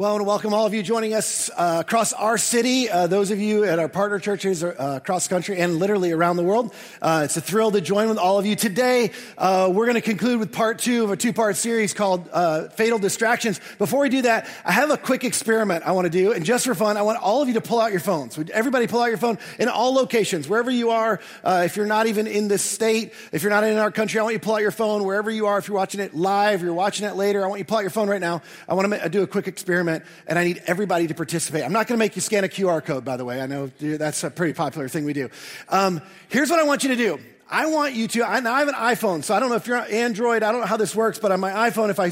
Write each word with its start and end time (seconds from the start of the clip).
Well, 0.00 0.08
I 0.08 0.12
want 0.12 0.22
to 0.22 0.28
welcome 0.28 0.54
all 0.54 0.64
of 0.64 0.72
you 0.72 0.82
joining 0.82 1.12
us 1.12 1.50
uh, 1.54 1.82
across 1.84 2.14
our 2.14 2.38
city, 2.38 2.88
uh, 2.88 3.06
those 3.06 3.30
of 3.30 3.38
you 3.38 3.64
at 3.64 3.78
our 3.78 3.86
partner 3.90 4.18
churches 4.18 4.64
uh, 4.64 4.74
across 4.78 5.26
the 5.26 5.34
country 5.34 5.58
and 5.58 5.76
literally 5.76 6.10
around 6.10 6.38
the 6.38 6.42
world. 6.42 6.72
Uh, 7.02 7.20
it's 7.26 7.36
a 7.36 7.42
thrill 7.42 7.70
to 7.72 7.82
join 7.82 8.08
with 8.08 8.16
all 8.16 8.38
of 8.38 8.46
you. 8.46 8.56
Today, 8.56 9.10
uh, 9.36 9.70
we're 9.70 9.84
going 9.84 9.96
to 9.96 10.00
conclude 10.00 10.40
with 10.40 10.52
part 10.52 10.78
two 10.78 11.04
of 11.04 11.10
a 11.10 11.18
two 11.18 11.34
part 11.34 11.56
series 11.56 11.92
called 11.92 12.30
uh, 12.32 12.68
Fatal 12.68 12.98
Distractions. 12.98 13.60
Before 13.76 14.00
we 14.00 14.08
do 14.08 14.22
that, 14.22 14.48
I 14.64 14.72
have 14.72 14.90
a 14.90 14.96
quick 14.96 15.22
experiment 15.22 15.84
I 15.84 15.92
want 15.92 16.06
to 16.06 16.10
do. 16.10 16.32
And 16.32 16.46
just 16.46 16.64
for 16.64 16.74
fun, 16.74 16.96
I 16.96 17.02
want 17.02 17.20
all 17.22 17.42
of 17.42 17.48
you 17.48 17.54
to 17.54 17.60
pull 17.60 17.78
out 17.78 17.90
your 17.90 18.00
phones. 18.00 18.38
Would 18.38 18.48
everybody 18.48 18.86
pull 18.86 19.02
out 19.02 19.08
your 19.08 19.18
phone 19.18 19.36
in 19.58 19.68
all 19.68 19.92
locations, 19.92 20.48
wherever 20.48 20.70
you 20.70 20.92
are. 20.92 21.20
if 21.44 21.76
you're 21.76 21.84
not 21.84 22.06
even 22.06 22.26
in 22.26 22.48
this 22.48 22.62
state, 22.62 23.12
if 23.32 23.42
you're 23.42 23.50
not 23.50 23.64
in 23.64 23.76
our 23.76 23.90
country, 23.90 24.18
I 24.18 24.22
want 24.22 24.32
you 24.32 24.38
to 24.38 24.44
pull 24.46 24.54
out 24.54 24.62
your 24.62 24.70
phone 24.70 25.04
wherever 25.04 25.30
you 25.30 25.44
are. 25.44 25.58
If 25.58 25.68
you're 25.68 25.76
watching 25.76 26.00
it 26.00 26.14
live, 26.14 26.62
you're 26.62 26.72
watching 26.72 27.06
it 27.06 27.16
later, 27.16 27.44
I 27.44 27.48
want 27.48 27.58
you 27.58 27.64
to 27.64 27.68
pull 27.68 27.76
out 27.76 27.82
your 27.82 27.90
phone 27.90 28.08
right 28.08 28.18
now. 28.18 28.40
I 28.66 28.72
want 28.72 28.90
to 28.90 29.08
do 29.10 29.22
a 29.22 29.26
quick 29.26 29.46
experiment 29.46 29.89
and 30.26 30.38
I 30.38 30.44
need 30.44 30.62
everybody 30.66 31.06
to 31.06 31.14
participate. 31.14 31.64
I'm 31.64 31.72
not 31.72 31.86
going 31.86 31.98
to 31.98 32.02
make 32.02 32.16
you 32.16 32.22
scan 32.22 32.44
a 32.44 32.48
QR 32.48 32.84
code, 32.84 33.04
by 33.04 33.16
the 33.16 33.24
way. 33.24 33.40
I 33.40 33.46
know 33.46 33.70
that's 33.78 34.24
a 34.24 34.30
pretty 34.30 34.54
popular 34.54 34.88
thing 34.88 35.04
we 35.04 35.12
do. 35.12 35.28
Um, 35.68 36.00
here's 36.28 36.50
what 36.50 36.58
I 36.58 36.64
want 36.64 36.82
you 36.82 36.90
to 36.90 36.96
do. 36.96 37.18
I 37.52 37.66
want 37.66 37.94
you 37.94 38.06
to, 38.06 38.20
I, 38.20 38.36
I 38.36 38.58
have 38.60 38.68
an 38.68 38.74
iPhone, 38.74 39.24
so 39.24 39.34
I 39.34 39.40
don't 39.40 39.48
know 39.48 39.56
if 39.56 39.66
you're 39.66 39.76
on 39.76 39.90
Android, 39.90 40.44
I 40.44 40.52
don't 40.52 40.60
know 40.60 40.68
how 40.68 40.76
this 40.76 40.94
works, 40.94 41.18
but 41.18 41.32
on 41.32 41.40
my 41.40 41.50
iPhone, 41.68 41.90
if 41.90 41.98
I, 41.98 42.06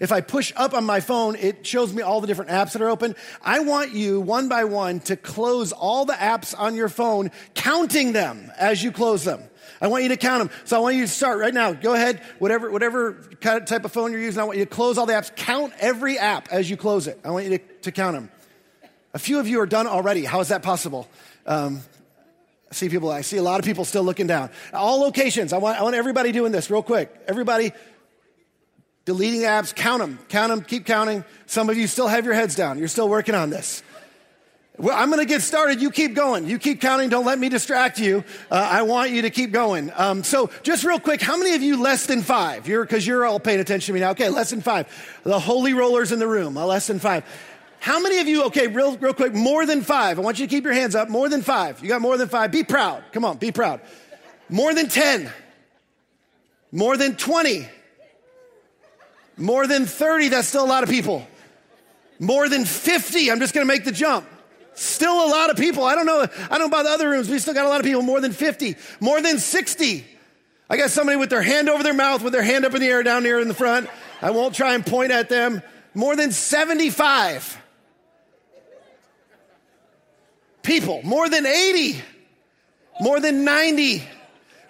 if 0.00 0.12
I 0.12 0.20
push 0.20 0.52
up 0.54 0.72
on 0.72 0.84
my 0.84 1.00
phone, 1.00 1.34
it 1.34 1.66
shows 1.66 1.92
me 1.92 2.02
all 2.02 2.20
the 2.20 2.28
different 2.28 2.52
apps 2.52 2.74
that 2.74 2.82
are 2.82 2.88
open. 2.88 3.16
I 3.42 3.58
want 3.58 3.90
you, 3.90 4.20
one 4.20 4.48
by 4.48 4.64
one, 4.64 5.00
to 5.00 5.16
close 5.16 5.72
all 5.72 6.04
the 6.04 6.12
apps 6.12 6.54
on 6.56 6.76
your 6.76 6.88
phone, 6.88 7.32
counting 7.54 8.12
them 8.12 8.52
as 8.56 8.84
you 8.84 8.92
close 8.92 9.24
them. 9.24 9.42
I 9.80 9.88
want 9.88 10.02
you 10.02 10.10
to 10.10 10.16
count 10.16 10.40
them. 10.40 10.58
So 10.64 10.76
I 10.76 10.80
want 10.80 10.96
you 10.96 11.02
to 11.02 11.08
start 11.08 11.38
right 11.38 11.54
now. 11.54 11.72
Go 11.72 11.94
ahead, 11.94 12.20
whatever, 12.38 12.70
whatever 12.70 13.14
type 13.40 13.84
of 13.84 13.92
phone 13.92 14.12
you're 14.12 14.20
using, 14.20 14.40
I 14.40 14.44
want 14.44 14.58
you 14.58 14.64
to 14.64 14.70
close 14.70 14.98
all 14.98 15.06
the 15.06 15.12
apps. 15.12 15.34
Count 15.34 15.72
every 15.78 16.18
app 16.18 16.48
as 16.50 16.68
you 16.68 16.76
close 16.76 17.06
it. 17.06 17.18
I 17.24 17.30
want 17.30 17.46
you 17.46 17.58
to, 17.58 17.64
to 17.82 17.92
count 17.92 18.16
them. 18.16 18.30
A 19.12 19.18
few 19.18 19.38
of 19.38 19.46
you 19.46 19.60
are 19.60 19.66
done 19.66 19.86
already. 19.86 20.24
How 20.24 20.40
is 20.40 20.48
that 20.48 20.62
possible? 20.62 21.08
Um, 21.46 21.80
I 22.70 22.74
see 22.74 22.88
people, 22.88 23.10
I 23.10 23.20
see 23.20 23.36
a 23.36 23.42
lot 23.42 23.60
of 23.60 23.64
people 23.64 23.84
still 23.84 24.02
looking 24.02 24.26
down. 24.26 24.50
All 24.72 25.00
locations. 25.00 25.52
I 25.52 25.58
want, 25.58 25.78
I 25.78 25.82
want 25.82 25.94
everybody 25.94 26.32
doing 26.32 26.50
this 26.50 26.70
real 26.70 26.82
quick. 26.82 27.14
Everybody 27.28 27.72
deleting 29.04 29.42
apps, 29.42 29.74
count 29.74 30.00
them, 30.00 30.18
count 30.28 30.50
them, 30.50 30.62
keep 30.62 30.86
counting. 30.86 31.24
Some 31.46 31.68
of 31.68 31.76
you 31.76 31.86
still 31.86 32.08
have 32.08 32.24
your 32.24 32.34
heads 32.34 32.54
down. 32.54 32.78
You're 32.78 32.88
still 32.88 33.08
working 33.08 33.34
on 33.34 33.50
this. 33.50 33.82
Well, 34.76 34.96
I'm 34.96 35.08
going 35.08 35.20
to 35.20 35.26
get 35.26 35.42
started. 35.42 35.80
You 35.80 35.92
keep 35.92 36.14
going. 36.14 36.48
You 36.48 36.58
keep 36.58 36.80
counting. 36.80 37.08
Don't 37.08 37.24
let 37.24 37.38
me 37.38 37.48
distract 37.48 38.00
you. 38.00 38.24
Uh, 38.50 38.54
I 38.56 38.82
want 38.82 39.12
you 39.12 39.22
to 39.22 39.30
keep 39.30 39.52
going. 39.52 39.92
Um, 39.94 40.24
so, 40.24 40.50
just 40.64 40.82
real 40.82 40.98
quick, 40.98 41.20
how 41.20 41.36
many 41.36 41.54
of 41.54 41.62
you 41.62 41.80
less 41.80 42.06
than 42.06 42.22
five? 42.22 42.66
You're 42.66 42.84
because 42.84 43.06
you're 43.06 43.24
all 43.24 43.38
paying 43.38 43.60
attention 43.60 43.86
to 43.86 43.92
me 43.92 44.00
now. 44.00 44.10
Okay, 44.10 44.28
less 44.30 44.50
than 44.50 44.62
five. 44.62 44.88
The 45.22 45.38
holy 45.38 45.74
rollers 45.74 46.10
in 46.10 46.18
the 46.18 46.26
room. 46.26 46.56
Uh, 46.56 46.66
less 46.66 46.88
than 46.88 46.98
five. 46.98 47.24
How 47.78 48.00
many 48.00 48.18
of 48.18 48.26
you? 48.26 48.46
Okay, 48.46 48.66
real 48.66 48.96
real 48.96 49.14
quick. 49.14 49.32
More 49.32 49.64
than 49.64 49.82
five. 49.82 50.18
I 50.18 50.22
want 50.22 50.40
you 50.40 50.46
to 50.46 50.50
keep 50.50 50.64
your 50.64 50.72
hands 50.72 50.96
up. 50.96 51.08
More 51.08 51.28
than 51.28 51.42
five. 51.42 51.80
You 51.80 51.88
got 51.88 52.00
more 52.00 52.16
than 52.16 52.28
five. 52.28 52.50
Be 52.50 52.64
proud. 52.64 53.04
Come 53.12 53.24
on, 53.24 53.36
be 53.36 53.52
proud. 53.52 53.80
More 54.48 54.74
than 54.74 54.88
ten. 54.88 55.30
More 56.72 56.96
than 56.96 57.14
twenty. 57.14 57.68
More 59.36 59.68
than 59.68 59.86
thirty. 59.86 60.30
That's 60.30 60.48
still 60.48 60.64
a 60.64 60.66
lot 60.66 60.82
of 60.82 60.88
people. 60.88 61.24
More 62.18 62.48
than 62.48 62.64
fifty. 62.64 63.30
I'm 63.30 63.38
just 63.38 63.54
going 63.54 63.64
to 63.64 63.72
make 63.72 63.84
the 63.84 63.92
jump. 63.92 64.26
Still 64.74 65.26
a 65.26 65.28
lot 65.28 65.50
of 65.50 65.56
people. 65.56 65.84
I 65.84 65.94
don't 65.94 66.06
know. 66.06 66.20
I 66.22 66.58
don't 66.58 66.58
know 66.58 66.66
about 66.66 66.84
the 66.84 66.90
other 66.90 67.08
rooms. 67.08 67.28
We 67.28 67.38
still 67.38 67.54
got 67.54 67.66
a 67.66 67.68
lot 67.68 67.80
of 67.80 67.86
people. 67.86 68.02
More 68.02 68.20
than 68.20 68.32
50, 68.32 68.76
more 69.00 69.20
than 69.20 69.38
60. 69.38 70.04
I 70.68 70.76
got 70.76 70.90
somebody 70.90 71.16
with 71.16 71.30
their 71.30 71.42
hand 71.42 71.68
over 71.68 71.82
their 71.82 71.94
mouth, 71.94 72.22
with 72.22 72.32
their 72.32 72.42
hand 72.42 72.64
up 72.64 72.74
in 72.74 72.80
the 72.80 72.88
air 72.88 73.02
down 73.02 73.24
here 73.24 73.38
in 73.38 73.48
the 73.48 73.54
front. 73.54 73.88
I 74.22 74.30
won't 74.30 74.54
try 74.54 74.74
and 74.74 74.84
point 74.84 75.12
at 75.12 75.28
them. 75.28 75.62
More 75.94 76.16
than 76.16 76.32
75 76.32 77.60
people. 80.62 81.02
More 81.04 81.28
than 81.28 81.46
80. 81.46 82.02
More 83.00 83.20
than 83.20 83.44
90. 83.44 84.02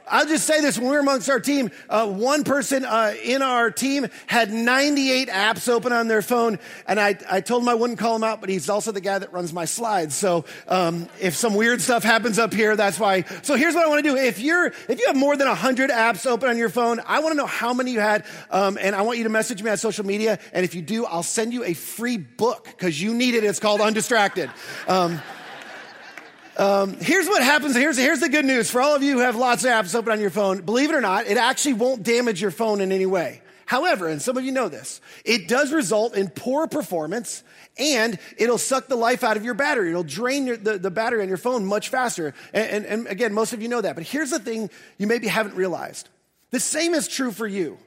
I'll 0.07 0.27
just 0.27 0.47
say 0.47 0.61
this 0.61 0.79
when 0.79 0.89
we 0.89 0.95
were 0.95 1.01
amongst 1.01 1.31
our 1.31 1.41
team, 1.41 1.71
uh, 1.89 2.07
one 2.07 2.45
person 2.45 2.85
uh, 2.85 3.15
in 3.23 3.43
our 3.43 3.71
team 3.71 4.07
had 4.27 4.53
98 4.53 5.29
apps 5.29 5.69
open 5.69 5.93
on 5.93 6.09
their 6.09 6.21
phone, 6.21 6.59
and 6.87 7.01
I, 7.01 7.17
I 7.31 7.41
told 7.41 7.63
him 7.63 7.69
I 7.69 7.75
wouldn't 7.75 7.99
call 7.99 8.15
him 8.17 8.25
out, 8.25 8.41
but 8.41 8.51
he's 8.51 8.69
also 8.69 8.93
the 8.93 9.01
guy 9.01 9.19
that 9.19 9.33
runs 9.33 9.53
my 9.53 9.65
slides. 9.65 10.15
So 10.15 10.45
um, 10.69 11.09
if 11.21 11.35
some 11.35 11.55
weird 11.55 11.81
stuff 11.81 12.03
happens 12.03 12.39
up 12.39 12.53
here, 12.53 12.77
that's 12.77 12.99
why. 12.99 13.23
So 13.43 13.55
here's 13.55 13.75
what 13.75 13.85
I 13.85 13.89
want 13.89 14.05
to 14.05 14.11
do: 14.11 14.17
if 14.17 14.39
you're 14.41 14.67
if 14.67 15.01
you 15.01 15.07
have 15.07 15.17
more 15.17 15.37
than 15.37 15.49
100 15.49 15.91
apps 15.91 16.27
open 16.27 16.49
on 16.49 16.59
your 16.59 16.69
phone, 16.69 17.01
I 17.07 17.21
want 17.21 17.33
to 17.33 17.37
know 17.37 17.47
how 17.47 17.73
many 17.73 17.93
you 17.93 18.01
had, 18.01 18.27
um, 18.51 18.79
and 18.81 18.95
I 18.95 19.03
want 19.03 19.19
you 19.19 19.25
to 19.25 19.31
message 19.31 19.63
me 19.63 19.71
on 19.71 19.77
social 19.79 20.05
media. 20.05 20.39
And 20.53 20.65
if 20.65 20.75
you 20.75 20.83
do, 20.83 21.07
I'll 21.07 21.23
send 21.23 21.53
you 21.53 21.65
a 21.65 21.73
free 21.73 22.19
book 22.19 22.65
because 22.65 23.01
you 23.01 23.15
need 23.15 23.35
it. 23.35 23.45
It's 23.45 23.61
called 23.61 23.81
Undistracted. 23.81 24.51
Um, 24.87 25.21
um, 26.57 26.95
here's 26.95 27.27
what 27.27 27.43
happens. 27.43 27.75
Here's, 27.75 27.97
here's 27.97 28.21
the 28.21 28.29
good 28.29 28.45
news 28.45 28.71
for 28.71 28.81
all 28.81 28.95
of 28.95 29.03
you 29.03 29.15
who 29.15 29.21
have 29.21 29.37
lots 29.37 29.65
of 29.65 29.71
apps 29.71 29.95
open 29.95 30.13
on 30.13 30.21
your 30.21 30.31
phone. 30.31 30.63
Believe 30.63 30.91
it 30.91 30.95
or 30.95 31.01
not, 31.01 31.27
it 31.27 31.37
actually 31.37 31.75
won't 31.75 32.03
damage 32.03 32.41
your 32.41 32.51
phone 32.51 32.81
in 32.81 32.93
any 32.93 33.07
way. 33.07 33.41
However, 33.67 34.09
and 34.09 34.21
some 34.21 34.37
of 34.37 34.45
you 34.45 34.53
know 34.53 34.69
this, 34.69 35.01
it 35.25 35.49
does 35.49 35.73
result 35.73 36.15
in 36.15 36.29
poor 36.29 36.67
performance 36.67 37.43
and 37.79 38.19
it'll 38.37 38.59
suck 38.59 38.87
the 38.87 38.97
life 38.97 39.25
out 39.25 39.37
of 39.37 39.45
your 39.45 39.55
battery. 39.55 39.91
It'll 39.91 40.05
drain 40.05 40.47
your, 40.47 40.57
the, 40.57 40.79
the 40.79 40.91
battery 40.91 41.23
on 41.23 41.29
your 41.29 41.39
phone 41.39 41.65
much 41.65 41.89
faster. 41.89 42.35
And, 42.53 42.71
and, 42.71 42.87
and 42.87 43.07
again, 43.09 43.33
most 43.33 43.53
of 43.53 43.63
you 43.63 43.69
know 43.69 43.81
that. 43.81 43.97
But 43.97 44.05
here's 44.05 44.31
the 44.31 44.39
thing 44.39 44.71
you 44.99 45.07
maybe 45.07 45.27
haven't 45.27 45.57
realized 45.57 46.09
the 46.51 46.61
same 46.61 46.95
is 46.95 47.09
true 47.09 47.33
for 47.33 47.47
you. 47.47 47.79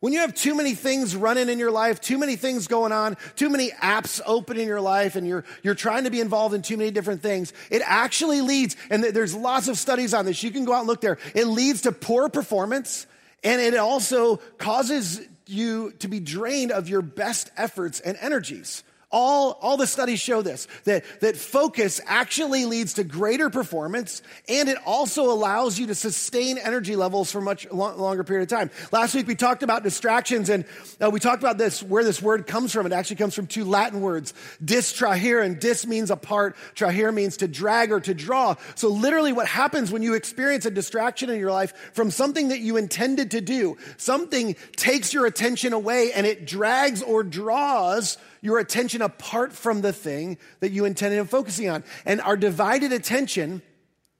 When 0.00 0.12
you 0.12 0.20
have 0.20 0.34
too 0.34 0.54
many 0.54 0.74
things 0.74 1.16
running 1.16 1.48
in 1.48 1.58
your 1.58 1.70
life, 1.70 2.02
too 2.02 2.18
many 2.18 2.36
things 2.36 2.66
going 2.66 2.92
on, 2.92 3.16
too 3.34 3.48
many 3.48 3.70
apps 3.70 4.20
open 4.26 4.58
in 4.58 4.68
your 4.68 4.80
life, 4.80 5.16
and 5.16 5.26
you're, 5.26 5.44
you're 5.62 5.74
trying 5.74 6.04
to 6.04 6.10
be 6.10 6.20
involved 6.20 6.54
in 6.54 6.60
too 6.60 6.76
many 6.76 6.90
different 6.90 7.22
things, 7.22 7.54
it 7.70 7.80
actually 7.84 8.42
leads, 8.42 8.76
and 8.90 9.02
there's 9.02 9.34
lots 9.34 9.68
of 9.68 9.78
studies 9.78 10.12
on 10.12 10.26
this. 10.26 10.42
You 10.42 10.50
can 10.50 10.66
go 10.66 10.74
out 10.74 10.80
and 10.80 10.86
look 10.86 11.00
there. 11.00 11.16
It 11.34 11.46
leads 11.46 11.82
to 11.82 11.92
poor 11.92 12.28
performance, 12.28 13.06
and 13.42 13.60
it 13.60 13.74
also 13.76 14.36
causes 14.58 15.22
you 15.46 15.92
to 16.00 16.08
be 16.08 16.20
drained 16.20 16.72
of 16.72 16.90
your 16.90 17.02
best 17.02 17.50
efforts 17.56 18.00
and 18.00 18.18
energies. 18.20 18.84
All, 19.12 19.52
all 19.62 19.76
the 19.76 19.86
studies 19.86 20.18
show 20.18 20.42
this 20.42 20.66
that, 20.82 21.04
that 21.20 21.36
focus 21.36 22.00
actually 22.06 22.64
leads 22.64 22.94
to 22.94 23.04
greater 23.04 23.50
performance 23.50 24.20
and 24.48 24.68
it 24.68 24.78
also 24.84 25.30
allows 25.30 25.78
you 25.78 25.86
to 25.86 25.94
sustain 25.94 26.58
energy 26.58 26.96
levels 26.96 27.30
for 27.30 27.40
much 27.40 27.70
longer 27.70 28.24
period 28.24 28.50
of 28.50 28.58
time. 28.58 28.68
Last 28.90 29.14
week 29.14 29.28
we 29.28 29.36
talked 29.36 29.62
about 29.62 29.84
distractions 29.84 30.50
and 30.50 30.64
uh, 31.00 31.08
we 31.10 31.20
talked 31.20 31.40
about 31.40 31.56
this, 31.56 31.84
where 31.84 32.02
this 32.02 32.20
word 32.20 32.48
comes 32.48 32.72
from. 32.72 32.84
It 32.84 32.92
actually 32.92 33.16
comes 33.16 33.34
from 33.34 33.46
two 33.46 33.64
Latin 33.64 34.00
words, 34.00 34.34
distrahere, 34.64 35.40
and 35.40 35.60
dis 35.60 35.86
means 35.86 36.10
apart, 36.10 36.56
trahere 36.74 37.14
means 37.14 37.36
to 37.38 37.48
drag 37.48 37.92
or 37.92 38.00
to 38.00 38.12
draw. 38.12 38.56
So 38.74 38.88
literally 38.88 39.32
what 39.32 39.46
happens 39.46 39.92
when 39.92 40.02
you 40.02 40.14
experience 40.14 40.66
a 40.66 40.70
distraction 40.72 41.30
in 41.30 41.38
your 41.38 41.52
life 41.52 41.92
from 41.92 42.10
something 42.10 42.48
that 42.48 42.58
you 42.58 42.76
intended 42.76 43.30
to 43.30 43.40
do, 43.40 43.76
something 43.98 44.56
takes 44.74 45.14
your 45.14 45.26
attention 45.26 45.72
away 45.72 46.10
and 46.12 46.26
it 46.26 46.44
drags 46.44 47.02
or 47.02 47.22
draws 47.22 48.18
your 48.46 48.58
attention 48.58 49.02
apart 49.02 49.52
from 49.52 49.82
the 49.82 49.92
thing 49.92 50.38
that 50.60 50.70
you 50.70 50.86
intended 50.86 51.20
on 51.20 51.26
focusing 51.26 51.68
on. 51.68 51.84
And 52.06 52.20
our 52.22 52.36
divided 52.36 52.92
attention, 52.92 53.60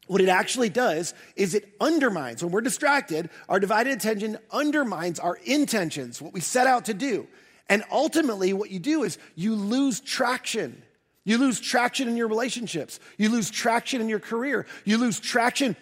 what 0.08 0.20
it 0.20 0.28
actually 0.28 0.68
does 0.68 1.14
is 1.36 1.54
it 1.54 1.72
undermines, 1.80 2.42
when 2.42 2.52
we're 2.52 2.60
distracted, 2.60 3.30
our 3.48 3.58
divided 3.58 3.94
attention 3.94 4.36
undermines 4.50 5.18
our 5.18 5.38
intentions, 5.44 6.20
what 6.20 6.34
we 6.34 6.40
set 6.40 6.66
out 6.66 6.84
to 6.86 6.94
do. 6.94 7.26
And 7.68 7.84
ultimately, 7.90 8.52
what 8.52 8.70
you 8.70 8.78
do 8.78 9.04
is 9.04 9.16
you 9.34 9.54
lose 9.54 10.00
traction. 10.00 10.82
You 11.24 11.38
lose 11.38 11.58
traction 11.58 12.06
in 12.06 12.16
your 12.16 12.28
relationships. 12.28 13.00
You 13.16 13.30
lose 13.30 13.50
traction 13.50 14.00
in 14.00 14.08
your 14.08 14.20
career. 14.20 14.66
You 14.84 14.98
lose 14.98 15.18
traction 15.18 15.76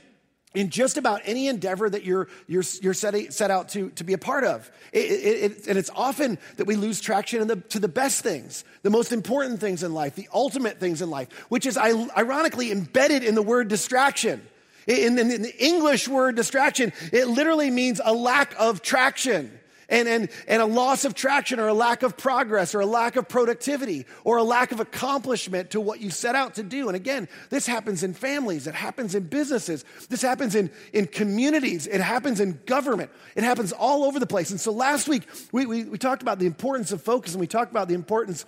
in 0.54 0.70
just 0.70 0.96
about 0.96 1.20
any 1.24 1.48
endeavor 1.48 1.90
that 1.90 2.04
you're, 2.04 2.28
you're, 2.46 2.62
you're 2.80 2.94
set, 2.94 3.32
set 3.32 3.50
out 3.50 3.68
to, 3.70 3.90
to 3.90 4.04
be 4.04 4.12
a 4.12 4.18
part 4.18 4.44
of. 4.44 4.70
It, 4.92 5.10
it, 5.10 5.52
it, 5.52 5.66
and 5.66 5.76
it's 5.76 5.90
often 5.94 6.38
that 6.56 6.66
we 6.66 6.76
lose 6.76 7.00
traction 7.00 7.42
in 7.42 7.48
the, 7.48 7.56
to 7.56 7.80
the 7.80 7.88
best 7.88 8.22
things, 8.22 8.64
the 8.82 8.90
most 8.90 9.12
important 9.12 9.60
things 9.60 9.82
in 9.82 9.92
life, 9.92 10.14
the 10.14 10.28
ultimate 10.32 10.78
things 10.78 11.02
in 11.02 11.10
life, 11.10 11.28
which 11.48 11.66
is 11.66 11.76
ironically 11.76 12.70
embedded 12.70 13.24
in 13.24 13.34
the 13.34 13.42
word 13.42 13.68
distraction. 13.68 14.40
In, 14.86 15.18
in, 15.18 15.30
in 15.30 15.42
the 15.42 15.64
English 15.64 16.08
word 16.08 16.36
distraction, 16.36 16.92
it 17.12 17.26
literally 17.26 17.70
means 17.70 18.00
a 18.04 18.12
lack 18.12 18.54
of 18.58 18.82
traction. 18.82 19.58
And, 19.94 20.08
and, 20.08 20.28
and 20.48 20.60
a 20.60 20.66
loss 20.66 21.04
of 21.04 21.14
traction 21.14 21.60
or 21.60 21.68
a 21.68 21.74
lack 21.74 22.02
of 22.02 22.16
progress 22.16 22.74
or 22.74 22.80
a 22.80 22.86
lack 22.86 23.14
of 23.14 23.28
productivity 23.28 24.06
or 24.24 24.38
a 24.38 24.42
lack 24.42 24.72
of 24.72 24.80
accomplishment 24.80 25.70
to 25.70 25.80
what 25.80 26.00
you 26.00 26.10
set 26.10 26.34
out 26.34 26.56
to 26.56 26.64
do. 26.64 26.88
And 26.88 26.96
again, 26.96 27.28
this 27.48 27.64
happens 27.64 28.02
in 28.02 28.12
families, 28.12 28.66
it 28.66 28.74
happens 28.74 29.14
in 29.14 29.28
businesses, 29.28 29.84
this 30.08 30.20
happens 30.20 30.56
in, 30.56 30.70
in 30.92 31.06
communities, 31.06 31.86
it 31.86 32.00
happens 32.00 32.40
in 32.40 32.60
government, 32.66 33.12
it 33.36 33.44
happens 33.44 33.70
all 33.70 34.02
over 34.04 34.18
the 34.18 34.26
place. 34.26 34.50
And 34.50 34.60
so 34.60 34.72
last 34.72 35.06
week, 35.06 35.28
we, 35.52 35.64
we, 35.64 35.84
we 35.84 35.98
talked 35.98 36.22
about 36.22 36.40
the 36.40 36.46
importance 36.46 36.90
of 36.90 37.00
focus 37.00 37.32
and 37.32 37.40
we 37.40 37.46
talked 37.46 37.70
about 37.70 37.86
the 37.86 37.94
importance 37.94 38.44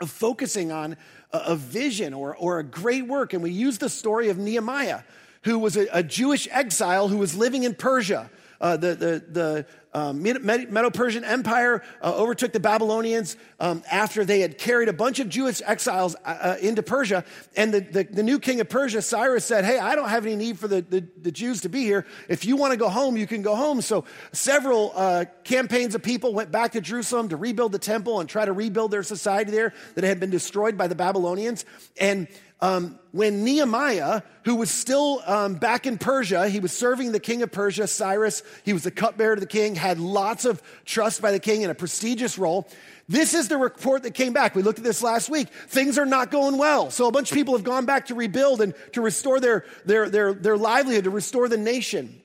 of 0.00 0.08
focusing 0.08 0.70
on 0.70 0.96
a, 1.32 1.38
a 1.38 1.56
vision 1.56 2.14
or, 2.14 2.36
or 2.36 2.60
a 2.60 2.64
great 2.64 3.08
work. 3.08 3.32
And 3.32 3.42
we 3.42 3.50
used 3.50 3.80
the 3.80 3.88
story 3.88 4.28
of 4.28 4.38
Nehemiah, 4.38 5.00
who 5.42 5.58
was 5.58 5.76
a, 5.76 5.88
a 5.92 6.04
Jewish 6.04 6.46
exile 6.52 7.08
who 7.08 7.18
was 7.18 7.34
living 7.34 7.64
in 7.64 7.74
Persia. 7.74 8.30
Uh, 8.60 8.76
the, 8.76 8.94
the, 8.94 9.24
the 9.30 9.66
um, 9.94 10.22
Medo 10.22 10.90
Persian 10.90 11.24
Empire 11.24 11.82
uh, 12.02 12.14
overtook 12.14 12.52
the 12.52 12.60
Babylonians 12.60 13.36
um, 13.58 13.82
after 13.90 14.24
they 14.24 14.40
had 14.40 14.58
carried 14.58 14.88
a 14.88 14.92
bunch 14.92 15.18
of 15.18 15.28
Jewish 15.28 15.62
exiles 15.64 16.14
uh, 16.24 16.28
uh, 16.28 16.56
into 16.60 16.82
Persia. 16.82 17.24
And 17.56 17.72
the, 17.72 17.80
the, 17.80 18.04
the, 18.04 18.22
new 18.22 18.38
king 18.38 18.60
of 18.60 18.68
Persia, 18.68 19.00
Cyrus, 19.00 19.44
said, 19.44 19.64
Hey, 19.64 19.78
I 19.78 19.94
don't 19.94 20.08
have 20.08 20.26
any 20.26 20.36
need 20.36 20.58
for 20.58 20.68
the, 20.68 20.82
the, 20.82 21.04
the 21.22 21.32
Jews 21.32 21.62
to 21.62 21.68
be 21.68 21.84
here. 21.84 22.06
If 22.28 22.44
you 22.44 22.56
want 22.56 22.72
to 22.72 22.76
go 22.76 22.88
home, 22.88 23.16
you 23.16 23.26
can 23.26 23.42
go 23.42 23.56
home. 23.56 23.80
So 23.80 24.04
several 24.32 24.92
uh, 24.94 25.24
campaigns 25.44 25.94
of 25.94 26.02
people 26.02 26.34
went 26.34 26.50
back 26.50 26.72
to 26.72 26.80
Jerusalem 26.80 27.30
to 27.30 27.36
rebuild 27.36 27.72
the 27.72 27.78
temple 27.78 28.20
and 28.20 28.28
try 28.28 28.44
to 28.44 28.52
rebuild 28.52 28.90
their 28.90 29.02
society 29.02 29.50
there 29.50 29.72
that 29.94 30.04
had 30.04 30.20
been 30.20 30.30
destroyed 30.30 30.76
by 30.76 30.86
the 30.86 30.94
Babylonians. 30.94 31.64
And 31.98 32.28
um, 32.60 32.98
when 33.12 33.44
Nehemiah, 33.44 34.22
who 34.44 34.56
was 34.56 34.70
still 34.70 35.22
um, 35.26 35.54
back 35.54 35.86
in 35.86 35.96
Persia, 35.96 36.48
he 36.48 36.58
was 36.58 36.76
serving 36.76 37.12
the 37.12 37.20
king 37.20 37.42
of 37.42 37.52
Persia, 37.52 37.86
Cyrus, 37.86 38.42
he 38.64 38.72
was 38.72 38.82
the 38.82 38.90
cupbearer 38.90 39.36
to 39.36 39.40
the 39.40 39.46
king, 39.46 39.76
had 39.76 40.00
lots 40.00 40.44
of 40.44 40.60
trust 40.84 41.22
by 41.22 41.30
the 41.30 41.38
king 41.38 41.62
in 41.62 41.70
a 41.70 41.74
prestigious 41.74 42.36
role. 42.36 42.68
This 43.08 43.32
is 43.32 43.48
the 43.48 43.56
report 43.56 44.02
that 44.02 44.14
came 44.14 44.32
back. 44.32 44.54
We 44.54 44.62
looked 44.62 44.78
at 44.78 44.84
this 44.84 45.02
last 45.02 45.30
week. 45.30 45.48
Things 45.48 45.98
are 45.98 46.06
not 46.06 46.30
going 46.30 46.58
well. 46.58 46.90
So 46.90 47.06
a 47.06 47.12
bunch 47.12 47.30
of 47.30 47.36
people 47.36 47.54
have 47.54 47.64
gone 47.64 47.86
back 47.86 48.06
to 48.06 48.14
rebuild 48.14 48.60
and 48.60 48.74
to 48.92 49.00
restore 49.00 49.38
their, 49.38 49.64
their, 49.84 50.10
their, 50.10 50.34
their 50.34 50.56
livelihood, 50.56 51.04
to 51.04 51.10
restore 51.10 51.48
the 51.48 51.56
nation. 51.56 52.22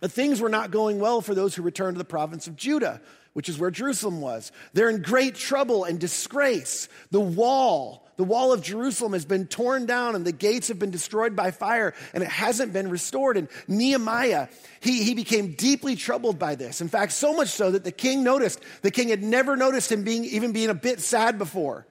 But 0.00 0.12
things 0.12 0.40
were 0.40 0.48
not 0.48 0.70
going 0.70 1.00
well 1.00 1.20
for 1.20 1.34
those 1.34 1.54
who 1.54 1.62
returned 1.62 1.96
to 1.96 1.98
the 1.98 2.04
province 2.04 2.46
of 2.46 2.56
Judah, 2.56 3.00
which 3.32 3.48
is 3.48 3.58
where 3.58 3.70
Jerusalem 3.70 4.20
was. 4.20 4.50
They're 4.72 4.90
in 4.90 5.02
great 5.02 5.34
trouble 5.34 5.84
and 5.84 6.00
disgrace. 6.00 6.88
The 7.10 7.20
wall, 7.20 8.06
the 8.16 8.24
wall 8.24 8.52
of 8.52 8.62
Jerusalem 8.62 9.12
has 9.12 9.24
been 9.24 9.46
torn 9.46 9.86
down 9.86 10.14
and 10.14 10.24
the 10.24 10.32
gates 10.32 10.68
have 10.68 10.78
been 10.78 10.90
destroyed 10.90 11.36
by 11.36 11.52
fire 11.52 11.94
and 12.12 12.22
it 12.22 12.28
hasn't 12.28 12.72
been 12.72 12.90
restored. 12.90 13.36
And 13.36 13.48
Nehemiah, 13.68 14.48
he, 14.80 15.04
he 15.04 15.14
became 15.14 15.52
deeply 15.52 15.94
troubled 15.94 16.38
by 16.38 16.56
this. 16.56 16.80
In 16.80 16.88
fact, 16.88 17.12
so 17.12 17.32
much 17.32 17.48
so 17.48 17.70
that 17.70 17.84
the 17.84 17.92
king 17.92 18.24
noticed, 18.24 18.60
the 18.82 18.90
king 18.90 19.08
had 19.08 19.22
never 19.22 19.56
noticed 19.56 19.92
him 19.92 20.02
being, 20.02 20.24
even 20.24 20.52
being 20.52 20.70
a 20.70 20.74
bit 20.74 21.00
sad 21.00 21.38
before. 21.38 21.86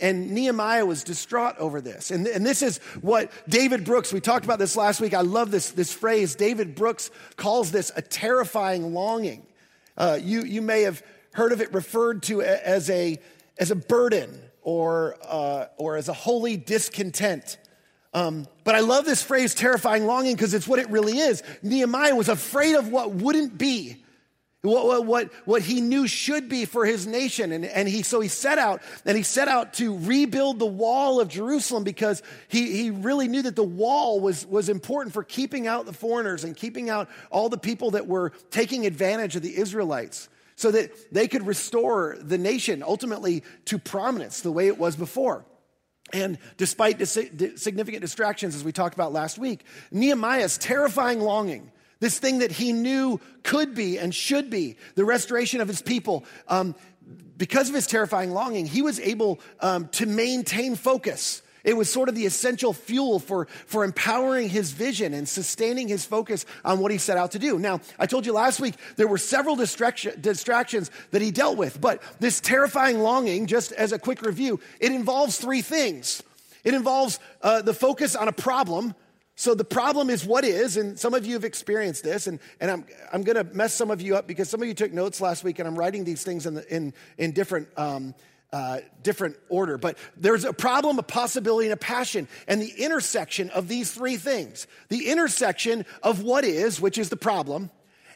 And 0.00 0.30
Nehemiah 0.30 0.86
was 0.86 1.04
distraught 1.04 1.58
over 1.58 1.80
this. 1.80 2.10
And, 2.10 2.26
and 2.26 2.44
this 2.44 2.62
is 2.62 2.78
what 3.02 3.30
David 3.48 3.84
Brooks, 3.84 4.12
we 4.12 4.20
talked 4.20 4.46
about 4.46 4.58
this 4.58 4.74
last 4.74 5.00
week. 5.00 5.12
I 5.12 5.20
love 5.20 5.50
this, 5.50 5.72
this 5.72 5.92
phrase. 5.92 6.34
David 6.34 6.74
Brooks 6.74 7.10
calls 7.36 7.70
this 7.70 7.92
a 7.94 8.02
terrifying 8.02 8.94
longing. 8.94 9.46
Uh, 9.96 10.18
you, 10.20 10.42
you 10.42 10.62
may 10.62 10.82
have 10.82 11.02
heard 11.32 11.52
of 11.52 11.60
it 11.60 11.72
referred 11.72 12.22
to 12.24 12.42
as 12.42 12.90
a, 12.90 13.18
as 13.58 13.70
a 13.70 13.76
burden 13.76 14.40
or, 14.62 15.16
uh, 15.22 15.66
or 15.76 15.96
as 15.96 16.08
a 16.08 16.12
holy 16.12 16.56
discontent. 16.56 17.58
Um, 18.12 18.46
but 18.64 18.74
I 18.74 18.80
love 18.80 19.04
this 19.04 19.22
phrase, 19.22 19.54
terrifying 19.54 20.06
longing, 20.06 20.34
because 20.34 20.52
it's 20.52 20.66
what 20.66 20.80
it 20.80 20.90
really 20.90 21.18
is. 21.18 21.42
Nehemiah 21.62 22.14
was 22.14 22.28
afraid 22.28 22.74
of 22.74 22.88
what 22.88 23.12
wouldn't 23.12 23.56
be, 23.56 24.04
what, 24.62 25.06
what, 25.06 25.32
what 25.46 25.62
he 25.62 25.80
knew 25.80 26.06
should 26.06 26.48
be 26.48 26.66
for 26.66 26.84
his 26.84 27.06
nation. 27.06 27.52
And, 27.52 27.64
and 27.64 27.88
he, 27.88 28.02
so 28.02 28.20
he 28.20 28.28
set 28.28 28.58
out, 28.58 28.82
and 29.06 29.16
he 29.16 29.22
set 29.22 29.48
out 29.48 29.74
to 29.74 29.96
rebuild 29.98 30.58
the 30.58 30.66
wall 30.66 31.18
of 31.18 31.28
Jerusalem 31.28 31.82
because 31.82 32.22
he, 32.48 32.76
he 32.76 32.90
really 32.90 33.26
knew 33.26 33.42
that 33.42 33.56
the 33.56 33.64
wall 33.64 34.20
was, 34.20 34.46
was 34.46 34.68
important 34.68 35.14
for 35.14 35.24
keeping 35.24 35.66
out 35.66 35.86
the 35.86 35.92
foreigners 35.94 36.44
and 36.44 36.54
keeping 36.54 36.90
out 36.90 37.08
all 37.30 37.48
the 37.48 37.58
people 37.58 37.92
that 37.92 38.06
were 38.06 38.32
taking 38.50 38.84
advantage 38.84 39.34
of 39.34 39.42
the 39.42 39.56
Israelites 39.56 40.28
so 40.56 40.70
that 40.70 40.90
they 41.10 41.26
could 41.26 41.46
restore 41.46 42.18
the 42.20 42.36
nation 42.36 42.82
ultimately 42.82 43.42
to 43.64 43.78
prominence 43.78 44.42
the 44.42 44.52
way 44.52 44.66
it 44.66 44.78
was 44.78 44.94
before. 44.94 45.46
And 46.12 46.38
despite 46.58 47.06
significant 47.06 48.02
distractions, 48.02 48.54
as 48.54 48.62
we 48.62 48.72
talked 48.72 48.94
about 48.94 49.12
last 49.12 49.38
week, 49.38 49.64
Nehemiah's 49.90 50.58
terrifying 50.58 51.20
longing, 51.20 51.72
this 52.00 52.18
thing 52.18 52.40
that 52.40 52.50
he 52.50 52.72
knew 52.72 53.20
could 53.42 53.74
be 53.74 53.98
and 53.98 54.14
should 54.14 54.50
be 54.50 54.76
the 54.94 55.04
restoration 55.04 55.60
of 55.60 55.68
his 55.68 55.82
people, 55.82 56.24
um, 56.48 56.74
because 57.36 57.68
of 57.68 57.74
his 57.74 57.86
terrifying 57.86 58.32
longing, 58.32 58.66
he 58.66 58.82
was 58.82 59.00
able 59.00 59.40
um, 59.60 59.88
to 59.88 60.06
maintain 60.06 60.74
focus 60.74 61.42
it 61.64 61.76
was 61.76 61.92
sort 61.92 62.08
of 62.08 62.14
the 62.14 62.26
essential 62.26 62.72
fuel 62.72 63.18
for, 63.18 63.46
for 63.66 63.84
empowering 63.84 64.48
his 64.48 64.72
vision 64.72 65.14
and 65.14 65.28
sustaining 65.28 65.88
his 65.88 66.04
focus 66.04 66.46
on 66.64 66.78
what 66.80 66.90
he 66.90 66.98
set 66.98 67.16
out 67.16 67.32
to 67.32 67.38
do. 67.38 67.58
Now, 67.58 67.80
I 67.98 68.06
told 68.06 68.26
you 68.26 68.32
last 68.32 68.60
week 68.60 68.74
there 68.96 69.08
were 69.08 69.18
several 69.18 69.56
distraction, 69.56 70.20
distractions 70.20 70.90
that 71.10 71.22
he 71.22 71.30
dealt 71.30 71.56
with, 71.56 71.80
but 71.80 72.02
this 72.18 72.40
terrifying 72.40 73.00
longing, 73.00 73.46
just 73.46 73.72
as 73.72 73.92
a 73.92 73.98
quick 73.98 74.22
review, 74.22 74.60
it 74.80 74.92
involves 74.92 75.38
three 75.38 75.62
things. 75.62 76.22
It 76.64 76.74
involves 76.74 77.18
uh, 77.42 77.62
the 77.62 77.74
focus 77.74 78.14
on 78.14 78.28
a 78.28 78.32
problem. 78.32 78.94
So 79.40 79.54
the 79.54 79.64
problem 79.64 80.10
is 80.10 80.22
what 80.22 80.44
is, 80.44 80.76
and 80.76 80.98
some 80.98 81.14
of 81.14 81.24
you 81.24 81.32
have 81.32 81.44
experienced 81.44 82.04
this, 82.04 82.26
and, 82.26 82.38
and 82.60 82.70
I'm, 82.70 82.84
I'm 83.10 83.22
going 83.22 83.36
to 83.36 83.54
mess 83.54 83.72
some 83.72 83.90
of 83.90 84.02
you 84.02 84.14
up 84.14 84.26
because 84.26 84.50
some 84.50 84.60
of 84.60 84.68
you 84.68 84.74
took 84.74 84.92
notes 84.92 85.18
last 85.18 85.44
week, 85.44 85.58
and 85.58 85.66
I'm 85.66 85.78
writing 85.78 86.04
these 86.04 86.22
things 86.22 86.44
in, 86.44 86.52
the, 86.52 86.74
in, 86.76 86.92
in 87.16 87.32
different 87.32 87.68
um, 87.78 88.14
uh, 88.52 88.80
different 89.02 89.36
order, 89.48 89.78
but 89.78 89.96
there's 90.14 90.44
a 90.44 90.52
problem, 90.52 90.98
a 90.98 91.02
possibility, 91.02 91.68
and 91.68 91.72
a 91.72 91.78
passion. 91.78 92.28
And 92.48 92.60
the 92.60 92.84
intersection 92.84 93.48
of 93.50 93.66
these 93.66 93.90
three 93.90 94.18
things 94.18 94.66
the 94.90 95.08
intersection 95.08 95.86
of 96.02 96.22
what 96.22 96.44
is, 96.44 96.78
which 96.78 96.98
is 96.98 97.08
the 97.08 97.16
problem, 97.16 97.70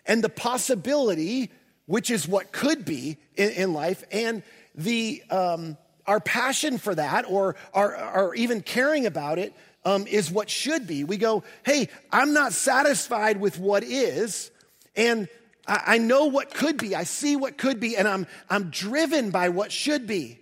and 0.05 0.23
the 0.23 0.29
possibility, 0.29 1.51
which 1.87 2.11
is 2.11 2.29
what 2.29 2.53
could 2.53 2.85
be 2.85 3.17
in, 3.35 3.49
in 3.53 3.73
life, 3.73 4.05
and 4.13 4.43
the 4.75 5.23
um, 5.31 5.79
our 6.07 6.21
passion 6.21 6.77
for 6.77 6.95
that, 6.95 7.25
or 7.27 7.57
our, 7.73 7.97
our 7.97 8.35
even 8.35 8.61
caring 8.61 9.07
about 9.07 9.39
it, 9.39 9.55
um, 9.85 10.07
is 10.07 10.31
what 10.31 10.51
should 10.51 10.87
be. 10.87 11.05
We 11.05 11.17
go, 11.17 11.45
hey, 11.65 11.89
I'm 12.11 12.33
not 12.33 12.53
satisfied 12.53 13.41
with 13.41 13.59
what 13.59 13.85
is, 13.85 14.51
and 14.97 15.29
I, 15.67 15.99
know 15.99 16.27
what 16.27 16.53
could 16.53 16.77
be. 16.77 16.95
I 16.95 17.05
see 17.05 17.37
what 17.37 17.57
could 17.57 17.81
be, 17.81 17.97
and 17.97 18.07
I'm, 18.07 18.27
I'm 18.51 18.71
driven 18.71 19.31
by 19.31 19.49
what 19.49 19.73
should 19.73 20.07
be. 20.07 20.41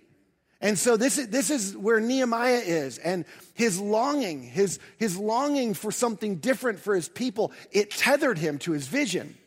And 0.59 0.77
so 0.77 0.95
this 0.95 1.17
is, 1.17 1.27
this 1.27 1.49
is 1.49 1.75
where 1.75 1.99
Nehemiah 1.99 2.61
is. 2.65 2.97
And 2.97 3.25
his 3.53 3.79
longing, 3.79 4.43
his, 4.43 4.79
his 4.97 5.17
longing 5.17 5.73
for 5.73 5.91
something 5.91 6.37
different 6.37 6.79
for 6.79 6.95
his 6.95 7.09
people, 7.09 7.51
it 7.71 7.91
tethered 7.91 8.37
him 8.37 8.57
to 8.59 8.71
his 8.71 8.87
vision. 8.87 9.37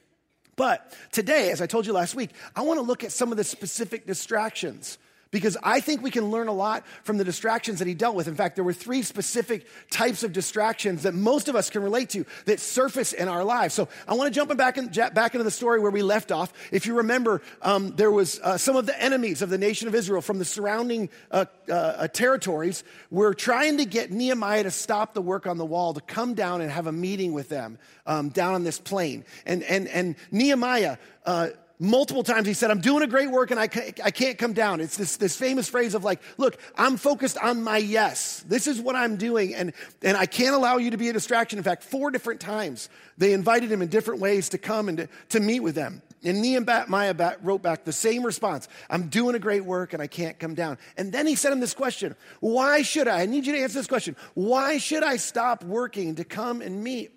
But 0.56 0.94
today, 1.12 1.50
as 1.50 1.60
I 1.60 1.66
told 1.66 1.86
you 1.86 1.92
last 1.92 2.14
week, 2.14 2.30
I 2.54 2.62
want 2.62 2.78
to 2.78 2.82
look 2.82 3.04
at 3.04 3.12
some 3.12 3.30
of 3.30 3.36
the 3.36 3.44
specific 3.44 4.06
distractions 4.06 4.98
because 5.30 5.56
I 5.62 5.80
think 5.80 6.02
we 6.02 6.10
can 6.10 6.30
learn 6.30 6.48
a 6.48 6.52
lot 6.52 6.84
from 7.02 7.18
the 7.18 7.24
distractions 7.24 7.80
that 7.80 7.88
he 7.88 7.94
dealt 7.94 8.14
with. 8.14 8.28
In 8.28 8.34
fact, 8.34 8.54
there 8.54 8.64
were 8.64 8.72
three 8.72 9.02
specific 9.02 9.66
types 9.90 10.22
of 10.22 10.32
distractions 10.32 11.02
that 11.02 11.14
most 11.14 11.48
of 11.48 11.56
us 11.56 11.70
can 11.70 11.82
relate 11.82 12.10
to 12.10 12.24
that 12.44 12.60
surface 12.60 13.12
in 13.12 13.28
our 13.28 13.44
lives. 13.44 13.74
So 13.74 13.88
I 14.06 14.14
want 14.14 14.32
to 14.32 14.34
jump 14.34 14.56
back, 14.56 14.78
in, 14.78 14.88
back 14.88 15.34
into 15.34 15.44
the 15.44 15.50
story 15.50 15.80
where 15.80 15.90
we 15.90 16.02
left 16.02 16.32
off. 16.32 16.52
If 16.70 16.86
you 16.86 16.94
remember, 16.94 17.42
um, 17.62 17.94
there 17.96 18.10
was 18.10 18.40
uh, 18.40 18.56
some 18.56 18.76
of 18.76 18.86
the 18.86 19.02
enemies 19.02 19.42
of 19.42 19.50
the 19.50 19.58
nation 19.58 19.88
of 19.88 19.94
Israel 19.94 20.22
from 20.22 20.38
the 20.38 20.44
surrounding 20.44 21.10
uh, 21.30 21.46
uh, 21.70 22.08
territories 22.08 22.84
were 23.10 23.34
trying 23.34 23.78
to 23.78 23.84
get 23.84 24.10
Nehemiah 24.10 24.62
to 24.62 24.70
stop 24.70 25.14
the 25.14 25.22
work 25.22 25.46
on 25.46 25.58
the 25.58 25.66
wall, 25.66 25.94
to 25.94 26.00
come 26.00 26.34
down 26.34 26.60
and 26.60 26.70
have 26.70 26.86
a 26.86 26.92
meeting 26.92 27.32
with 27.32 27.48
them 27.48 27.78
um, 28.06 28.28
down 28.28 28.54
on 28.54 28.64
this 28.64 28.78
plain. 28.78 29.24
And, 29.44 29.62
and, 29.64 29.88
and 29.88 30.16
Nehemiah, 30.30 30.98
uh, 31.24 31.48
multiple 31.78 32.22
times 32.22 32.46
he 32.46 32.54
said, 32.54 32.70
I'm 32.70 32.80
doing 32.80 33.02
a 33.02 33.06
great 33.06 33.30
work 33.30 33.50
and 33.50 33.60
I 33.60 33.66
can't, 33.66 34.00
I 34.04 34.10
can't 34.10 34.38
come 34.38 34.52
down. 34.52 34.80
It's 34.80 34.96
this, 34.96 35.16
this 35.16 35.36
famous 35.36 35.68
phrase 35.68 35.94
of 35.94 36.04
like, 36.04 36.20
look, 36.38 36.58
I'm 36.76 36.96
focused 36.96 37.38
on 37.38 37.62
my 37.62 37.78
yes. 37.78 38.44
This 38.48 38.66
is 38.66 38.80
what 38.80 38.96
I'm 38.96 39.16
doing 39.16 39.54
and, 39.54 39.72
and 40.02 40.16
I 40.16 40.26
can't 40.26 40.54
allow 40.54 40.78
you 40.78 40.90
to 40.90 40.96
be 40.96 41.08
a 41.08 41.12
distraction. 41.12 41.58
In 41.58 41.64
fact, 41.64 41.82
four 41.82 42.10
different 42.10 42.40
times 42.40 42.88
they 43.18 43.32
invited 43.32 43.70
him 43.70 43.82
in 43.82 43.88
different 43.88 44.20
ways 44.20 44.50
to 44.50 44.58
come 44.58 44.88
and 44.88 44.98
to, 44.98 45.08
to 45.30 45.40
meet 45.40 45.60
with 45.60 45.74
them. 45.74 46.02
And 46.24 46.42
Nehemiah 46.42 47.36
wrote 47.42 47.62
back 47.62 47.84
the 47.84 47.92
same 47.92 48.24
response. 48.24 48.68
I'm 48.90 49.08
doing 49.08 49.36
a 49.36 49.38
great 49.38 49.64
work 49.64 49.92
and 49.92 50.02
I 50.02 50.06
can't 50.06 50.38
come 50.38 50.54
down. 50.54 50.78
And 50.96 51.12
then 51.12 51.26
he 51.26 51.34
said 51.34 51.52
him 51.52 51.60
this 51.60 51.74
question. 51.74 52.16
Why 52.40 52.82
should 52.82 53.06
I? 53.06 53.20
I 53.20 53.26
need 53.26 53.46
you 53.46 53.52
to 53.52 53.60
answer 53.60 53.78
this 53.78 53.86
question. 53.86 54.16
Why 54.34 54.78
should 54.78 55.04
I 55.04 55.16
stop 55.16 55.62
working 55.62 56.16
to 56.16 56.24
come 56.24 56.62
and 56.62 56.82
meet 56.82 57.12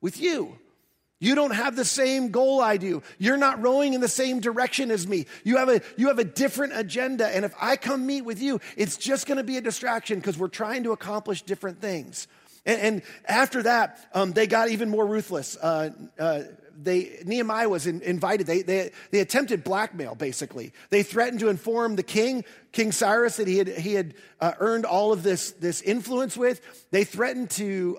with 0.00 0.20
you? 0.20 0.56
You 1.24 1.34
don't 1.34 1.54
have 1.54 1.74
the 1.74 1.86
same 1.86 2.30
goal 2.30 2.60
I 2.60 2.76
do. 2.76 3.02
You're 3.18 3.38
not 3.38 3.62
rowing 3.62 3.94
in 3.94 4.02
the 4.02 4.08
same 4.08 4.40
direction 4.40 4.90
as 4.90 5.06
me. 5.06 5.24
You 5.42 5.56
have 5.56 5.70
a, 5.70 5.80
you 5.96 6.08
have 6.08 6.18
a 6.18 6.24
different 6.24 6.76
agenda. 6.76 7.26
And 7.26 7.46
if 7.46 7.54
I 7.58 7.76
come 7.76 8.06
meet 8.06 8.22
with 8.26 8.42
you, 8.42 8.60
it's 8.76 8.98
just 8.98 9.26
going 9.26 9.38
to 9.38 9.44
be 9.44 9.56
a 9.56 9.62
distraction 9.62 10.18
because 10.18 10.36
we're 10.36 10.48
trying 10.48 10.84
to 10.84 10.92
accomplish 10.92 11.40
different 11.40 11.80
things. 11.80 12.28
And, 12.66 12.80
and 12.80 13.02
after 13.26 13.62
that, 13.62 14.06
um, 14.12 14.32
they 14.32 14.46
got 14.46 14.68
even 14.68 14.90
more 14.90 15.06
ruthless. 15.06 15.56
Uh, 15.56 15.90
uh, 16.18 16.42
they, 16.82 17.20
Nehemiah 17.24 17.68
was 17.70 17.86
in, 17.86 18.02
invited. 18.02 18.46
They, 18.46 18.60
they, 18.60 18.90
they 19.10 19.20
attempted 19.20 19.64
blackmail, 19.64 20.16
basically. 20.16 20.72
They 20.90 21.02
threatened 21.02 21.40
to 21.40 21.48
inform 21.48 21.96
the 21.96 22.02
king, 22.02 22.44
King 22.72 22.92
Cyrus, 22.92 23.36
that 23.36 23.48
he 23.48 23.56
had, 23.56 23.68
he 23.68 23.94
had 23.94 24.14
uh, 24.40 24.52
earned 24.58 24.84
all 24.84 25.12
of 25.12 25.22
this, 25.22 25.52
this 25.52 25.80
influence 25.80 26.36
with. 26.36 26.60
They 26.90 27.04
threatened 27.04 27.50
to, 27.52 27.96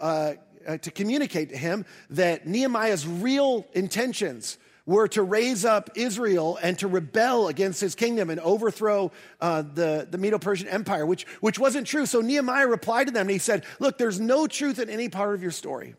uh, 0.68 0.78
to 0.78 0.92
communicate 0.92 1.50
to 1.50 1.58
him 1.58 1.86
that 2.10 2.48
Nehemiah's 2.48 3.08
real 3.08 3.66
intentions 3.74 4.58
were 4.86 5.08
to 5.08 5.24
raise 5.24 5.66
up 5.66 5.90
Israel 5.96 6.60
and 6.62 6.78
to 6.78 6.88
rebel 6.88 7.48
against 7.48 7.82
his 7.82 7.96
kingdom 7.96 8.30
and 8.30 8.40
overthrow 8.40 9.12
uh, 9.42 9.64
the, 9.64 10.08
the 10.10 10.18
Medo 10.18 10.38
Persian 10.38 10.68
Empire, 10.68 11.06
which, 11.06 11.26
which 11.42 11.58
wasn't 11.58 11.88
true. 11.88 12.06
So 12.06 12.22
Nehemiah 12.22 12.68
replied 12.68 13.08
to 13.08 13.14
them 13.14 13.22
and 13.22 13.32
he 13.32 13.40
said, 13.40 13.66
Look, 13.80 13.98
there's 13.98 14.20
no 14.20 14.46
truth 14.46 14.78
in 14.78 14.90
any 14.90 15.10
part 15.10 15.34
of 15.34 15.42
your 15.42 15.52
story 15.52 15.96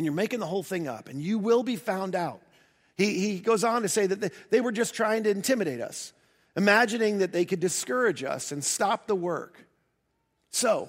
and 0.00 0.06
you're 0.06 0.14
making 0.14 0.40
the 0.40 0.46
whole 0.46 0.62
thing 0.62 0.88
up, 0.88 1.10
and 1.10 1.20
you 1.20 1.38
will 1.38 1.62
be 1.62 1.76
found 1.76 2.14
out. 2.14 2.40
He, 2.96 3.18
he 3.18 3.38
goes 3.38 3.64
on 3.64 3.82
to 3.82 3.88
say 3.88 4.06
that 4.06 4.18
they, 4.18 4.30
they 4.48 4.62
were 4.62 4.72
just 4.72 4.94
trying 4.94 5.24
to 5.24 5.30
intimidate 5.30 5.82
us, 5.82 6.14
imagining 6.56 7.18
that 7.18 7.32
they 7.32 7.44
could 7.44 7.60
discourage 7.60 8.24
us 8.24 8.50
and 8.50 8.64
stop 8.64 9.06
the 9.06 9.14
work. 9.14 9.66
So, 10.52 10.88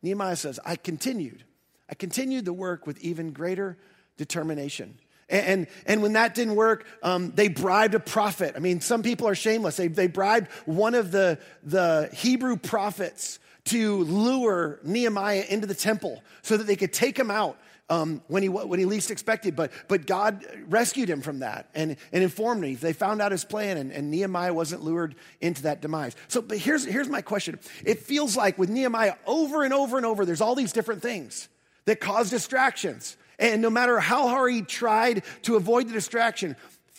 Nehemiah 0.00 0.36
says, 0.36 0.60
I 0.64 0.76
continued. 0.76 1.42
I 1.88 1.94
continued 1.94 2.44
the 2.44 2.52
work 2.52 2.86
with 2.86 2.98
even 3.00 3.32
greater 3.32 3.76
determination. 4.16 4.98
And, 5.28 5.66
and, 5.86 6.02
when 6.02 6.12
that 6.12 6.36
didn't 6.36 6.54
work, 6.54 6.86
um, 7.02 7.32
they 7.34 7.48
bribed 7.48 7.96
a 7.96 8.00
prophet. 8.00 8.54
I 8.54 8.60
mean, 8.60 8.80
some 8.80 9.02
people 9.02 9.26
are 9.26 9.34
shameless. 9.34 9.76
They, 9.76 9.88
they 9.88 10.06
bribed 10.06 10.48
one 10.66 10.94
of 10.94 11.10
the, 11.10 11.40
the 11.64 12.08
Hebrew 12.12 12.56
prophets 12.56 13.40
to 13.64 14.04
lure 14.04 14.78
Nehemiah 14.84 15.44
into 15.48 15.66
the 15.66 15.74
temple 15.74 16.22
so 16.42 16.56
that 16.56 16.68
they 16.68 16.76
could 16.76 16.92
take 16.92 17.18
him 17.18 17.32
out 17.32 17.58
um, 17.88 18.22
when, 18.28 18.44
he, 18.44 18.48
when 18.48 18.78
he 18.78 18.84
least 18.84 19.10
expected. 19.10 19.56
But, 19.56 19.72
but 19.88 20.06
God 20.06 20.46
rescued 20.68 21.10
him 21.10 21.22
from 21.22 21.40
that 21.40 21.70
and, 21.74 21.96
and 22.12 22.22
informed 22.22 22.60
me. 22.60 22.76
They 22.76 22.92
found 22.92 23.20
out 23.20 23.32
his 23.32 23.44
plan, 23.44 23.78
and, 23.78 23.90
and 23.90 24.12
Nehemiah 24.12 24.54
wasn't 24.54 24.84
lured 24.84 25.16
into 25.40 25.62
that 25.62 25.82
demise. 25.82 26.14
So, 26.28 26.40
but 26.40 26.58
here's, 26.58 26.84
here's 26.84 27.08
my 27.08 27.20
question. 27.20 27.58
It 27.84 27.98
feels 27.98 28.36
like 28.36 28.58
with 28.58 28.70
Nehemiah, 28.70 29.14
over 29.26 29.64
and 29.64 29.74
over 29.74 29.96
and 29.96 30.06
over, 30.06 30.24
there's 30.24 30.40
all 30.40 30.54
these 30.54 30.72
different 30.72 31.02
things 31.02 31.48
that 31.86 32.00
cause 32.00 32.30
distractions. 32.30 33.16
And 33.38 33.60
no 33.62 33.70
matter 33.70 33.98
how 33.98 34.28
hard 34.28 34.52
he 34.52 34.62
tried 34.62 35.22
to 35.42 35.56
avoid 35.56 35.88
the 35.88 35.92
distraction, 35.92 36.56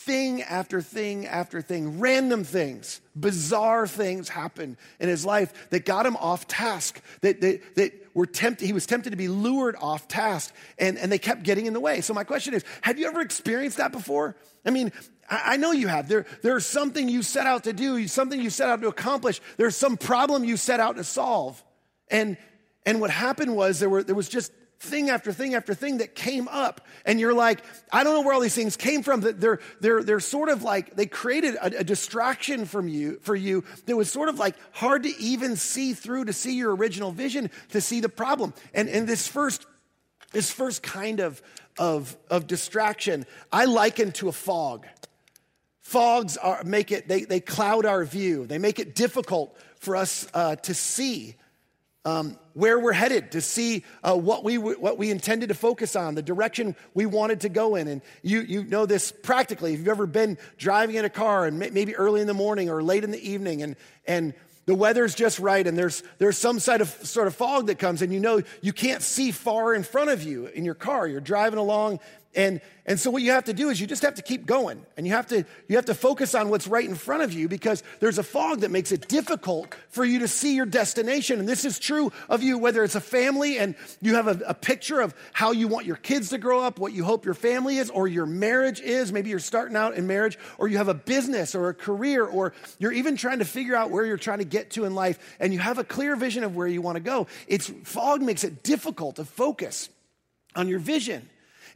thing 0.08 0.42
after 0.42 0.80
thing 0.80 1.26
after 1.26 1.60
thing, 1.60 2.00
random 2.00 2.44
things, 2.44 3.00
bizarre 3.14 3.86
things 3.86 4.28
happened 4.28 4.76
in 5.00 5.08
his 5.08 5.26
life 5.26 5.52
that 5.70 5.84
got 5.84 6.06
him 6.06 6.16
off 6.16 6.46
task, 6.46 7.02
that, 7.20 7.40
that, 7.40 7.74
that 7.74 7.92
were 8.14 8.24
tempted, 8.24 8.64
he 8.64 8.72
was 8.72 8.86
tempted 8.86 9.10
to 9.10 9.16
be 9.16 9.28
lured 9.28 9.76
off 9.80 10.08
task, 10.08 10.54
and, 10.78 10.96
and 10.96 11.12
they 11.12 11.18
kept 11.18 11.42
getting 11.42 11.66
in 11.66 11.72
the 11.72 11.80
way. 11.80 12.00
So 12.00 12.14
my 12.14 12.24
question 12.24 12.54
is, 12.54 12.64
have 12.80 12.98
you 12.98 13.06
ever 13.06 13.20
experienced 13.20 13.78
that 13.78 13.92
before? 13.92 14.36
I 14.64 14.70
mean, 14.70 14.92
I 15.28 15.58
know 15.58 15.72
you 15.72 15.88
have. 15.88 16.08
There, 16.08 16.24
there's 16.42 16.64
something 16.64 17.08
you 17.08 17.22
set 17.22 17.46
out 17.46 17.64
to 17.64 17.74
do, 17.74 18.08
something 18.08 18.40
you 18.40 18.50
set 18.50 18.70
out 18.70 18.80
to 18.80 18.88
accomplish. 18.88 19.42
There's 19.58 19.76
some 19.76 19.98
problem 19.98 20.44
you 20.44 20.56
set 20.56 20.80
out 20.80 20.96
to 20.96 21.04
solve. 21.04 21.62
And, 22.10 22.38
and 22.86 23.00
what 23.00 23.10
happened 23.10 23.54
was 23.54 23.80
there, 23.80 23.90
were, 23.90 24.02
there 24.02 24.14
was 24.14 24.28
just 24.28 24.52
thing 24.80 25.10
after 25.10 25.32
thing 25.32 25.54
after 25.54 25.74
thing 25.74 25.98
that 25.98 26.14
came 26.14 26.48
up. 26.48 26.86
And 27.04 27.18
you're 27.18 27.34
like 27.34 27.64
i 27.92 28.04
don't 28.04 28.14
know 28.14 28.20
where 28.20 28.34
all 28.34 28.40
these 28.40 28.54
things 28.54 28.76
came 28.76 29.02
from 29.02 29.20
they're 29.20 29.60
they're 29.80 30.02
they're 30.02 30.20
sort 30.20 30.48
of 30.48 30.62
like 30.62 30.94
they 30.94 31.06
created 31.06 31.54
a, 31.54 31.80
a, 31.80 31.84
distraction 31.84 32.66
from 32.66 32.86
you 32.86 33.18
for 33.22 33.34
you 33.34 33.64
that 33.86 33.96
was 33.96 34.12
sort 34.12 34.28
of 34.28 34.38
like 34.38 34.54
hard 34.72 35.04
to 35.04 35.16
even 35.18 35.56
see 35.56 35.94
through 35.94 36.26
to 36.26 36.32
see 36.32 36.54
your 36.54 36.74
original 36.74 37.12
vision 37.12 37.50
to 37.70 37.80
see 37.80 38.00
the 38.00 38.08
problem. 38.08 38.52
And 38.74 38.88
and 38.88 39.08
this 39.08 39.26
first 39.26 39.66
this 40.32 40.50
first 40.50 40.82
kind 40.82 41.20
of 41.20 41.42
of 41.78 42.16
of 42.30 42.46
distraction 42.46 43.26
i 43.52 43.64
liken 43.64 44.12
to 44.12 44.28
a 44.28 44.32
fog. 44.32 44.86
Fogs 45.80 46.36
are 46.36 46.62
make 46.64 46.92
it 46.92 47.08
they, 47.08 47.24
they 47.24 47.40
cloud 47.40 47.86
our 47.86 48.04
view. 48.04 48.46
They 48.46 48.58
make 48.58 48.78
it 48.78 48.94
difficult 48.94 49.56
for 49.76 49.96
us 49.96 50.28
uh, 50.34 50.56
to 50.56 50.74
see 50.74 51.36
um, 52.08 52.38
where 52.54 52.78
we're 52.78 52.92
headed, 52.92 53.32
to 53.32 53.40
see 53.40 53.84
uh, 54.02 54.16
what, 54.16 54.42
we, 54.42 54.56
what 54.56 54.96
we 54.98 55.10
intended 55.10 55.50
to 55.50 55.54
focus 55.54 55.94
on, 55.94 56.14
the 56.14 56.22
direction 56.22 56.74
we 56.94 57.06
wanted 57.06 57.40
to 57.40 57.48
go 57.48 57.76
in. 57.76 57.86
And 57.86 58.02
you, 58.22 58.40
you 58.40 58.64
know 58.64 58.86
this 58.86 59.12
practically. 59.12 59.74
If 59.74 59.80
you've 59.80 59.88
ever 59.88 60.06
been 60.06 60.38
driving 60.56 60.96
in 60.96 61.04
a 61.04 61.10
car 61.10 61.46
and 61.46 61.58
maybe 61.58 61.94
early 61.94 62.20
in 62.20 62.26
the 62.26 62.34
morning 62.34 62.70
or 62.70 62.82
late 62.82 63.04
in 63.04 63.10
the 63.10 63.30
evening 63.30 63.62
and, 63.62 63.76
and 64.06 64.34
the 64.64 64.74
weather's 64.74 65.14
just 65.14 65.38
right 65.38 65.66
and 65.66 65.76
there's, 65.76 66.02
there's 66.16 66.38
some 66.38 66.58
sort 66.58 66.80
of, 66.80 66.88
sort 66.88 67.26
of 67.26 67.34
fog 67.34 67.66
that 67.66 67.78
comes 67.78 68.02
and 68.02 68.12
you 68.12 68.20
know 68.20 68.42
you 68.62 68.72
can't 68.72 69.02
see 69.02 69.30
far 69.30 69.74
in 69.74 69.82
front 69.82 70.10
of 70.10 70.22
you 70.22 70.46
in 70.46 70.64
your 70.64 70.74
car. 70.74 71.06
You're 71.06 71.20
driving 71.20 71.58
along 71.58 72.00
and, 72.34 72.60
and 72.84 73.00
so 73.00 73.10
what 73.10 73.22
you 73.22 73.32
have 73.32 73.44
to 73.44 73.54
do 73.54 73.70
is 73.70 73.80
you 73.80 73.86
just 73.86 74.02
have 74.02 74.14
to 74.16 74.22
keep 74.22 74.44
going 74.44 74.84
and 74.96 75.06
you 75.06 75.12
have 75.14 75.26
to, 75.28 75.44
you 75.66 75.76
have 75.76 75.86
to 75.86 75.94
focus 75.94 76.34
on 76.34 76.50
what's 76.50 76.68
right 76.68 76.86
in 76.86 76.94
front 76.94 77.22
of 77.22 77.32
you 77.32 77.48
because 77.48 77.82
there's 78.00 78.18
a 78.18 78.22
fog 78.22 78.60
that 78.60 78.70
makes 78.70 78.92
it 78.92 79.08
difficult 79.08 79.74
for 79.88 80.04
you 80.04 80.18
to 80.20 80.28
see 80.28 80.54
your 80.54 80.66
destination. 80.66 81.40
And 81.40 81.48
this 81.48 81.64
is 81.64 81.78
true 81.78 82.12
of 82.28 82.42
you, 82.42 82.58
whether 82.58 82.84
it's 82.84 82.94
a 82.94 83.00
family 83.00 83.58
and 83.58 83.74
you 84.02 84.14
have 84.14 84.28
a, 84.28 84.38
a 84.46 84.54
picture 84.54 85.00
of 85.00 85.14
how 85.32 85.52
you 85.52 85.68
want 85.68 85.86
your 85.86 85.96
kids 85.96 86.28
to 86.28 86.38
grow 86.38 86.60
up, 86.60 86.78
what 86.78 86.92
you 86.92 87.02
hope 87.02 87.24
your 87.24 87.34
family 87.34 87.78
is, 87.78 87.88
or 87.88 88.06
your 88.06 88.26
marriage 88.26 88.80
is. 88.80 89.10
Maybe 89.10 89.30
you're 89.30 89.38
starting 89.38 89.76
out 89.76 89.94
in 89.94 90.06
marriage, 90.06 90.38
or 90.58 90.68
you 90.68 90.76
have 90.76 90.88
a 90.88 90.94
business 90.94 91.54
or 91.54 91.70
a 91.70 91.74
career, 91.74 92.24
or 92.24 92.52
you're 92.78 92.92
even 92.92 93.16
trying 93.16 93.38
to 93.38 93.46
figure 93.46 93.74
out 93.74 93.90
where 93.90 94.04
you're 94.04 94.18
trying 94.18 94.38
to 94.38 94.44
get 94.44 94.70
to 94.72 94.84
in 94.84 94.94
life 94.94 95.36
and 95.40 95.52
you 95.52 95.58
have 95.60 95.78
a 95.78 95.84
clear 95.84 96.14
vision 96.14 96.44
of 96.44 96.54
where 96.54 96.66
you 96.66 96.82
want 96.82 96.96
to 96.96 97.02
go. 97.02 97.26
It's 97.46 97.72
fog 97.84 98.20
makes 98.20 98.44
it 98.44 98.62
difficult 98.62 99.16
to 99.16 99.24
focus 99.24 99.88
on 100.54 100.68
your 100.68 100.78
vision. 100.78 101.28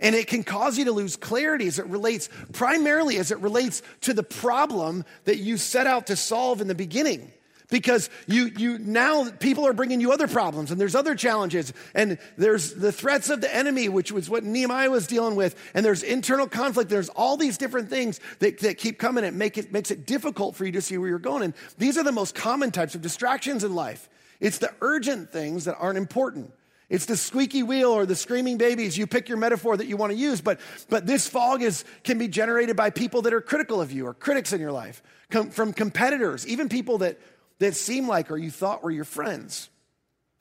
And 0.02 0.16
it 0.16 0.26
can 0.26 0.42
cause 0.42 0.76
you 0.76 0.84
to 0.86 0.92
lose 0.92 1.16
clarity 1.16 1.66
as 1.68 1.78
it 1.78 1.86
relates, 1.86 2.28
primarily 2.52 3.16
as 3.18 3.30
it 3.30 3.38
relates 3.38 3.82
to 4.02 4.12
the 4.12 4.24
problem 4.24 5.04
that 5.24 5.38
you 5.38 5.56
set 5.56 5.86
out 5.86 6.08
to 6.08 6.16
solve 6.16 6.60
in 6.60 6.66
the 6.66 6.74
beginning. 6.74 7.32
Because 7.70 8.10
you, 8.26 8.50
you 8.58 8.78
now 8.78 9.30
people 9.30 9.66
are 9.66 9.72
bringing 9.72 10.02
you 10.02 10.12
other 10.12 10.28
problems 10.28 10.70
and 10.70 10.78
there's 10.78 10.94
other 10.94 11.14
challenges 11.14 11.72
and 11.94 12.18
there's 12.36 12.74
the 12.74 12.92
threats 12.92 13.30
of 13.30 13.40
the 13.40 13.54
enemy, 13.54 13.88
which 13.88 14.12
was 14.12 14.28
what 14.28 14.44
Nehemiah 14.44 14.90
was 14.90 15.06
dealing 15.06 15.36
with, 15.36 15.56
and 15.72 15.82
there's 15.82 16.02
internal 16.02 16.46
conflict. 16.46 16.90
There's 16.90 17.08
all 17.08 17.38
these 17.38 17.56
different 17.56 17.88
things 17.88 18.20
that, 18.40 18.58
that 18.58 18.76
keep 18.76 18.98
coming 18.98 19.24
and 19.24 19.38
make 19.38 19.56
it 19.56 19.72
makes 19.72 19.90
it 19.90 20.04
difficult 20.04 20.54
for 20.54 20.66
you 20.66 20.72
to 20.72 20.82
see 20.82 20.98
where 20.98 21.08
you're 21.08 21.18
going. 21.18 21.44
And 21.44 21.54
these 21.78 21.96
are 21.96 22.02
the 22.02 22.12
most 22.12 22.34
common 22.34 22.72
types 22.72 22.94
of 22.94 23.00
distractions 23.00 23.64
in 23.64 23.74
life. 23.74 24.10
It's 24.38 24.58
the 24.58 24.74
urgent 24.82 25.32
things 25.32 25.64
that 25.64 25.76
aren't 25.78 25.96
important. 25.96 26.52
It's 26.92 27.06
the 27.06 27.16
squeaky 27.16 27.62
wheel 27.62 27.88
or 27.88 28.04
the 28.04 28.14
screaming 28.14 28.58
babies. 28.58 28.98
You 28.98 29.06
pick 29.06 29.26
your 29.26 29.38
metaphor 29.38 29.78
that 29.78 29.86
you 29.86 29.96
want 29.96 30.12
to 30.12 30.18
use, 30.18 30.42
but, 30.42 30.60
but 30.90 31.06
this 31.06 31.26
fog 31.26 31.62
is, 31.62 31.86
can 32.04 32.18
be 32.18 32.28
generated 32.28 32.76
by 32.76 32.90
people 32.90 33.22
that 33.22 33.32
are 33.32 33.40
critical 33.40 33.80
of 33.80 33.90
you 33.90 34.06
or 34.06 34.12
critics 34.12 34.52
in 34.52 34.60
your 34.60 34.72
life, 34.72 35.02
come 35.30 35.48
from 35.48 35.72
competitors, 35.72 36.46
even 36.46 36.68
people 36.68 36.98
that, 36.98 37.18
that 37.60 37.76
seem 37.76 38.06
like 38.06 38.30
or 38.30 38.36
you 38.36 38.50
thought 38.50 38.82
were 38.82 38.90
your 38.90 39.06
friends. 39.06 39.70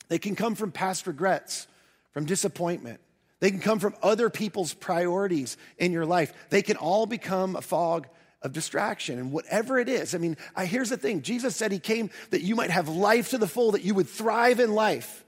They 0.08 0.18
can 0.18 0.36
come 0.36 0.54
from 0.54 0.72
past 0.72 1.06
regrets, 1.06 1.68
from 2.10 2.26
disappointment. 2.26 3.00
They 3.40 3.50
can 3.50 3.60
come 3.60 3.78
from 3.78 3.94
other 4.02 4.28
people's 4.28 4.74
priorities 4.74 5.56
in 5.78 5.90
your 5.90 6.04
life. 6.04 6.34
They 6.50 6.60
can 6.60 6.76
all 6.76 7.06
become 7.06 7.56
a 7.56 7.62
fog 7.62 8.08
of 8.42 8.52
distraction 8.52 9.18
and 9.18 9.32
whatever 9.32 9.78
it 9.78 9.88
is. 9.88 10.14
I 10.14 10.18
mean, 10.18 10.36
I, 10.54 10.66
here's 10.66 10.90
the 10.90 10.98
thing 10.98 11.22
Jesus 11.22 11.56
said 11.56 11.72
he 11.72 11.78
came 11.78 12.10
that 12.28 12.42
you 12.42 12.56
might 12.56 12.70
have 12.70 12.90
life 12.90 13.30
to 13.30 13.38
the 13.38 13.48
full, 13.48 13.72
that 13.72 13.84
you 13.84 13.94
would 13.94 14.06
thrive 14.06 14.60
in 14.60 14.74
life 14.74 15.24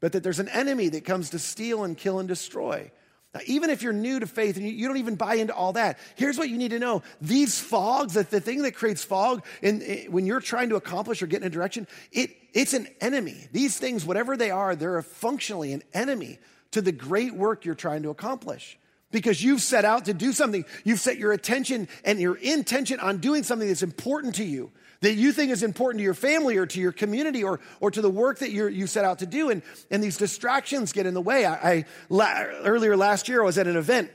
but 0.00 0.12
that 0.12 0.22
there's 0.22 0.40
an 0.40 0.48
enemy 0.48 0.88
that 0.88 1.04
comes 1.04 1.30
to 1.30 1.38
steal 1.38 1.84
and 1.84 1.96
kill 1.96 2.18
and 2.18 2.28
destroy. 2.28 2.90
Now, 3.34 3.40
even 3.46 3.70
if 3.70 3.82
you're 3.82 3.92
new 3.92 4.18
to 4.18 4.26
faith 4.26 4.56
and 4.56 4.66
you, 4.66 4.88
don't 4.88 4.96
even 4.96 5.14
buy 5.14 5.34
into 5.34 5.54
all 5.54 5.74
that, 5.74 5.98
here's 6.16 6.36
what 6.36 6.48
you 6.48 6.58
need 6.58 6.72
to 6.72 6.80
know. 6.80 7.02
These 7.20 7.60
fogs, 7.60 8.14
that 8.14 8.30
the 8.30 8.40
thing 8.40 8.62
that 8.62 8.74
creates 8.74 9.04
fog 9.04 9.44
in, 9.62 9.82
in, 9.82 10.10
when 10.10 10.26
you're 10.26 10.40
trying 10.40 10.70
to 10.70 10.76
accomplish 10.76 11.22
or 11.22 11.26
get 11.26 11.40
in 11.40 11.46
a 11.46 11.50
direction, 11.50 11.86
it, 12.10 12.30
it's 12.52 12.74
an 12.74 12.88
enemy. 13.00 13.46
These 13.52 13.78
things, 13.78 14.04
whatever 14.04 14.36
they 14.36 14.50
are, 14.50 14.74
they're 14.74 15.00
functionally 15.02 15.72
an 15.72 15.84
enemy 15.94 16.38
to 16.72 16.82
the 16.82 16.92
great 16.92 17.34
work 17.34 17.64
you're 17.64 17.76
trying 17.76 18.02
to 18.02 18.10
accomplish. 18.10 18.78
Because 19.12 19.42
you've 19.42 19.60
set 19.60 19.84
out 19.84 20.04
to 20.04 20.14
do 20.14 20.32
something. 20.32 20.64
You've 20.84 21.00
set 21.00 21.16
your 21.16 21.32
attention 21.32 21.88
and 22.04 22.20
your 22.20 22.36
intention 22.36 23.00
on 23.00 23.18
doing 23.18 23.42
something 23.42 23.66
that's 23.66 23.82
important 23.82 24.36
to 24.36 24.44
you 24.44 24.70
that 25.00 25.14
you 25.14 25.32
think 25.32 25.50
is 25.50 25.62
important 25.62 26.00
to 26.00 26.04
your 26.04 26.14
family 26.14 26.56
or 26.56 26.66
to 26.66 26.80
your 26.80 26.92
community 26.92 27.42
or, 27.42 27.60
or 27.80 27.90
to 27.90 28.02
the 28.02 28.10
work 28.10 28.40
that 28.40 28.50
you 28.50 28.66
you 28.68 28.86
set 28.86 29.04
out 29.04 29.20
to 29.20 29.26
do. 29.26 29.50
And, 29.50 29.62
and 29.90 30.02
these 30.02 30.16
distractions 30.16 30.92
get 30.92 31.06
in 31.06 31.14
the 31.14 31.20
way. 31.20 31.44
I, 31.46 31.54
I 31.54 31.84
la, 32.08 32.42
earlier 32.64 32.96
last 32.96 33.28
year, 33.28 33.42
I 33.42 33.44
was 33.44 33.58
at 33.58 33.66
an 33.66 33.76
event. 33.76 34.10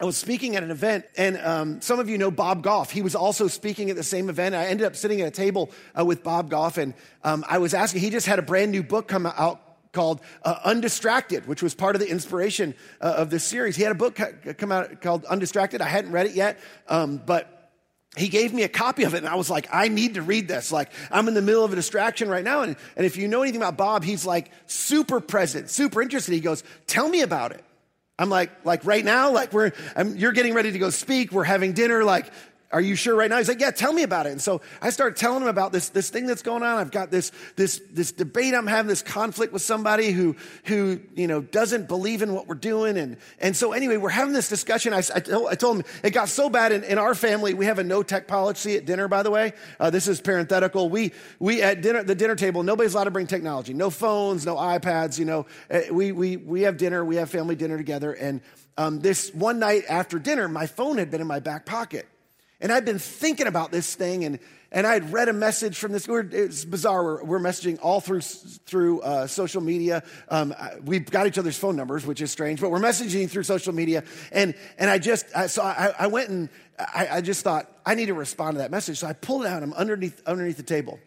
I 0.00 0.06
was 0.06 0.16
speaking 0.16 0.56
at 0.56 0.62
an 0.62 0.70
event, 0.70 1.04
and 1.18 1.36
um, 1.36 1.80
some 1.82 1.98
of 2.00 2.08
you 2.08 2.16
know 2.16 2.30
Bob 2.30 2.62
Goff. 2.62 2.90
He 2.90 3.02
was 3.02 3.14
also 3.14 3.48
speaking 3.48 3.90
at 3.90 3.96
the 3.96 4.02
same 4.02 4.30
event. 4.30 4.54
I 4.54 4.66
ended 4.66 4.86
up 4.86 4.96
sitting 4.96 5.20
at 5.20 5.28
a 5.28 5.30
table 5.30 5.70
uh, 5.98 6.06
with 6.06 6.22
Bob 6.22 6.48
Goff, 6.48 6.78
and 6.78 6.94
um, 7.22 7.44
I 7.46 7.58
was 7.58 7.74
asking, 7.74 8.00
he 8.00 8.08
just 8.08 8.26
had 8.26 8.38
a 8.38 8.42
brand 8.42 8.72
new 8.72 8.82
book 8.82 9.08
come 9.08 9.26
out 9.26 9.60
called 9.92 10.22
uh, 10.42 10.58
Undistracted, 10.64 11.46
which 11.46 11.62
was 11.62 11.74
part 11.74 11.96
of 11.96 12.00
the 12.00 12.08
inspiration 12.08 12.74
uh, 13.02 13.12
of 13.18 13.28
this 13.28 13.44
series. 13.44 13.76
He 13.76 13.82
had 13.82 13.92
a 13.92 13.94
book 13.94 14.18
come 14.56 14.72
out 14.72 15.02
called 15.02 15.26
Undistracted. 15.26 15.82
I 15.82 15.88
hadn't 15.88 16.12
read 16.12 16.24
it 16.24 16.34
yet, 16.34 16.58
um, 16.88 17.20
but 17.26 17.59
he 18.16 18.28
gave 18.28 18.52
me 18.52 18.64
a 18.64 18.68
copy 18.68 19.04
of 19.04 19.14
it 19.14 19.18
and 19.18 19.28
I 19.28 19.36
was 19.36 19.48
like, 19.48 19.68
I 19.72 19.88
need 19.88 20.14
to 20.14 20.22
read 20.22 20.48
this. 20.48 20.72
Like, 20.72 20.90
I'm 21.10 21.28
in 21.28 21.34
the 21.34 21.42
middle 21.42 21.64
of 21.64 21.72
a 21.72 21.76
distraction 21.76 22.28
right 22.28 22.42
now. 22.42 22.62
And, 22.62 22.76
and 22.96 23.06
if 23.06 23.16
you 23.16 23.28
know 23.28 23.42
anything 23.42 23.60
about 23.60 23.76
Bob, 23.76 24.02
he's 24.02 24.26
like 24.26 24.50
super 24.66 25.20
present, 25.20 25.70
super 25.70 26.02
interested. 26.02 26.32
He 26.32 26.40
goes, 26.40 26.64
Tell 26.86 27.08
me 27.08 27.22
about 27.22 27.52
it. 27.52 27.64
I'm 28.18 28.28
like, 28.28 28.50
like 28.66 28.84
right 28.84 29.04
now, 29.04 29.30
like 29.30 29.52
we're, 29.52 29.72
I'm, 29.96 30.16
you're 30.16 30.32
getting 30.32 30.54
ready 30.54 30.72
to 30.72 30.78
go 30.78 30.90
speak. 30.90 31.32
We're 31.32 31.44
having 31.44 31.72
dinner. 31.72 32.04
Like, 32.04 32.30
are 32.72 32.80
you 32.80 32.94
sure 32.94 33.16
right 33.16 33.28
now? 33.28 33.38
He's 33.38 33.48
like, 33.48 33.60
yeah, 33.60 33.72
tell 33.72 33.92
me 33.92 34.04
about 34.04 34.26
it. 34.26 34.30
And 34.30 34.40
so 34.40 34.60
I 34.80 34.90
started 34.90 35.16
telling 35.16 35.42
him 35.42 35.48
about 35.48 35.72
this, 35.72 35.88
this 35.88 36.08
thing 36.08 36.26
that's 36.26 36.42
going 36.42 36.62
on. 36.62 36.78
I've 36.78 36.92
got 36.92 37.10
this, 37.10 37.32
this, 37.56 37.82
this 37.90 38.12
debate. 38.12 38.54
I'm 38.54 38.68
having 38.68 38.88
this 38.88 39.02
conflict 39.02 39.52
with 39.52 39.62
somebody 39.62 40.12
who, 40.12 40.36
who, 40.66 41.00
you 41.16 41.26
know, 41.26 41.40
doesn't 41.40 41.88
believe 41.88 42.22
in 42.22 42.32
what 42.32 42.46
we're 42.46 42.54
doing. 42.54 42.96
And, 42.96 43.16
and 43.40 43.56
so 43.56 43.72
anyway, 43.72 43.96
we're 43.96 44.08
having 44.08 44.34
this 44.34 44.48
discussion. 44.48 44.92
I, 44.92 44.98
I, 44.98 45.18
told, 45.18 45.48
I 45.48 45.56
told 45.56 45.78
him 45.78 45.84
it 46.04 46.10
got 46.10 46.28
so 46.28 46.48
bad 46.48 46.70
in, 46.70 46.84
in, 46.84 46.96
our 46.96 47.16
family. 47.16 47.54
We 47.54 47.64
have 47.64 47.80
a 47.80 47.84
no 47.84 48.04
tech 48.04 48.28
policy 48.28 48.76
at 48.76 48.86
dinner, 48.86 49.08
by 49.08 49.24
the 49.24 49.32
way. 49.32 49.52
Uh, 49.80 49.90
this 49.90 50.06
is 50.06 50.20
parenthetical. 50.20 50.88
We, 50.90 51.12
we 51.40 51.62
at 51.62 51.82
dinner, 51.82 52.04
the 52.04 52.14
dinner 52.14 52.36
table, 52.36 52.62
nobody's 52.62 52.94
allowed 52.94 53.04
to 53.04 53.10
bring 53.10 53.26
technology. 53.26 53.74
No 53.74 53.90
phones, 53.90 54.46
no 54.46 54.54
iPads, 54.54 55.18
you 55.18 55.24
know. 55.24 55.46
Uh, 55.68 55.80
we, 55.90 56.12
we, 56.12 56.36
we 56.36 56.62
have 56.62 56.76
dinner. 56.76 57.04
We 57.04 57.16
have 57.16 57.30
family 57.30 57.56
dinner 57.56 57.76
together. 57.76 58.12
And, 58.12 58.42
um, 58.78 59.00
this 59.00 59.34
one 59.34 59.58
night 59.58 59.82
after 59.88 60.18
dinner, 60.18 60.48
my 60.48 60.66
phone 60.66 60.98
had 60.98 61.10
been 61.10 61.20
in 61.20 61.26
my 61.26 61.40
back 61.40 61.66
pocket. 61.66 62.06
And 62.60 62.70
I'd 62.70 62.84
been 62.84 62.98
thinking 62.98 63.46
about 63.46 63.72
this 63.72 63.94
thing, 63.94 64.24
and, 64.24 64.38
and 64.70 64.86
I 64.86 64.92
had 64.92 65.12
read 65.12 65.28
a 65.28 65.32
message 65.32 65.78
from 65.78 65.92
this. 65.92 66.06
It's 66.06 66.64
bizarre. 66.64 67.02
We're, 67.02 67.24
we're 67.24 67.40
messaging 67.40 67.78
all 67.82 68.00
through, 68.00 68.20
through 68.20 69.00
uh, 69.00 69.26
social 69.26 69.62
media. 69.62 70.02
Um, 70.28 70.54
we've 70.84 71.10
got 71.10 71.26
each 71.26 71.38
other's 71.38 71.58
phone 71.58 71.76
numbers, 71.76 72.04
which 72.04 72.20
is 72.20 72.30
strange, 72.30 72.60
but 72.60 72.70
we're 72.70 72.78
messaging 72.78 73.30
through 73.30 73.44
social 73.44 73.72
media. 73.72 74.04
And, 74.30 74.54
and 74.78 74.90
I 74.90 74.98
just, 74.98 75.26
I, 75.34 75.46
so 75.46 75.62
I, 75.62 75.94
I 75.98 76.06
went 76.08 76.28
and 76.28 76.48
I, 76.78 77.08
I 77.12 77.20
just 77.22 77.42
thought, 77.42 77.70
I 77.86 77.94
need 77.94 78.06
to 78.06 78.14
respond 78.14 78.56
to 78.56 78.58
that 78.58 78.70
message. 78.70 78.98
So 78.98 79.06
I 79.06 79.14
pulled 79.14 79.44
it 79.44 79.48
out. 79.48 79.62
I'm 79.62 79.72
underneath, 79.72 80.22
underneath 80.26 80.58
the 80.58 80.62
table. 80.62 81.00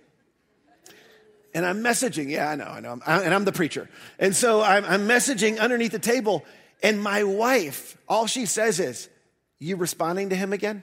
And 1.53 1.65
I'm 1.65 1.83
messaging. 1.83 2.29
Yeah, 2.29 2.49
I 2.49 2.55
know, 2.55 2.65
I 2.65 2.79
know. 2.79 2.99
I'm, 3.05 3.23
and 3.23 3.33
I'm 3.33 3.45
the 3.45 3.51
preacher. 3.51 3.87
And 4.17 4.35
so 4.35 4.63
I'm, 4.63 4.85
I'm 4.85 5.07
messaging 5.07 5.59
underneath 5.59 5.91
the 5.91 5.99
table. 5.99 6.43
And 6.81 7.01
my 7.01 7.23
wife, 7.23 7.95
all 8.09 8.25
she 8.25 8.47
says 8.47 8.79
is, 8.79 9.07
You 9.59 9.75
responding 9.75 10.29
to 10.29 10.35
him 10.35 10.51
again? 10.51 10.81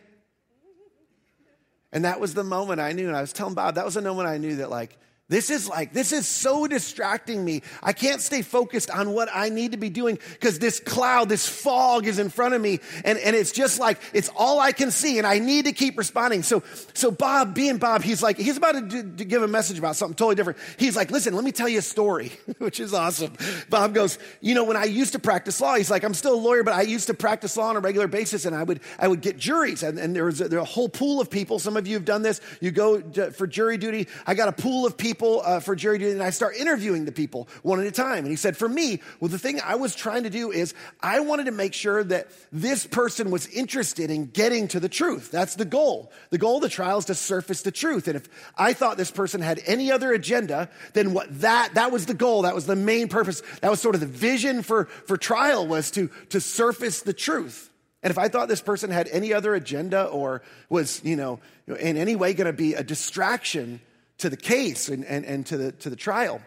And 1.93 2.05
that 2.05 2.21
was 2.21 2.35
the 2.35 2.45
moment 2.45 2.81
I 2.81 2.93
knew. 2.93 3.09
And 3.09 3.17
I 3.17 3.21
was 3.21 3.33
telling 3.33 3.55
Bob, 3.55 3.75
that 3.75 3.85
was 3.85 3.95
the 3.95 4.03
moment 4.03 4.29
I 4.29 4.39
knew 4.39 4.57
that, 4.57 4.71
like, 4.71 4.97
this 5.31 5.49
is 5.49 5.69
like, 5.69 5.93
this 5.93 6.13
is 6.13 6.27
so 6.27 6.67
distracting 6.67 7.45
me. 7.45 7.63
I 7.85 7.93
can't 7.93 8.21
stay 8.21 8.43
focused 8.43 8.91
on 8.91 9.13
what 9.13 9.29
I 9.33 9.49
need 9.49 9.71
to 9.71 9.79
be 9.79 9.89
doing 9.89 10.19
because 10.33 10.59
this 10.59 10.81
cloud, 10.81 11.29
this 11.29 11.49
fog 11.49 12.09
is 12.09 12.19
in 12.19 12.31
front 12.31 12.55
of 12.55 12.61
me. 12.61 12.81
And, 13.05 13.17
and 13.17 13.37
it's 13.37 13.53
just 13.53 13.79
like, 13.79 13.99
it's 14.13 14.29
all 14.37 14.59
I 14.59 14.73
can 14.73 14.91
see 14.91 15.19
and 15.19 15.27
I 15.27 15.39
need 15.39 15.67
to 15.67 15.73
keep 15.73 15.97
responding. 15.97 16.43
So, 16.43 16.65
so 16.95 17.13
Bob, 17.13 17.55
being 17.55 17.79
Bob, 17.79 18.03
he's 18.03 18.25
like, 18.25 18.39
he's 18.39 18.57
about 18.57 18.73
to, 18.73 18.81
do, 18.81 19.03
to 19.19 19.25
give 19.25 19.45
a 19.45 19.49
message 19.49 19.79
about 19.79 19.95
something 19.95 20.17
totally 20.17 20.35
different. 20.35 20.59
He's 20.77 20.97
like, 20.97 21.13
listen, 21.13 21.33
let 21.35 21.45
me 21.45 21.53
tell 21.53 21.69
you 21.69 21.79
a 21.79 21.83
story, 21.83 22.33
which 22.59 22.81
is 22.81 22.93
awesome. 22.93 23.33
Bob 23.69 23.95
goes, 23.95 24.19
you 24.41 24.57
know, 24.57 24.65
when 24.65 24.77
I 24.77 24.85
used 24.85 25.13
to 25.13 25.21
practice 25.21 25.61
law, 25.61 25.77
he's 25.77 25.93
like, 25.93 26.03
I'm 26.03 26.15
still 26.15 26.35
a 26.35 26.43
lawyer, 26.43 26.65
but 26.65 26.75
I 26.75 26.83
used 26.83 27.07
to 27.07 27.15
practice 27.15 27.57
law 27.57 27.69
on 27.69 27.77
a 27.77 27.81
regular 27.81 28.09
basis 28.09 28.47
and 28.47 28.57
I 28.57 28.65
would, 28.65 28.81
I 28.99 29.07
would 29.07 29.21
get 29.21 29.37
juries 29.37 29.85
and, 29.85 29.97
and 29.97 30.17
there 30.17 30.25
was 30.25 30.41
a, 30.41 30.49
there 30.49 30.59
a 30.59 30.65
whole 30.65 30.89
pool 30.89 31.21
of 31.21 31.31
people. 31.31 31.61
Some 31.61 31.77
of 31.77 31.87
you 31.87 31.95
have 31.95 32.05
done 32.05 32.23
this. 32.23 32.41
You 32.61 32.73
go 32.73 33.01
to, 33.01 33.31
for 33.31 33.47
jury 33.47 33.79
duty. 33.79 34.09
I 34.27 34.35
got 34.35 34.49
a 34.49 34.53
pool 34.53 34.87
of 34.87 34.97
people 34.97 35.20
people 35.21 35.43
uh, 35.45 35.61
for 35.61 35.77
jury 35.77 35.99
duty 35.99 36.13
and 36.13 36.23
I 36.23 36.31
start 36.31 36.57
interviewing 36.57 37.05
the 37.05 37.13
people 37.13 37.47
one 37.63 37.79
at 37.79 37.87
a 37.87 37.91
time. 37.91 38.21
And 38.21 38.29
he 38.29 38.37
said, 38.37 38.57
for 38.57 38.69
me, 38.69 39.03
well, 39.21 39.29
the 39.29 39.39
thing 39.39 39.61
I 39.63 39.75
was 39.75 39.95
trying 39.95 40.23
to 40.23 40.31
do 40.31 40.51
is 40.51 40.73
I 41.03 41.21
wanted 41.21 41.45
to 41.45 41.53
make 41.53 41.75
sure 41.75 42.03
that 42.03 42.29
this 42.51 42.87
person 42.87 43.31
was 43.31 43.47
interested 43.49 44.11
in 44.11 44.27
getting 44.27 44.67
to 44.69 44.81
the 44.81 44.89
truth. 44.89 45.31
That's 45.31 45.57
the 45.57 45.67
goal. 45.67 46.11
The 46.31 46.39
goal 46.39 46.57
of 46.57 46.63
the 46.63 46.71
trial 46.71 46.97
is 46.97 47.05
to 47.07 47.15
surface 47.15 47.61
the 47.61 47.71
truth. 47.71 48.09
And 48.09 48.17
if 48.17 48.31
I 48.57 48.73
thought 48.73 48.97
this 48.97 49.11
person 49.11 49.43
had 49.43 49.61
any 49.67 49.93
other 49.93 50.11
agenda, 50.13 50.71
then 50.95 51.13
what 51.13 51.27
that, 51.43 51.75
that 51.75 51.93
was 51.93 52.07
the 52.07 52.15
goal. 52.15 52.43
That 52.43 52.55
was 52.55 52.65
the 52.65 52.75
main 52.75 53.09
purpose. 53.09 53.43
That 53.61 53.71
was 53.71 53.81
sort 53.83 53.95
of 53.95 54.01
the 54.01 54.07
vision 54.07 54.63
for, 54.63 54.87
for 54.87 55.19
trial 55.19 55.67
was 55.67 55.91
to, 55.91 56.09
to 56.31 56.41
surface 56.41 57.03
the 57.03 57.13
truth. 57.13 57.71
And 58.03 58.11
if 58.11 58.17
I 58.17 58.29
thought 58.29 58.49
this 58.49 58.63
person 58.63 58.91
had 58.91 59.07
any 59.13 59.35
other 59.35 59.55
agenda 59.55 60.07
or 60.07 60.41
was, 60.71 61.05
you 61.05 61.17
know, 61.17 61.41
in 61.67 61.99
any 61.99 62.17
way 62.17 62.33
going 62.33 62.47
to 62.47 62.55
be 62.55 62.73
a 62.73 62.83
distraction, 62.83 63.83
to 64.21 64.31
the 64.31 64.37
case 64.37 64.89
and, 64.89 65.05
and, 65.05 65.25
and 65.25 65.47
to, 65.47 65.57
the, 65.57 65.73
to 65.73 65.91
the 65.91 65.97
trial. 65.97 66.41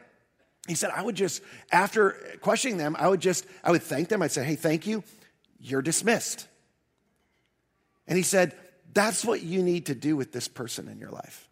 He 0.67 0.75
said, 0.75 0.91
I 0.95 1.01
would 1.01 1.15
just, 1.15 1.41
after 1.71 2.11
questioning 2.41 2.77
them, 2.77 2.95
I 2.97 3.07
would 3.07 3.19
just, 3.19 3.45
I 3.63 3.71
would 3.71 3.83
thank 3.83 4.09
them. 4.09 4.21
I'd 4.21 4.31
say, 4.31 4.43
hey, 4.43 4.55
thank 4.55 4.87
you. 4.87 5.03
You're 5.59 5.81
dismissed. 5.81 6.47
And 8.07 8.17
he 8.17 8.23
said, 8.23 8.55
that's 8.93 9.25
what 9.25 9.41
you 9.41 9.61
need 9.61 9.87
to 9.87 9.95
do 9.95 10.15
with 10.15 10.31
this 10.31 10.47
person 10.47 10.87
in 10.87 10.99
your 10.99 11.09
life. 11.09 11.49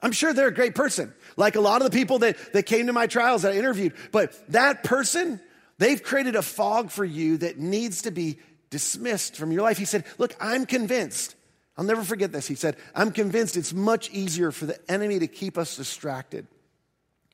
I'm 0.00 0.12
sure 0.12 0.32
they're 0.32 0.48
a 0.48 0.54
great 0.54 0.74
person, 0.74 1.12
like 1.36 1.56
a 1.56 1.60
lot 1.60 1.82
of 1.82 1.90
the 1.90 1.96
people 1.96 2.20
that, 2.20 2.36
that 2.52 2.64
came 2.64 2.86
to 2.86 2.92
my 2.92 3.06
trials 3.06 3.42
that 3.42 3.52
I 3.52 3.56
interviewed. 3.56 3.94
But 4.12 4.34
that 4.52 4.84
person, 4.84 5.40
they've 5.78 6.02
created 6.02 6.36
a 6.36 6.42
fog 6.42 6.90
for 6.90 7.04
you 7.04 7.38
that 7.38 7.58
needs 7.58 8.02
to 8.02 8.10
be 8.10 8.38
dismissed 8.70 9.36
from 9.36 9.52
your 9.52 9.62
life. 9.62 9.78
He 9.78 9.84
said, 9.84 10.04
Look, 10.18 10.36
I'm 10.38 10.66
convinced 10.66 11.34
I'll 11.76 11.84
never 11.84 12.02
forget 12.02 12.32
this. 12.32 12.46
He 12.46 12.54
said, 12.54 12.76
I'm 12.94 13.10
convinced 13.10 13.56
it's 13.56 13.72
much 13.72 14.10
easier 14.10 14.50
for 14.50 14.66
the 14.66 14.78
enemy 14.90 15.18
to 15.18 15.26
keep 15.26 15.58
us 15.58 15.76
distracted 15.76 16.46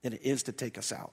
than 0.02 0.14
it 0.14 0.22
is 0.22 0.44
to 0.44 0.52
take 0.52 0.78
us 0.78 0.92
out. 0.92 1.12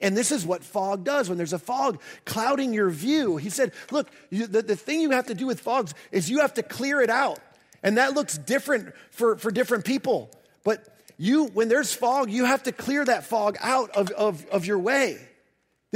And 0.00 0.16
this 0.16 0.30
is 0.30 0.44
what 0.44 0.62
fog 0.62 1.04
does 1.04 1.28
when 1.28 1.38
there's 1.38 1.54
a 1.54 1.58
fog 1.58 2.00
clouding 2.24 2.72
your 2.72 2.90
view. 2.90 3.38
He 3.38 3.50
said, 3.50 3.72
Look, 3.90 4.10
you, 4.30 4.46
the, 4.46 4.62
the 4.62 4.76
thing 4.76 5.00
you 5.00 5.10
have 5.10 5.26
to 5.26 5.34
do 5.34 5.46
with 5.46 5.60
fogs 5.60 5.94
is 6.12 6.28
you 6.30 6.40
have 6.40 6.54
to 6.54 6.62
clear 6.62 7.00
it 7.00 7.10
out. 7.10 7.40
And 7.82 7.98
that 7.98 8.14
looks 8.14 8.36
different 8.36 8.94
for, 9.10 9.36
for 9.36 9.50
different 9.50 9.84
people. 9.84 10.30
But 10.64 10.86
you, 11.16 11.46
when 11.46 11.68
there's 11.68 11.94
fog, 11.94 12.30
you 12.30 12.44
have 12.44 12.64
to 12.64 12.72
clear 12.72 13.04
that 13.04 13.24
fog 13.24 13.56
out 13.60 13.90
of, 13.90 14.10
of, 14.10 14.44
of 14.46 14.66
your 14.66 14.78
way. 14.78 15.18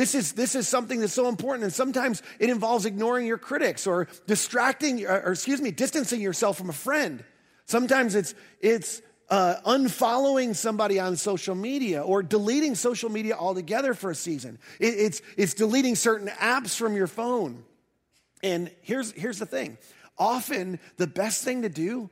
This 0.00 0.14
is, 0.14 0.32
this 0.32 0.54
is 0.54 0.66
something 0.66 1.00
that's 1.00 1.12
so 1.12 1.28
important. 1.28 1.64
And 1.64 1.72
sometimes 1.74 2.22
it 2.38 2.48
involves 2.48 2.86
ignoring 2.86 3.26
your 3.26 3.36
critics 3.36 3.86
or 3.86 4.08
distracting, 4.26 5.04
or, 5.04 5.20
or 5.24 5.32
excuse 5.32 5.60
me, 5.60 5.72
distancing 5.72 6.22
yourself 6.22 6.56
from 6.56 6.70
a 6.70 6.72
friend. 6.72 7.22
Sometimes 7.66 8.14
it's, 8.14 8.34
it's 8.62 9.02
uh, 9.28 9.56
unfollowing 9.66 10.56
somebody 10.56 10.98
on 10.98 11.16
social 11.16 11.54
media 11.54 12.00
or 12.02 12.22
deleting 12.22 12.76
social 12.76 13.10
media 13.10 13.36
altogether 13.36 13.92
for 13.92 14.10
a 14.10 14.14
season. 14.14 14.58
It, 14.78 14.94
it's, 14.94 15.22
it's 15.36 15.52
deleting 15.52 15.96
certain 15.96 16.28
apps 16.28 16.74
from 16.74 16.96
your 16.96 17.06
phone. 17.06 17.62
And 18.42 18.70
here's, 18.80 19.12
here's 19.12 19.38
the 19.38 19.44
thing 19.44 19.76
often 20.16 20.80
the 20.96 21.08
best 21.08 21.44
thing 21.44 21.60
to 21.60 21.68
do 21.68 22.08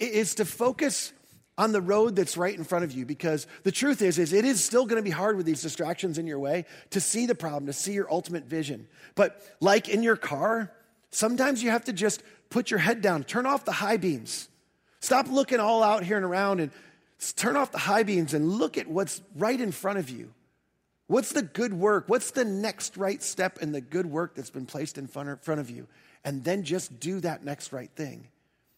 is 0.00 0.34
to 0.34 0.44
focus 0.44 1.12
on 1.58 1.72
the 1.72 1.80
road 1.80 2.16
that's 2.16 2.36
right 2.36 2.56
in 2.56 2.64
front 2.64 2.84
of 2.84 2.92
you 2.92 3.04
because 3.04 3.46
the 3.64 3.72
truth 3.72 4.00
is 4.02 4.18
is 4.18 4.32
it 4.32 4.44
is 4.44 4.62
still 4.64 4.86
going 4.86 4.96
to 4.96 5.02
be 5.02 5.10
hard 5.10 5.36
with 5.36 5.46
these 5.46 5.62
distractions 5.62 6.18
in 6.18 6.26
your 6.26 6.38
way 6.38 6.64
to 6.90 7.00
see 7.00 7.26
the 7.26 7.34
problem 7.34 7.66
to 7.66 7.72
see 7.72 7.92
your 7.92 8.10
ultimate 8.10 8.44
vision. 8.44 8.88
But 9.14 9.40
like 9.60 9.88
in 9.88 10.02
your 10.02 10.16
car 10.16 10.72
sometimes 11.10 11.62
you 11.62 11.70
have 11.70 11.84
to 11.84 11.92
just 11.92 12.22
put 12.48 12.70
your 12.70 12.80
head 12.80 13.02
down 13.02 13.24
turn 13.24 13.46
off 13.46 13.64
the 13.64 13.72
high 13.72 13.98
beams. 13.98 14.48
Stop 15.00 15.28
looking 15.28 15.60
all 15.60 15.82
out 15.82 16.02
here 16.02 16.16
and 16.16 16.24
around 16.24 16.60
and 16.60 16.70
turn 17.36 17.56
off 17.56 17.72
the 17.72 17.78
high 17.78 18.02
beams 18.02 18.34
and 18.34 18.48
look 18.48 18.78
at 18.78 18.86
what's 18.86 19.20
right 19.36 19.60
in 19.60 19.72
front 19.72 19.98
of 19.98 20.10
you. 20.10 20.32
What's 21.06 21.32
the 21.32 21.42
good 21.42 21.74
work? 21.74 22.04
What's 22.06 22.30
the 22.30 22.44
next 22.44 22.96
right 22.96 23.20
step 23.22 23.58
in 23.60 23.72
the 23.72 23.80
good 23.80 24.06
work 24.06 24.34
that's 24.34 24.50
been 24.50 24.66
placed 24.66 24.96
in 24.96 25.08
front 25.08 25.48
of 25.48 25.68
you? 25.68 25.88
And 26.24 26.44
then 26.44 26.62
just 26.62 27.00
do 27.00 27.18
that 27.20 27.44
next 27.44 27.72
right 27.72 27.90
thing. 27.96 28.28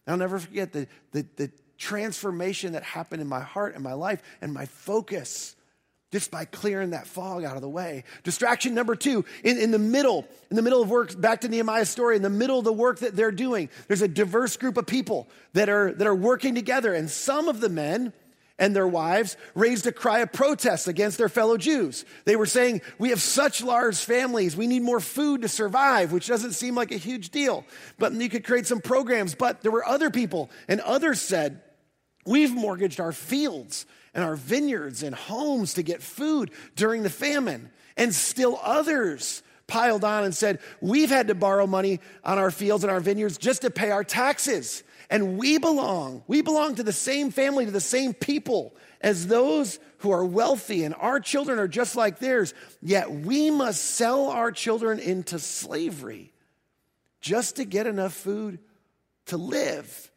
I'll 0.07 0.17
never 0.17 0.39
forget 0.39 0.73
the, 0.73 0.87
the, 1.11 1.25
the 1.35 1.51
transformation 1.77 2.73
that 2.73 2.83
happened 2.83 3.21
in 3.21 3.27
my 3.27 3.41
heart 3.41 3.75
and 3.75 3.83
my 3.83 3.93
life 3.93 4.21
and 4.41 4.53
my 4.53 4.65
focus 4.65 5.55
just 6.13 6.29
by 6.29 6.45
clearing 6.45 6.91
that 6.91 7.07
fog 7.07 7.43
out 7.43 7.55
of 7.55 7.63
the 7.63 7.67
way. 7.67 8.03
Distraction 8.23 8.75
number 8.75 8.95
two, 8.95 9.25
in, 9.43 9.57
in 9.57 9.71
the 9.71 9.79
middle, 9.79 10.27
in 10.51 10.55
the 10.55 10.61
middle 10.61 10.79
of 10.79 10.87
work, 10.87 11.19
back 11.19 11.41
to 11.41 11.49
Nehemiah's 11.49 11.89
story, 11.89 12.15
in 12.15 12.21
the 12.21 12.29
middle 12.29 12.59
of 12.59 12.65
the 12.65 12.71
work 12.71 12.99
that 12.99 13.15
they're 13.15 13.31
doing, 13.31 13.67
there's 13.87 14.03
a 14.03 14.07
diverse 14.07 14.55
group 14.55 14.77
of 14.77 14.85
people 14.85 15.27
that 15.53 15.69
are, 15.69 15.91
that 15.91 16.05
are 16.05 16.13
working 16.13 16.53
together. 16.53 16.93
And 16.93 17.09
some 17.09 17.47
of 17.47 17.61
the 17.61 17.69
men 17.69 18.13
and 18.59 18.75
their 18.75 18.87
wives 18.87 19.35
raised 19.55 19.87
a 19.87 19.91
cry 19.91 20.19
of 20.19 20.31
protest 20.31 20.87
against 20.87 21.17
their 21.17 21.29
fellow 21.29 21.57
Jews. 21.57 22.05
They 22.25 22.35
were 22.35 22.45
saying, 22.45 22.81
We 22.99 23.09
have 23.09 23.21
such 23.21 23.63
large 23.63 23.97
families, 23.97 24.55
we 24.55 24.67
need 24.67 24.83
more 24.83 24.99
food 24.99 25.41
to 25.41 25.47
survive, 25.47 26.11
which 26.11 26.27
doesn't 26.27 26.53
seem 26.53 26.75
like 26.75 26.91
a 26.91 26.97
huge 26.97 27.29
deal. 27.29 27.65
But 27.97 28.13
you 28.13 28.29
could 28.29 28.43
create 28.45 28.67
some 28.67 28.81
programs. 28.81 29.35
But 29.35 29.61
there 29.61 29.71
were 29.71 29.85
other 29.85 30.09
people, 30.09 30.51
and 30.67 30.81
others 30.81 31.21
said, 31.21 31.61
We've 32.25 32.53
mortgaged 32.53 32.99
our 32.99 33.11
fields 33.11 33.85
and 34.13 34.23
our 34.23 34.35
vineyards 34.35 35.03
and 35.03 35.15
homes 35.15 35.73
to 35.73 35.83
get 35.83 36.01
food 36.01 36.51
during 36.75 37.03
the 37.03 37.09
famine. 37.09 37.71
And 37.97 38.13
still 38.13 38.59
others 38.63 39.43
piled 39.67 40.03
on 40.03 40.23
and 40.23 40.35
said, 40.35 40.59
We've 40.79 41.09
had 41.09 41.27
to 41.27 41.35
borrow 41.35 41.65
money 41.65 41.99
on 42.23 42.37
our 42.37 42.51
fields 42.51 42.83
and 42.83 42.91
our 42.91 42.99
vineyards 42.99 43.37
just 43.37 43.63
to 43.63 43.71
pay 43.71 43.91
our 43.91 44.03
taxes. 44.03 44.83
And 45.09 45.37
we 45.37 45.57
belong, 45.57 46.23
we 46.27 46.41
belong 46.41 46.75
to 46.75 46.83
the 46.83 46.93
same 46.93 47.31
family, 47.31 47.65
to 47.65 47.71
the 47.71 47.81
same 47.81 48.13
people 48.13 48.75
as 49.01 49.27
those 49.27 49.79
who 49.99 50.11
are 50.11 50.25
wealthy, 50.25 50.83
and 50.83 50.95
our 50.95 51.19
children 51.19 51.59
are 51.59 51.67
just 51.67 51.95
like 51.95 52.19
theirs. 52.19 52.53
Yet 52.81 53.11
we 53.11 53.51
must 53.51 53.83
sell 53.83 54.27
our 54.27 54.51
children 54.51 54.99
into 54.99 55.39
slavery 55.39 56.33
just 57.21 57.57
to 57.57 57.65
get 57.65 57.87
enough 57.87 58.13
food 58.13 58.59
to 59.27 59.37
live. 59.37 60.11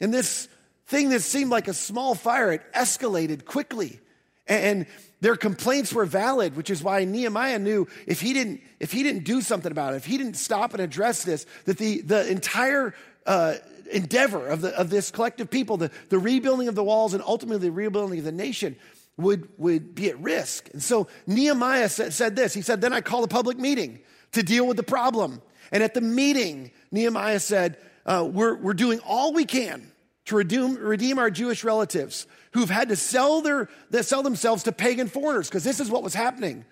And 0.00 0.12
this 0.12 0.48
thing 0.86 1.08
that 1.10 1.20
seemed 1.22 1.50
like 1.50 1.68
a 1.68 1.74
small 1.74 2.14
fire, 2.14 2.52
it 2.52 2.62
escalated 2.72 3.44
quickly. 3.44 4.00
And 4.46 4.86
their 5.20 5.36
complaints 5.36 5.92
were 5.92 6.04
valid, 6.04 6.56
which 6.56 6.70
is 6.70 6.82
why 6.82 7.04
Nehemiah 7.04 7.58
knew 7.58 7.88
if 8.06 8.20
he 8.20 8.32
didn't, 8.32 8.60
if 8.78 8.92
he 8.92 9.02
didn't 9.02 9.24
do 9.24 9.40
something 9.40 9.72
about 9.72 9.94
it, 9.94 9.96
if 9.96 10.04
he 10.04 10.18
didn't 10.18 10.36
stop 10.36 10.72
and 10.72 10.80
address 10.80 11.24
this, 11.24 11.46
that 11.64 11.78
the, 11.78 12.02
the 12.02 12.30
entire 12.30 12.94
uh, 13.26 13.54
endeavor 13.88 14.46
of, 14.48 14.60
the, 14.60 14.78
of 14.78 14.90
this 14.90 15.10
collective 15.10 15.50
people, 15.50 15.76
the, 15.76 15.90
the 16.08 16.18
rebuilding 16.18 16.68
of 16.68 16.74
the 16.74 16.84
walls 16.84 17.14
and 17.14 17.22
ultimately 17.22 17.68
the 17.68 17.72
rebuilding 17.72 18.18
of 18.18 18.24
the 18.24 18.32
nation, 18.32 18.76
would, 19.16 19.48
would 19.56 19.94
be 19.94 20.10
at 20.10 20.20
risk. 20.20 20.68
And 20.72 20.82
so 20.82 21.08
Nehemiah 21.26 21.88
said, 21.88 22.12
said 22.12 22.36
this 22.36 22.54
He 22.54 22.62
said, 22.62 22.80
Then 22.80 22.92
I 22.92 23.00
called 23.00 23.24
a 23.24 23.28
public 23.28 23.58
meeting 23.58 24.00
to 24.32 24.42
deal 24.42 24.66
with 24.66 24.76
the 24.76 24.82
problem. 24.82 25.40
And 25.72 25.82
at 25.82 25.94
the 25.94 26.00
meeting, 26.00 26.70
Nehemiah 26.92 27.40
said, 27.40 27.78
uh, 28.04 28.28
we're, 28.30 28.54
we're 28.56 28.74
doing 28.74 29.00
all 29.00 29.32
we 29.32 29.44
can 29.44 29.90
to 30.26 30.36
redeem, 30.36 30.76
redeem 30.76 31.18
our 31.18 31.30
Jewish 31.30 31.64
relatives 31.64 32.26
who've 32.52 32.70
had 32.70 32.88
to 32.88 32.96
sell, 32.96 33.42
their, 33.42 33.68
sell 34.02 34.22
themselves 34.22 34.62
to 34.64 34.72
pagan 34.72 35.08
foreigners, 35.08 35.48
because 35.48 35.64
this 35.64 35.80
is 35.80 35.90
what 35.90 36.02
was 36.02 36.14
happening. 36.14 36.64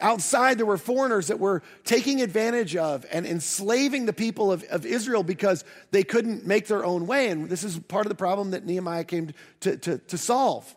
Outside, 0.00 0.58
there 0.58 0.66
were 0.66 0.78
foreigners 0.78 1.28
that 1.28 1.38
were 1.38 1.62
taking 1.84 2.22
advantage 2.22 2.76
of 2.76 3.04
and 3.12 3.26
enslaving 3.26 4.06
the 4.06 4.12
people 4.12 4.50
of, 4.50 4.64
of 4.64 4.86
Israel 4.86 5.22
because 5.22 5.64
they 5.90 6.02
couldn't 6.02 6.46
make 6.46 6.66
their 6.66 6.84
own 6.84 7.06
way. 7.06 7.28
And 7.28 7.48
this 7.48 7.64
is 7.64 7.78
part 7.78 8.06
of 8.06 8.10
the 8.10 8.16
problem 8.16 8.52
that 8.52 8.64
Nehemiah 8.64 9.04
came 9.04 9.32
to, 9.60 9.76
to, 9.76 9.98
to 9.98 10.18
solve. 10.18 10.74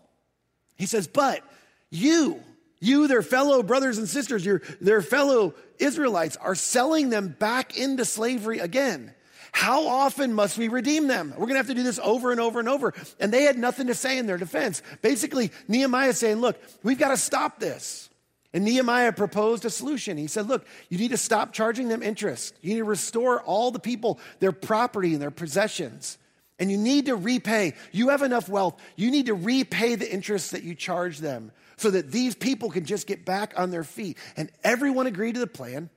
He 0.75 0.85
says, 0.85 1.07
But 1.07 1.41
you, 1.89 2.41
you, 2.79 3.07
their 3.07 3.21
fellow 3.21 3.63
brothers 3.63 3.97
and 3.97 4.09
sisters, 4.09 4.45
your, 4.45 4.61
their 4.81 5.01
fellow 5.01 5.53
Israelites, 5.79 6.35
are 6.37 6.55
selling 6.55 7.09
them 7.09 7.29
back 7.29 7.77
into 7.77 8.05
slavery 8.05 8.59
again. 8.59 9.13
How 9.53 9.87
often 9.87 10.33
must 10.33 10.57
we 10.57 10.67
redeem 10.67 11.07
them? 11.07 11.29
We're 11.29 11.45
going 11.45 11.51
to 11.51 11.57
have 11.57 11.67
to 11.67 11.75
do 11.75 11.83
this 11.83 11.99
over 11.99 12.31
and 12.31 12.41
over 12.41 12.59
and 12.59 12.67
over. 12.67 12.93
And 13.19 13.31
they 13.31 13.43
had 13.43 13.57
nothing 13.57 13.87
to 13.87 13.93
say 13.93 14.17
in 14.17 14.25
their 14.25 14.37
defense. 14.37 14.81
Basically, 15.03 15.51
Nehemiah 15.67 16.09
is 16.09 16.17
saying, 16.17 16.37
Look, 16.37 16.59
we've 16.81 16.97
got 16.97 17.09
to 17.09 17.17
stop 17.17 17.59
this. 17.59 18.09
And 18.53 18.65
Nehemiah 18.65 19.13
proposed 19.13 19.65
a 19.65 19.69
solution. 19.69 20.17
He 20.17 20.27
said, 20.27 20.47
Look, 20.47 20.65
you 20.89 20.97
need 20.97 21.11
to 21.11 21.17
stop 21.17 21.53
charging 21.53 21.87
them 21.87 22.03
interest. 22.03 22.55
You 22.61 22.73
need 22.73 22.79
to 22.79 22.83
restore 22.83 23.41
all 23.41 23.71
the 23.71 23.79
people 23.79 24.19
their 24.39 24.51
property 24.51 25.13
and 25.13 25.21
their 25.21 25.31
possessions. 25.31 26.17
And 26.59 26.71
you 26.71 26.77
need 26.77 27.07
to 27.07 27.15
repay. 27.15 27.73
You 27.91 28.09
have 28.09 28.21
enough 28.21 28.47
wealth. 28.47 28.79
You 28.95 29.09
need 29.09 29.25
to 29.25 29.33
repay 29.33 29.95
the 29.95 30.11
interest 30.11 30.51
that 30.51 30.63
you 30.63 30.75
charge 30.75 31.17
them 31.17 31.51
so 31.77 31.89
that 31.89 32.11
these 32.11 32.35
people 32.35 32.69
can 32.69 32.85
just 32.85 33.07
get 33.07 33.25
back 33.25 33.53
on 33.57 33.71
their 33.71 33.83
feet. 33.83 34.17
And 34.37 34.51
everyone 34.63 35.07
agreed 35.07 35.33
to 35.33 35.39
the 35.39 35.47
plan. 35.47 35.89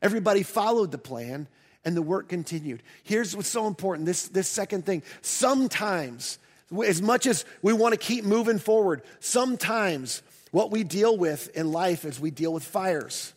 Everybody 0.00 0.42
followed 0.42 0.92
the 0.92 0.98
plan, 0.98 1.48
and 1.84 1.96
the 1.96 2.02
work 2.02 2.28
continued. 2.28 2.82
Here's 3.02 3.34
what's 3.34 3.48
so 3.48 3.66
important 3.66 4.06
this, 4.06 4.28
this 4.28 4.48
second 4.48 4.86
thing. 4.86 5.02
Sometimes, 5.22 6.38
as 6.86 7.02
much 7.02 7.26
as 7.26 7.44
we 7.62 7.72
want 7.72 7.92
to 7.92 7.98
keep 7.98 8.24
moving 8.24 8.58
forward, 8.58 9.02
sometimes 9.18 10.22
what 10.54 10.70
we 10.70 10.84
deal 10.84 11.16
with 11.18 11.48
in 11.56 11.72
life 11.72 12.04
is 12.04 12.20
we 12.20 12.30
deal 12.30 12.52
with 12.52 12.62
fires. 12.62 13.32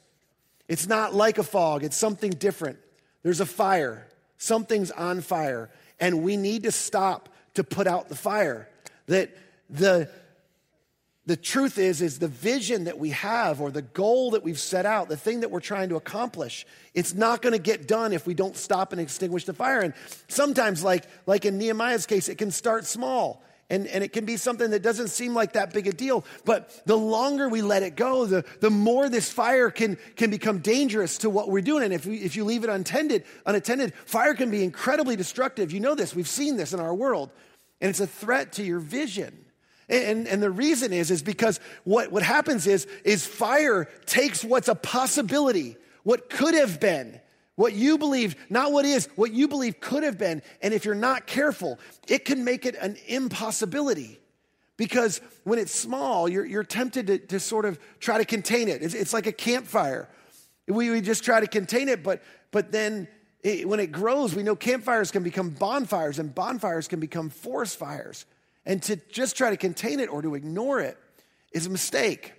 It's 0.67 0.85
not 0.85 1.15
like 1.15 1.39
a 1.39 1.43
fog, 1.43 1.83
it's 1.83 1.97
something 1.97 2.29
different. 2.29 2.77
There's 3.23 3.39
a 3.39 3.45
fire, 3.47 4.05
something's 4.37 4.91
on 4.91 5.21
fire, 5.21 5.71
and 5.99 6.21
we 6.21 6.37
need 6.37 6.61
to 6.63 6.71
stop 6.71 7.29
to 7.55 7.63
put 7.63 7.87
out 7.87 8.07
the 8.07 8.15
fire. 8.15 8.69
That 9.07 9.35
the 9.67 10.11
the 11.25 11.35
truth 11.35 11.79
is 11.79 12.03
is 12.03 12.19
the 12.19 12.27
vision 12.27 12.83
that 12.83 12.99
we 12.99 13.09
have 13.09 13.61
or 13.61 13.71
the 13.71 13.81
goal 13.81 14.31
that 14.31 14.43
we've 14.43 14.59
set 14.59 14.85
out 14.85 15.09
the 15.09 15.17
thing 15.17 15.39
that 15.39 15.49
we're 15.49 15.59
trying 15.59 15.89
to 15.89 15.95
accomplish 15.95 16.65
it's 16.93 17.13
not 17.13 17.41
going 17.41 17.51
to 17.51 17.59
get 17.59 17.85
done 17.85 18.13
if 18.13 18.25
we 18.25 18.33
don't 18.33 18.55
stop 18.55 18.93
and 18.93 19.01
extinguish 19.01 19.43
the 19.43 19.53
fire 19.53 19.81
and 19.81 19.93
sometimes 20.29 20.85
like 20.85 21.03
like 21.25 21.43
in 21.43 21.57
nehemiah's 21.57 22.05
case 22.05 22.29
it 22.29 22.37
can 22.37 22.49
start 22.49 22.85
small 22.85 23.43
and, 23.69 23.85
and 23.87 24.01
it 24.03 24.13
can 24.13 24.23
be 24.23 24.37
something 24.37 24.71
that 24.71 24.81
doesn't 24.81 25.09
seem 25.09 25.33
like 25.33 25.53
that 25.53 25.73
big 25.73 25.87
a 25.87 25.91
deal. 25.91 26.23
But 26.45 26.81
the 26.85 26.95
longer 26.95 27.49
we 27.49 27.61
let 27.61 27.83
it 27.83 27.97
go, 27.97 28.25
the, 28.25 28.45
the 28.61 28.69
more 28.69 29.09
this 29.09 29.29
fire 29.29 29.69
can, 29.69 29.97
can 30.15 30.29
become 30.29 30.59
dangerous 30.59 31.17
to 31.19 31.29
what 31.29 31.49
we're 31.49 31.61
doing. 31.61 31.83
And 31.83 31.93
if, 31.93 32.05
we, 32.05 32.17
if 32.17 32.37
you 32.37 32.45
leave 32.45 32.63
it 32.63 32.69
untended, 32.69 33.25
unattended, 33.45 33.93
fire 34.05 34.33
can 34.35 34.49
be 34.49 34.63
incredibly 34.63 35.17
destructive. 35.17 35.73
You 35.73 35.81
know 35.81 35.95
this. 35.95 36.15
We've 36.15 36.27
seen 36.27 36.55
this 36.55 36.71
in 36.71 36.79
our 36.79 36.93
world. 36.93 37.29
And 37.81 37.89
it's 37.89 37.99
a 37.99 38.07
threat 38.07 38.53
to 38.53 38.63
your 38.63 38.79
vision. 38.79 39.45
And, 39.89 40.27
and 40.27 40.41
the 40.41 40.49
reason 40.49 40.93
is, 40.93 41.11
is 41.11 41.21
because 41.21 41.59
what, 41.83 42.11
what 42.11 42.23
happens 42.23 42.67
is, 42.67 42.87
is 43.03 43.25
fire 43.25 43.89
takes 44.05 44.43
what's 44.43 44.67
a 44.69 44.75
possibility, 44.75 45.77
what 46.03 46.29
could 46.29 46.53
have 46.53 46.79
been, 46.79 47.19
what 47.57 47.73
you 47.73 47.97
believe, 47.97 48.35
not 48.51 48.71
what 48.71 48.85
is, 48.85 49.09
what 49.15 49.33
you 49.33 49.47
believe 49.47 49.79
could 49.79 50.03
have 50.03 50.17
been. 50.17 50.43
And 50.61 50.75
if 50.75 50.85
you're 50.85 50.95
not 50.95 51.25
careful, 51.25 51.79
it 52.07 52.23
can 52.23 52.43
make 52.43 52.67
it 52.67 52.75
an 52.79 52.97
impossibility. 53.07 54.19
Because 54.77 55.21
when 55.43 55.57
it's 55.57 55.71
small, 55.71 56.29
you're, 56.29 56.45
you're 56.45 56.63
tempted 56.63 57.07
to, 57.07 57.17
to 57.17 57.39
sort 57.39 57.65
of 57.65 57.79
try 57.99 58.19
to 58.19 58.25
contain 58.25 58.69
it. 58.69 58.83
It's, 58.83 58.93
it's 58.93 59.11
like 59.11 59.25
a 59.25 59.31
campfire. 59.31 60.07
We, 60.67 60.91
we 60.91 61.01
just 61.01 61.23
try 61.23 61.39
to 61.39 61.47
contain 61.47 61.89
it, 61.89 62.03
but, 62.03 62.21
but 62.51 62.71
then 62.71 63.07
it, 63.41 63.67
when 63.67 63.79
it 63.79 63.91
grows, 63.91 64.35
we 64.35 64.43
know 64.43 64.55
campfires 64.55 65.09
can 65.09 65.23
become 65.23 65.49
bonfires, 65.49 66.19
and 66.19 66.33
bonfires 66.33 66.87
can 66.87 66.99
become 66.99 67.31
forest 67.31 67.79
fires. 67.79 68.27
And 68.67 68.83
to 68.83 68.97
just 69.11 69.35
try 69.35 69.49
to 69.49 69.57
contain 69.57 69.99
it 69.99 70.09
or 70.09 70.21
to 70.21 70.35
ignore 70.35 70.79
it 70.79 70.95
is 71.53 71.65
a 71.65 71.71
mistake 71.71 72.33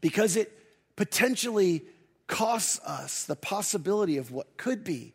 because 0.00 0.36
it 0.36 0.56
potentially 0.94 1.82
costs 2.30 2.80
us 2.86 3.24
the 3.24 3.36
possibility 3.36 4.16
of 4.16 4.30
what 4.30 4.56
could 4.56 4.84
be. 4.84 5.12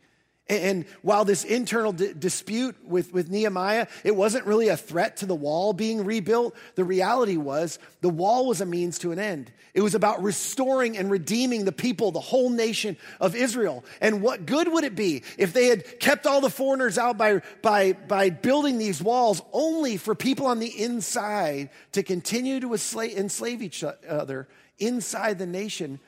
And 0.47 0.85
while 1.01 1.25
this 1.25 1.43
internal 1.43 1.91
dispute 1.91 2.75
with, 2.85 3.11
with 3.11 3.31
Nehemiah, 3.31 3.87
it 4.03 4.15
wasn't 4.15 4.45
really 4.45 4.67
a 4.67 4.77
threat 4.77 5.17
to 5.17 5.25
the 5.25 5.33
wall 5.33 5.73
being 5.73 6.05
rebuilt. 6.05 6.55
The 6.75 6.83
reality 6.83 7.35
was 7.35 7.79
the 8.01 8.09
wall 8.09 8.45
was 8.45 8.61
a 8.61 8.65
means 8.65 8.99
to 8.99 9.11
an 9.11 9.17
end. 9.17 9.51
It 9.73 9.81
was 9.81 9.95
about 9.95 10.21
restoring 10.21 10.97
and 10.97 11.09
redeeming 11.09 11.65
the 11.65 11.71
people, 11.71 12.11
the 12.11 12.19
whole 12.19 12.51
nation 12.51 12.95
of 13.19 13.35
Israel. 13.35 13.83
And 14.01 14.21
what 14.21 14.45
good 14.45 14.71
would 14.71 14.83
it 14.83 14.95
be 14.95 15.23
if 15.39 15.51
they 15.51 15.65
had 15.65 15.99
kept 15.99 16.27
all 16.27 16.41
the 16.41 16.51
foreigners 16.51 16.99
out 16.99 17.17
by, 17.17 17.41
by, 17.63 17.93
by 17.93 18.29
building 18.29 18.77
these 18.77 19.01
walls 19.01 19.41
only 19.51 19.97
for 19.97 20.13
people 20.13 20.45
on 20.45 20.59
the 20.59 20.79
inside 20.79 21.71
to 21.93 22.03
continue 22.03 22.59
to 22.59 22.73
enslave 22.75 23.63
each 23.63 23.83
other 23.83 24.47
inside 24.77 25.39
the 25.39 25.47
nation 25.47 25.99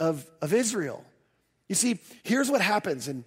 of, 0.00 0.28
of 0.42 0.52
Israel. 0.52 1.04
You 1.68 1.76
see, 1.76 2.00
here's 2.24 2.50
what 2.50 2.60
happens, 2.60 3.06
and 3.06 3.24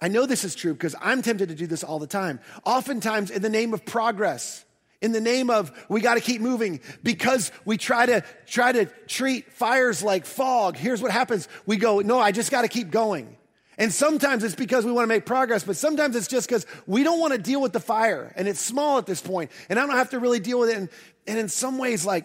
I 0.00 0.08
know 0.08 0.26
this 0.26 0.44
is 0.44 0.54
true 0.54 0.74
because 0.74 0.94
I'm 1.00 1.22
tempted 1.22 1.48
to 1.48 1.54
do 1.54 1.66
this 1.66 1.82
all 1.82 1.98
the 1.98 2.06
time. 2.06 2.40
Oftentimes, 2.66 3.30
in 3.30 3.40
the 3.40 3.48
name 3.48 3.72
of 3.72 3.86
progress, 3.86 4.66
in 5.00 5.12
the 5.12 5.20
name 5.20 5.50
of 5.50 5.72
we 5.88 6.00
got 6.00 6.14
to 6.14 6.20
keep 6.20 6.40
moving 6.40 6.80
because 7.02 7.52
we 7.64 7.76
try 7.76 8.06
to 8.06 8.24
try 8.46 8.72
to 8.72 8.86
treat 9.06 9.52
fires 9.52 10.02
like 10.02 10.24
fog 10.24 10.76
here's 10.76 11.02
what 11.02 11.10
happens 11.10 11.48
we 11.66 11.76
go 11.76 12.00
no 12.00 12.18
i 12.18 12.32
just 12.32 12.50
got 12.50 12.62
to 12.62 12.68
keep 12.68 12.90
going 12.90 13.36
and 13.78 13.92
sometimes 13.92 14.42
it's 14.42 14.54
because 14.54 14.86
we 14.86 14.92
want 14.92 15.04
to 15.04 15.08
make 15.08 15.26
progress 15.26 15.64
but 15.64 15.76
sometimes 15.76 16.16
it's 16.16 16.28
just 16.28 16.48
because 16.48 16.66
we 16.86 17.02
don't 17.02 17.20
want 17.20 17.32
to 17.32 17.38
deal 17.38 17.60
with 17.60 17.72
the 17.72 17.80
fire 17.80 18.32
and 18.36 18.48
it's 18.48 18.60
small 18.60 18.98
at 18.98 19.06
this 19.06 19.20
point 19.20 19.50
and 19.68 19.78
i 19.78 19.86
don't 19.86 19.96
have 19.96 20.10
to 20.10 20.18
really 20.18 20.40
deal 20.40 20.58
with 20.58 20.70
it 20.70 20.76
and, 20.76 20.88
and 21.26 21.38
in 21.38 21.48
some 21.48 21.76
ways 21.78 22.06
like 22.06 22.24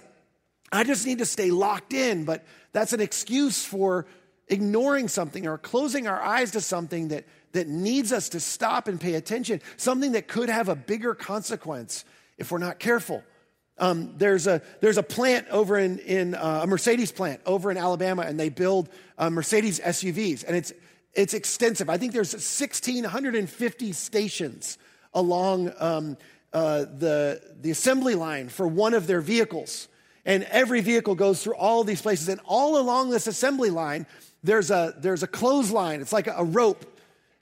i 0.72 0.84
just 0.84 1.06
need 1.06 1.18
to 1.18 1.26
stay 1.26 1.52
locked 1.52 1.94
in 1.94 2.24
but 2.24 2.46
that's 2.74 2.94
an 2.94 3.02
excuse 3.02 3.64
for 3.66 4.06
ignoring 4.48 5.08
something 5.08 5.48
or 5.48 5.58
closing 5.58 6.08
our 6.08 6.22
eyes 6.22 6.52
to 6.52 6.62
something 6.62 7.10
that, 7.10 7.26
that 7.54 7.68
needs 7.68 8.12
us 8.12 8.30
to 8.30 8.40
stop 8.40 8.88
and 8.88 9.00
pay 9.00 9.16
attention, 9.16 9.62
something 9.78 10.12
that 10.14 10.28
could 10.28 10.50
have 10.50 10.70
a 10.70 10.76
bigger 10.76 11.16
consequence 11.16 12.06
if 12.38 12.52
we're 12.52 12.58
not 12.58 12.80
careful. 12.80 13.24
Um, 13.78 14.14
there's, 14.18 14.48
a, 14.48 14.62
there's 14.82 14.98
a 14.98 15.04
plant 15.04 15.48
over 15.50 15.80
in, 15.80 16.00
in 16.00 16.36
uh, 16.36 16.62
a 16.64 16.68
Mercedes 16.68 17.12
plant 17.12 17.42
over 17.46 17.72
in 17.72 17.78
Alabama, 17.78 18.24
and 18.24 18.40
they 18.40 18.50
build 18.50 18.90
uh, 19.18 19.30
Mercedes 19.30 19.80
SUVs, 19.80 20.44
and 20.46 20.56
it's, 20.56 20.72
it's 21.14 21.34
extensive. 21.34 21.90
I 21.90 21.98
think 21.98 22.14
there's 22.14 22.34
1,650 22.34 23.92
stations 23.94 24.78
along 25.14 25.72
um, 25.80 26.18
uh, 26.54 26.80
the, 26.80 27.42
the 27.62 27.72
assembly 27.72 28.16
line 28.16 28.50
for 28.50 28.68
one 28.68 28.94
of 28.94 29.08
their 29.08 29.22
vehicles. 29.22 29.88
And 30.26 30.44
every 30.46 30.82
vehicle 30.82 31.16
goes 31.16 31.44
through 31.44 31.56
all 31.56 31.84
these 31.84 32.02
places. 32.02 32.30
And 32.30 32.40
all 32.46 32.80
along 32.80 33.10
this 33.10 33.28
assembly 33.28 33.70
line, 33.70 34.06
there's 34.44 34.72
a, 34.72 34.94
there's 34.98 35.24
a 35.24 35.28
clothesline. 35.28 36.02
It's 36.02 36.14
like 36.14 36.28
a, 36.28 36.36
a 36.38 36.44
rope. 36.44 36.86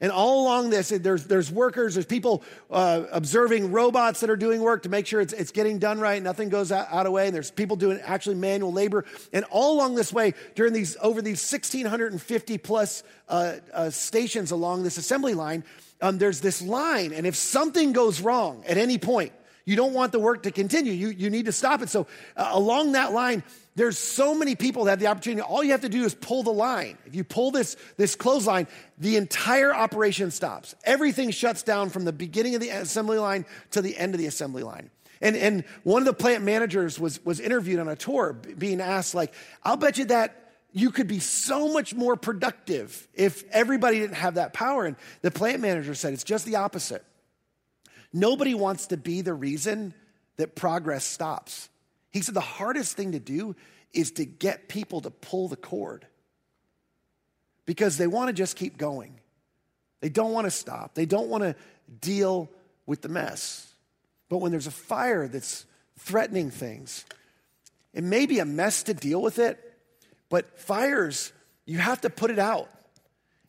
And 0.01 0.13
all 0.13 0.43
along 0.43 0.69
this, 0.69 0.89
there's, 0.89 1.25
there's 1.25 1.51
workers, 1.51 1.95
there's 1.95 2.05
people 2.05 2.41
uh, 2.71 3.03
observing 3.11 3.73
robots 3.73 4.21
that 4.21 4.29
are 4.29 4.37
doing 4.37 4.61
work 4.61 4.83
to 4.83 4.89
make 4.89 5.05
sure 5.05 5.19
it's, 5.19 5.33
it's 5.33 5.51
getting 5.51 5.77
done 5.77 5.99
right, 5.99 6.23
nothing 6.23 6.47
goes 6.47 6.71
out, 6.71 6.87
out 6.89 7.05
of 7.05 7.11
way. 7.11 7.25
And 7.25 7.35
there's 7.35 7.51
people 7.51 7.75
doing 7.75 7.99
actually 8.01 8.35
manual 8.35 8.71
labor. 8.71 9.03
And 9.33 9.43
all 9.49 9.75
along 9.75 9.95
this 9.95 10.13
way, 10.13 10.35
during 10.55 10.71
these, 10.71 10.95
over 11.01 11.21
these 11.21 11.51
1,650 11.51 12.57
plus 12.59 13.03
uh, 13.27 13.55
uh, 13.73 13.89
stations 13.89 14.51
along 14.51 14.83
this 14.83 14.97
assembly 14.97 15.33
line, 15.33 15.65
um, 16.01 16.17
there's 16.17 16.39
this 16.39 16.61
line. 16.61 17.11
And 17.11 17.27
if 17.27 17.35
something 17.35 17.91
goes 17.91 18.21
wrong 18.21 18.63
at 18.65 18.77
any 18.77 18.97
point, 18.97 19.33
you 19.65 19.75
don't 19.75 19.93
want 19.93 20.11
the 20.11 20.19
work 20.19 20.43
to 20.43 20.51
continue. 20.51 20.93
You, 20.93 21.09
you 21.09 21.29
need 21.29 21.45
to 21.45 21.51
stop 21.51 21.81
it. 21.81 21.89
So, 21.89 22.07
uh, 22.35 22.49
along 22.53 22.93
that 22.93 23.13
line, 23.13 23.43
there's 23.75 23.97
so 23.97 24.35
many 24.35 24.55
people 24.55 24.85
that 24.85 24.91
have 24.91 24.99
the 24.99 25.07
opportunity. 25.07 25.41
All 25.41 25.63
you 25.63 25.71
have 25.71 25.81
to 25.81 25.89
do 25.89 26.03
is 26.03 26.13
pull 26.13 26.43
the 26.43 26.51
line. 26.51 26.97
If 27.05 27.15
you 27.15 27.23
pull 27.23 27.51
this, 27.51 27.77
this 27.95 28.15
clothesline, 28.15 28.67
the 28.97 29.15
entire 29.15 29.73
operation 29.73 30.31
stops. 30.31 30.75
Everything 30.83 31.31
shuts 31.31 31.63
down 31.63 31.89
from 31.89 32.03
the 32.03 32.11
beginning 32.11 32.55
of 32.55 32.61
the 32.61 32.69
assembly 32.69 33.17
line 33.17 33.45
to 33.71 33.81
the 33.81 33.95
end 33.95 34.15
of 34.15 34.19
the 34.19 34.27
assembly 34.27 34.63
line. 34.63 34.89
And, 35.21 35.35
and 35.35 35.63
one 35.83 36.01
of 36.01 36.05
the 36.05 36.13
plant 36.13 36.43
managers 36.43 36.99
was, 36.99 37.23
was 37.25 37.39
interviewed 37.39 37.79
on 37.79 37.87
a 37.87 37.95
tour, 37.95 38.33
being 38.33 38.81
asked, 38.81 39.15
like, 39.15 39.33
I'll 39.63 39.77
bet 39.77 39.97
you 39.97 40.05
that 40.05 40.51
you 40.71 40.91
could 40.91 41.07
be 41.07 41.19
so 41.19 41.71
much 41.71 41.93
more 41.93 42.15
productive 42.15 43.07
if 43.13 43.43
everybody 43.51 43.99
didn't 43.99 44.15
have 44.15 44.35
that 44.35 44.53
power. 44.53 44.85
And 44.85 44.95
the 45.21 45.31
plant 45.31 45.61
manager 45.61 45.95
said, 45.95 46.13
it's 46.13 46.23
just 46.23 46.45
the 46.45 46.57
opposite. 46.57 47.03
Nobody 48.11 48.53
wants 48.53 48.87
to 48.87 48.97
be 48.97 49.21
the 49.21 49.33
reason 49.33 49.93
that 50.37 50.55
progress 50.55 51.05
stops. 51.05 51.69
He 52.11 52.21
said 52.21 52.33
the 52.33 52.41
hardest 52.41 52.95
thing 52.95 53.11
to 53.11 53.19
do 53.19 53.55
is 53.93 54.11
to 54.13 54.25
get 54.25 54.69
people 54.69 55.01
to 55.01 55.11
pull 55.11 55.47
the 55.47 55.55
cord 55.55 56.07
because 57.65 57.97
they 57.97 58.07
want 58.07 58.29
to 58.29 58.33
just 58.33 58.55
keep 58.55 58.77
going. 58.77 59.19
They 60.01 60.09
don't 60.09 60.31
want 60.31 60.45
to 60.45 60.51
stop, 60.51 60.95
they 60.95 61.05
don't 61.05 61.27
want 61.27 61.43
to 61.43 61.55
deal 62.01 62.49
with 62.85 63.01
the 63.01 63.09
mess. 63.09 63.71
But 64.29 64.37
when 64.37 64.51
there's 64.51 64.67
a 64.67 64.71
fire 64.71 65.27
that's 65.27 65.65
threatening 65.97 66.51
things, 66.51 67.05
it 67.93 68.03
may 68.03 68.25
be 68.25 68.39
a 68.39 68.45
mess 68.45 68.83
to 68.83 68.93
deal 68.93 69.21
with 69.21 69.39
it, 69.39 69.59
but 70.29 70.59
fires, 70.59 71.33
you 71.65 71.79
have 71.79 72.01
to 72.01 72.09
put 72.09 72.31
it 72.31 72.39
out. 72.39 72.69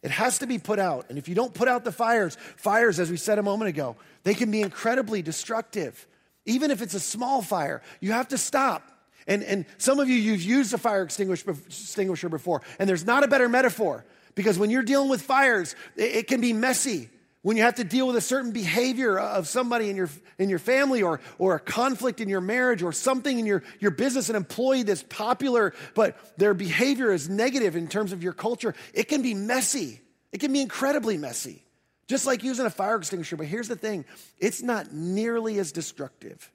It 0.03 0.11
has 0.11 0.39
to 0.39 0.47
be 0.47 0.59
put 0.59 0.79
out. 0.79 1.07
And 1.09 1.19
if 1.19 1.29
you 1.29 1.35
don't 1.35 1.53
put 1.53 1.69
out 1.69 1.85
the 1.85 1.93
fires, 1.93 2.37
fires, 2.57 2.99
as 2.99 3.11
we 3.11 3.17
said 3.17 3.39
a 3.39 3.43
moment 3.43 3.69
ago, 3.69 3.97
they 4.23 4.35
can 4.35 4.51
be 4.51 4.63
incredibly 4.63 5.23
destructive. 5.23 6.07
Even 6.47 6.71
if 6.71 6.81
it's 6.81 6.95
a 6.95 7.01
small 7.01 7.43
fire, 7.43 7.83
you 8.01 8.13
have 8.13 8.29
to 8.29 8.39
stop. 8.39 8.83
And, 9.27 9.43
and 9.43 9.67
some 9.79 10.01
of 10.01 10.09
you, 10.09 10.17
you've 10.17 10.43
used 10.43 10.73
a 10.73 10.79
fire 10.79 11.03
extinguisher 11.03 12.29
before, 12.29 12.63
and 12.79 12.89
there's 12.89 13.05
not 13.05 13.23
a 13.23 13.29
better 13.29 13.49
metaphor 13.49 14.05
because 14.35 14.59
when 14.59 14.71
you're 14.71 14.83
dealing 14.83 15.11
with 15.11 15.23
fires, 15.23 15.77
it, 15.97 16.17
it 16.17 16.27
can 16.27 16.41
be 16.41 16.53
messy. 16.53 17.11
When 17.43 17.57
you 17.57 17.63
have 17.63 17.77
to 17.77 17.85
deal 17.85 18.07
with 18.07 18.17
a 18.17 18.21
certain 18.21 18.53
behavior 18.53 19.19
of 19.19 19.49
somebody 19.49 19.89
in 19.89 19.97
your, 19.97 20.11
in 20.39 20.51
your 20.51 20.59
family 20.59 21.03
or, 21.03 21.21
or 21.39 21.55
a 21.55 21.61
conflict 21.61 22.21
in 22.21 22.29
your 22.29 22.43
marriage 22.43 22.83
or 22.83 22.93
something 22.93 23.39
in 23.39 23.47
your, 23.47 23.63
your 23.79 23.93
business, 23.93 24.29
an 24.29 24.37
employee 24.37 24.83
that's 24.83 25.03
popular, 25.05 25.73
but 25.95 26.19
their 26.37 26.53
behavior 26.53 27.11
is 27.11 27.31
negative 27.31 27.77
in 27.77 27.89
terms 27.89 28.13
of 28.13 28.23
your 28.23 28.35
culture, 28.35 28.75
it 28.93 29.05
can 29.05 29.23
be 29.23 29.33
messy. 29.33 30.01
It 30.33 30.39
can 30.39 30.53
be 30.53 30.61
incredibly 30.61 31.17
messy. 31.17 31.65
Just 32.07 32.27
like 32.27 32.43
using 32.43 32.67
a 32.67 32.71
fire 32.71 32.97
extinguisher. 32.97 33.37
But 33.37 33.47
here's 33.47 33.69
the 33.69 33.77
thing 33.77 34.05
it's 34.39 34.63
not 34.63 34.93
nearly 34.93 35.59
as 35.59 35.73
destructive 35.73 36.51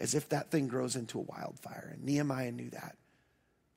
as 0.00 0.14
if 0.14 0.28
that 0.30 0.50
thing 0.50 0.68
grows 0.68 0.96
into 0.96 1.18
a 1.18 1.22
wildfire. 1.22 1.90
And 1.92 2.04
Nehemiah 2.04 2.52
knew 2.52 2.70
that. 2.70 2.96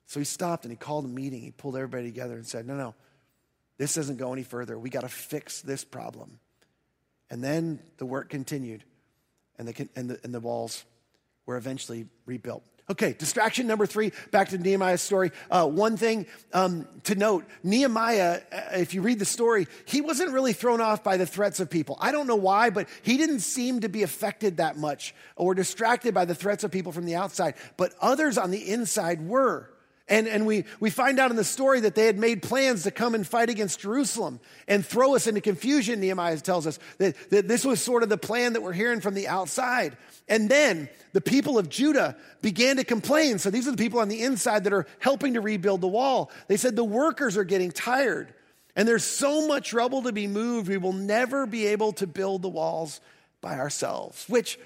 So 0.08 0.20
he 0.20 0.26
stopped 0.26 0.66
and 0.66 0.72
he 0.72 0.78
called 0.78 1.06
a 1.06 1.10
meeting. 1.10 1.42
He 1.42 1.52
pulled 1.52 1.76
everybody 1.76 2.06
together 2.06 2.36
and 2.36 2.48
said, 2.48 2.66
No, 2.66 2.76
no, 2.76 2.96
this 3.80 3.96
doesn't 3.96 4.18
go 4.18 4.34
any 4.34 4.44
further. 4.44 4.78
We 4.78 4.92
got 4.92 5.02
to 5.02 5.10
fix 5.10 5.62
this 5.62 5.84
problem. 5.84 6.40
And 7.32 7.44
then 7.44 7.80
the 7.98 8.06
work 8.06 8.30
continued, 8.30 8.84
and 9.58 9.68
the, 9.68 9.90
and 9.96 10.10
the, 10.12 10.20
and 10.24 10.34
the 10.34 10.40
walls 10.40 10.84
were 11.46 11.58
eventually 11.58 12.06
rebuilt. 12.26 12.64
Okay, 12.92 13.14
distraction 13.14 13.68
number 13.68 13.86
three, 13.86 14.12
back 14.32 14.50
to 14.50 14.58
Nehemiah's 14.58 15.02
story. 15.02 15.32
Uh, 15.50 15.68
one 15.68 15.96
thing 15.96 16.26
um, 16.54 16.88
to 17.04 17.14
note 17.14 17.46
Nehemiah, 17.64 18.42
uh, 18.52 18.62
if 18.74 18.96
you 18.96 19.04
read 19.04 19.20
the 19.20 19.26
story, 19.26 19.68
he 19.86 20.02
wasn't 20.02 20.32
really 20.32 20.54
thrown 20.54 20.82
off 20.82 21.04
by 21.04 21.16
the 21.16 21.26
threats 21.26 21.60
of 21.60 21.70
people. 21.70 21.98
I 22.02 22.12
don't 22.12 22.26
know 22.26 22.36
why, 22.36 22.72
but 22.72 22.90
he 23.04 23.16
didn't 23.16 23.42
seem 23.42 23.82
to 23.82 23.90
be 23.90 24.02
affected 24.02 24.58
that 24.58 24.76
much 24.76 25.14
or 25.36 25.54
distracted 25.54 26.16
by 26.16 26.26
the 26.26 26.34
threats 26.34 26.64
of 26.64 26.72
people 26.72 26.92
from 26.92 27.06
the 27.06 27.16
outside. 27.16 27.54
But 27.78 27.94
others 28.02 28.40
on 28.40 28.50
the 28.52 28.70
inside 28.72 29.22
were. 29.22 29.70
And, 30.10 30.28
and 30.28 30.48
we, 30.48 30.66
we 30.80 30.90
find 30.90 31.20
out 31.20 31.30
in 31.30 31.38
the 31.38 31.44
story 31.44 31.82
that 31.82 31.94
they 31.94 32.08
had 32.08 32.18
made 32.18 32.42
plans 32.42 32.84
to 32.84 32.92
come 32.92 33.14
and 33.14 33.26
fight 33.26 33.50
against 33.50 33.80
Jerusalem 33.80 34.40
and 34.68 34.84
throw 34.84 35.16
us 35.16 35.28
into 35.28 35.40
confusion, 35.40 36.00
Nehemiah 36.00 36.38
tells 36.38 36.66
us. 36.66 36.80
That, 36.98 37.16
that 37.30 37.48
this 37.48 37.64
was 37.64 37.80
sort 37.80 38.02
of 38.02 38.10
the 38.10 38.18
plan 38.18 38.54
that 38.54 38.62
we're 38.62 38.74
hearing 38.74 39.02
from 39.02 39.14
the 39.14 39.28
outside. 39.28 39.96
And 40.28 40.50
then 40.50 40.90
the 41.14 41.22
people 41.22 41.60
of 41.60 41.70
Judah 41.70 42.18
began 42.42 42.78
to 42.78 42.84
complain. 42.84 43.38
So 43.38 43.52
these 43.52 43.68
are 43.68 43.72
the 43.72 43.78
people 43.78 44.00
on 44.00 44.10
the 44.10 44.24
inside 44.24 44.64
that 44.64 44.74
are 44.74 44.88
helping 44.98 45.36
to 45.36 45.42
rebuild 45.42 45.82
the 45.82 45.88
wall. 45.88 46.32
They 46.48 46.58
said, 46.58 46.76
The 46.76 46.84
workers 46.84 47.38
are 47.38 47.44
getting 47.44 47.72
tired, 47.72 48.34
and 48.76 48.88
there's 48.88 49.04
so 49.04 49.48
much 49.48 49.74
rubble 49.74 50.02
to 50.04 50.12
be 50.12 50.26
moved, 50.26 50.70
we 50.70 50.78
will 50.78 50.94
never 50.94 51.46
be 51.46 51.68
able 51.68 51.94
to 51.94 52.08
build 52.08 52.42
the 52.42 52.50
walls 52.50 53.00
by 53.42 53.60
ourselves. 53.60 54.26
Which, 54.28 54.60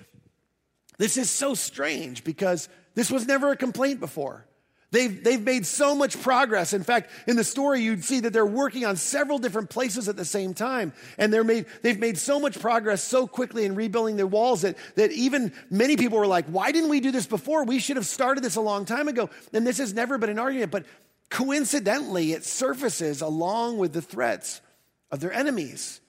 this 0.97 1.17
is 1.17 1.29
so 1.29 1.53
strange 1.53 2.23
because 2.23 2.69
this 2.95 3.12
was 3.12 3.27
never 3.27 3.51
a 3.51 3.58
complaint 3.58 3.99
before. 3.99 4.45
They've, 4.93 5.23
they've 5.23 5.41
made 5.41 5.65
so 5.65 5.95
much 5.95 6.21
progress. 6.21 6.71
In 6.71 6.84
fact, 6.84 7.10
in 7.25 7.36
the 7.36 7.43
story, 7.43 7.82
you'd 7.82 8.03
see 8.03 8.19
that 8.19 8.32
they're 8.32 8.45
working 8.45 8.86
on 8.86 8.95
several 8.95 9.39
different 9.39 9.71
places 9.71 10.08
at 10.08 10.15
the 10.15 10.23
same 10.23 10.53
time. 10.53 10.93
And 11.17 11.34
they're 11.34 11.43
made, 11.43 11.65
they've 11.82 11.97
made 11.97 12.19
so 12.19 12.39
much 12.39 12.60
progress 12.60 13.03
so 13.03 13.25
quickly 13.25 13.65
in 13.65 13.73
rebuilding 13.73 14.17
their 14.17 14.27
walls 14.27 14.62
that, 14.62 14.77
that 14.93 15.12
even 15.12 15.51
many 15.71 15.97
people 15.97 16.19
were 16.19 16.27
like, 16.27 16.45
why 16.45 16.71
didn't 16.71 16.91
we 16.91 16.99
do 16.99 17.10
this 17.10 17.25
before? 17.25 17.63
We 17.63 17.79
should 17.79 17.95
have 17.95 18.06
started 18.06 18.43
this 18.43 18.56
a 18.56 18.62
long 18.62 18.86
time 18.86 19.08
ago. 19.08 19.32
And 19.51 19.65
this 19.65 19.79
has 19.79 19.95
never 19.95 20.19
been 20.19 20.29
an 20.29 20.38
argument. 20.38 20.71
But 20.71 20.86
coincidentally, 21.32 22.34
it 22.34 22.45
surfaces 22.45 23.21
along 23.21 23.79
with 23.79 23.93
the 23.93 24.01
threats 24.03 24.62
of 25.10 25.21
their 25.21 25.34
enemies. 25.34 26.01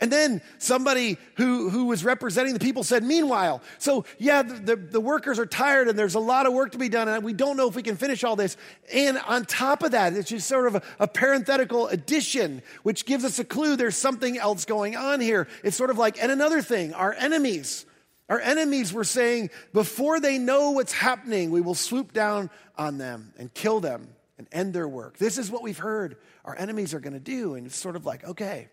And 0.00 0.10
then 0.10 0.42
somebody 0.58 1.18
who, 1.36 1.70
who 1.70 1.86
was 1.86 2.04
representing 2.04 2.52
the 2.52 2.60
people 2.60 2.82
said, 2.82 3.04
Meanwhile, 3.04 3.62
so 3.78 4.04
yeah, 4.18 4.42
the, 4.42 4.54
the, 4.54 4.76
the, 4.76 5.00
workers 5.00 5.38
are 5.38 5.46
tired 5.46 5.86
and 5.86 5.96
there's 5.96 6.16
a 6.16 6.20
lot 6.20 6.46
of 6.46 6.52
work 6.52 6.72
to 6.72 6.78
be 6.78 6.88
done, 6.88 7.08
and 7.08 7.22
we 7.22 7.32
don't 7.32 7.56
know 7.56 7.68
if 7.68 7.76
we 7.76 7.82
can 7.82 7.96
finish 7.96 8.24
all 8.24 8.34
this. 8.34 8.56
And 8.92 9.18
on 9.18 9.44
top 9.44 9.84
of 9.84 9.92
that, 9.92 10.12
it's 10.14 10.28
just 10.28 10.48
sort 10.48 10.66
of 10.66 10.74
a, 10.74 10.82
a 10.98 11.08
parenthetical 11.08 11.86
addition, 11.88 12.62
which 12.82 13.06
gives 13.06 13.24
us 13.24 13.38
a 13.38 13.44
clue 13.44 13.76
there's 13.76 13.96
something 13.96 14.36
else 14.36 14.64
going 14.64 14.96
on 14.96 15.20
here. 15.20 15.46
It's 15.62 15.76
sort 15.76 15.90
of 15.90 15.96
like, 15.96 16.20
and 16.20 16.32
another 16.32 16.60
thing, 16.60 16.92
our 16.92 17.12
enemies. 17.12 17.86
Our 18.28 18.40
enemies 18.40 18.92
were 18.92 19.04
saying, 19.04 19.50
before 19.72 20.18
they 20.18 20.38
know 20.38 20.72
what's 20.72 20.92
happening, 20.92 21.50
we 21.50 21.60
will 21.60 21.74
swoop 21.74 22.12
down 22.12 22.50
on 22.76 22.96
them 22.98 23.34
and 23.38 23.52
kill 23.52 23.80
them 23.80 24.08
and 24.38 24.48
end 24.50 24.72
their 24.72 24.88
work. 24.88 25.18
This 25.18 25.38
is 25.38 25.50
what 25.50 25.62
we've 25.62 25.78
heard 25.78 26.16
our 26.44 26.56
enemies 26.56 26.94
are 26.94 27.00
going 27.00 27.12
to 27.12 27.20
do. 27.20 27.54
And 27.54 27.66
it's 27.66 27.76
sort 27.76 27.96
of 27.96 28.06
like, 28.06 28.24
okay. 28.24 28.68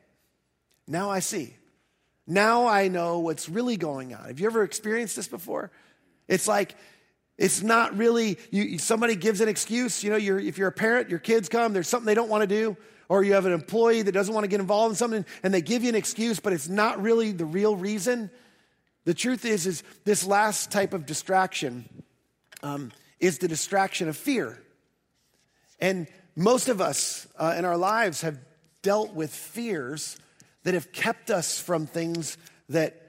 Now 0.88 1.10
I 1.10 1.20
see. 1.20 1.56
Now 2.28 2.68
I 2.68 2.88
know 2.88 3.20
what's 3.20 3.50
really 3.50 3.78
going 3.78 4.14
on. 4.14 4.26
Have 4.26 4.40
you 4.40 4.46
ever 4.46 4.64
experienced 4.64 5.16
this 5.16 5.28
before? 5.28 5.72
It's 6.28 6.48
like, 6.48 6.76
it's 7.38 7.62
not 7.64 7.98
really, 7.98 8.38
you, 8.52 8.78
somebody 8.78 9.16
gives 9.16 9.42
an 9.42 9.50
excuse. 9.50 10.04
You 10.04 10.12
know, 10.12 10.18
you're, 10.18 10.40
if 10.40 10.58
you're 10.58 10.68
a 10.68 10.72
parent, 10.72 11.10
your 11.10 11.20
kids 11.20 11.50
come, 11.50 11.74
there's 11.74 11.88
something 11.88 12.06
they 12.06 12.16
don't 12.16 12.30
want 12.30 12.42
to 12.42 12.48
do, 12.48 12.78
or 13.10 13.24
you 13.24 13.34
have 13.34 13.46
an 13.46 13.54
employee 13.54 14.04
that 14.04 14.12
doesn't 14.12 14.34
want 14.34 14.44
to 14.44 14.48
get 14.48 14.60
involved 14.60 14.92
in 14.92 14.96
something, 14.96 15.26
and 15.44 15.54
they 15.54 15.62
give 15.62 15.84
you 15.84 15.90
an 15.90 15.96
excuse, 15.96 16.40
but 16.40 16.54
it's 16.54 16.70
not 16.70 17.02
really 17.02 17.32
the 17.32 17.46
real 17.46 17.76
reason. 17.76 18.30
The 19.06 19.14
truth 19.14 19.44
is, 19.44 19.66
is 19.66 19.84
this 20.06 20.26
last 20.26 20.72
type 20.72 20.94
of 20.94 21.06
distraction 21.06 22.04
um, 22.62 22.92
is 23.20 23.40
the 23.40 23.48
distraction 23.48 24.08
of 24.08 24.16
fear. 24.16 24.62
And 25.80 26.08
most 26.36 26.70
of 26.70 26.80
us 26.80 27.28
uh, 27.38 27.56
in 27.58 27.66
our 27.66 27.78
lives 27.78 28.22
have 28.22 28.38
dealt 28.84 29.14
with 29.14 29.34
fears 29.34 30.18
that 30.64 30.74
have 30.74 30.92
kept 30.92 31.32
us 31.32 31.60
from 31.60 31.88
things 31.88 32.38
that 32.70 33.02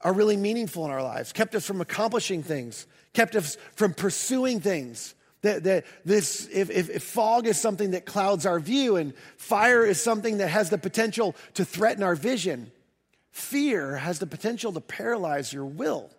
are 0.00 0.12
really 0.12 0.36
meaningful 0.36 0.84
in 0.84 0.90
our 0.90 1.02
lives, 1.02 1.32
kept 1.32 1.54
us 1.54 1.66
from 1.66 1.80
accomplishing 1.80 2.42
things, 2.42 2.86
kept 3.12 3.34
us 3.34 3.56
from 3.74 3.94
pursuing 3.94 4.60
things. 4.60 5.14
That, 5.42 5.64
that 5.64 5.84
this, 6.04 6.48
if, 6.52 6.70
if, 6.70 6.90
if 6.90 7.02
fog 7.02 7.46
is 7.46 7.60
something 7.60 7.92
that 7.92 8.04
clouds 8.04 8.46
our 8.46 8.58
view 8.58 8.96
and 8.96 9.14
fire 9.36 9.84
is 9.84 10.00
something 10.00 10.38
that 10.38 10.48
has 10.48 10.70
the 10.70 10.78
potential 10.78 11.36
to 11.54 11.64
threaten 11.64 12.02
our 12.02 12.16
vision, 12.16 12.72
fear 13.30 13.96
has 13.96 14.18
the 14.18 14.26
potential 14.26 14.72
to 14.72 14.80
paralyze 14.80 15.52
your 15.52 15.66
will. 15.66 16.10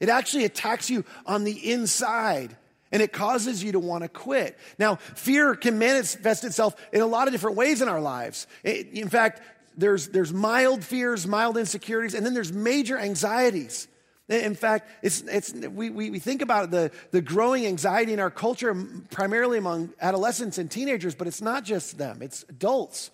It 0.00 0.08
actually 0.08 0.46
attacks 0.46 0.90
you 0.90 1.04
on 1.26 1.44
the 1.44 1.70
inside 1.72 2.56
and 2.92 3.02
it 3.02 3.12
causes 3.12 3.62
you 3.62 3.72
to 3.72 3.78
want 3.78 4.02
to 4.02 4.08
quit. 4.08 4.58
Now, 4.78 4.96
fear 4.96 5.54
can 5.54 5.78
manifest 5.78 6.44
itself 6.44 6.74
in 6.92 7.02
a 7.02 7.06
lot 7.06 7.28
of 7.28 7.32
different 7.32 7.56
ways 7.56 7.82
in 7.82 7.88
our 7.88 8.00
lives. 8.00 8.46
in 8.64 9.08
fact, 9.08 9.42
there's, 9.80 10.08
there's 10.08 10.32
mild 10.32 10.84
fears, 10.84 11.26
mild 11.26 11.56
insecurities, 11.56 12.14
and 12.14 12.24
then 12.24 12.34
there's 12.34 12.52
major 12.52 12.98
anxieties. 12.98 13.88
In 14.28 14.54
fact, 14.54 14.88
it's, 15.02 15.22
it's, 15.22 15.52
we, 15.52 15.90
we, 15.90 16.10
we 16.10 16.18
think 16.20 16.40
about 16.40 16.70
the, 16.70 16.92
the 17.10 17.20
growing 17.20 17.66
anxiety 17.66 18.12
in 18.12 18.20
our 18.20 18.30
culture, 18.30 18.72
primarily 19.10 19.58
among 19.58 19.90
adolescents 20.00 20.58
and 20.58 20.70
teenagers, 20.70 21.16
but 21.16 21.26
it's 21.26 21.42
not 21.42 21.64
just 21.64 21.98
them, 21.98 22.22
it's 22.22 22.44
adults. 22.48 23.10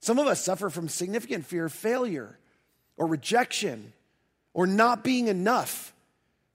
Some 0.00 0.18
of 0.18 0.26
us 0.26 0.44
suffer 0.44 0.70
from 0.70 0.88
significant 0.88 1.46
fear 1.46 1.66
of 1.66 1.72
failure 1.72 2.36
or 2.96 3.06
rejection 3.06 3.92
or 4.54 4.66
not 4.66 5.04
being 5.04 5.28
enough. 5.28 5.92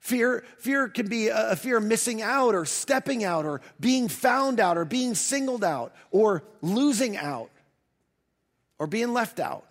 Fear, 0.00 0.44
fear 0.58 0.88
can 0.88 1.08
be 1.08 1.28
a, 1.28 1.52
a 1.52 1.56
fear 1.56 1.78
of 1.78 1.84
missing 1.84 2.20
out 2.20 2.54
or 2.54 2.66
stepping 2.66 3.24
out 3.24 3.46
or 3.46 3.60
being 3.80 4.08
found 4.08 4.60
out 4.60 4.76
or 4.76 4.84
being 4.84 5.14
singled 5.14 5.64
out 5.64 5.94
or 6.10 6.42
losing 6.60 7.16
out 7.16 7.50
or 8.82 8.88
being 8.88 9.12
left 9.12 9.38
out. 9.38 9.64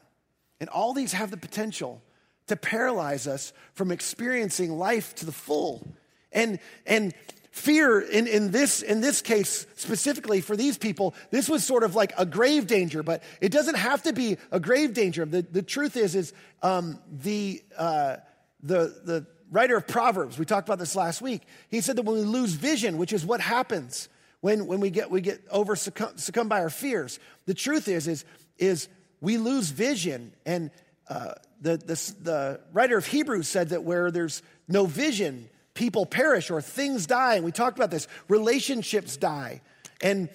And 0.61 0.69
all 0.69 0.93
these 0.93 1.11
have 1.11 1.31
the 1.31 1.37
potential 1.37 2.01
to 2.47 2.55
paralyze 2.55 3.27
us 3.27 3.51
from 3.73 3.91
experiencing 3.91 4.77
life 4.77 5.13
to 5.15 5.25
the 5.25 5.33
full. 5.33 5.85
And, 6.31 6.59
and 6.85 7.13
fear 7.51 7.99
in, 7.99 8.25
in, 8.25 8.51
this, 8.51 8.81
in 8.81 9.01
this 9.01 9.21
case, 9.21 9.67
specifically 9.75 10.39
for 10.39 10.55
these 10.55 10.77
people, 10.77 11.13
this 11.29 11.49
was 11.49 11.65
sort 11.65 11.83
of 11.83 11.93
like 11.93 12.13
a 12.17 12.25
grave 12.25 12.67
danger, 12.67 13.03
but 13.03 13.21
it 13.41 13.51
doesn't 13.51 13.75
have 13.75 14.01
to 14.03 14.13
be 14.13 14.37
a 14.49 14.61
grave 14.61 14.93
danger. 14.93 15.25
The, 15.25 15.41
the 15.41 15.61
truth 15.61 15.97
is, 15.97 16.15
is 16.15 16.31
um, 16.63 16.97
the, 17.11 17.61
uh, 17.77 18.15
the, 18.63 18.95
the, 19.03 19.27
writer 19.51 19.75
of 19.75 19.85
Proverbs, 19.85 20.39
we 20.39 20.45
talked 20.45 20.69
about 20.69 20.79
this 20.79 20.95
last 20.95 21.21
week, 21.21 21.41
he 21.67 21.81
said 21.81 21.97
that 21.97 22.03
when 22.03 22.15
we 22.15 22.21
lose 22.21 22.53
vision, 22.53 22.97
which 22.97 23.11
is 23.11 23.25
what 23.25 23.41
happens 23.41 24.07
when, 24.39 24.65
when 24.65 24.79
we 24.79 24.89
get, 24.89 25.11
we 25.11 25.19
get 25.19 25.41
over 25.51 25.75
succumb, 25.75 26.15
succumb 26.15 26.47
by 26.47 26.61
our 26.61 26.69
fears, 26.69 27.19
the 27.47 27.53
truth 27.53 27.89
is, 27.89 28.07
is, 28.07 28.23
is 28.57 28.87
we 29.21 29.37
lose 29.37 29.69
vision. 29.69 30.33
And 30.45 30.71
uh, 31.07 31.35
the, 31.61 31.77
the, 31.77 32.13
the 32.21 32.61
writer 32.73 32.97
of 32.97 33.05
Hebrews 33.05 33.47
said 33.47 33.69
that 33.69 33.83
where 33.83 34.11
there's 34.11 34.41
no 34.67 34.85
vision, 34.85 35.49
people 35.73 36.05
perish 36.05 36.51
or 36.51 36.61
things 36.61 37.05
die. 37.05 37.35
And 37.35 37.45
we 37.45 37.51
talked 37.51 37.77
about 37.77 37.91
this 37.91 38.07
relationships 38.27 39.15
die. 39.15 39.61
And, 40.01 40.29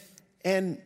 and 0.45 0.81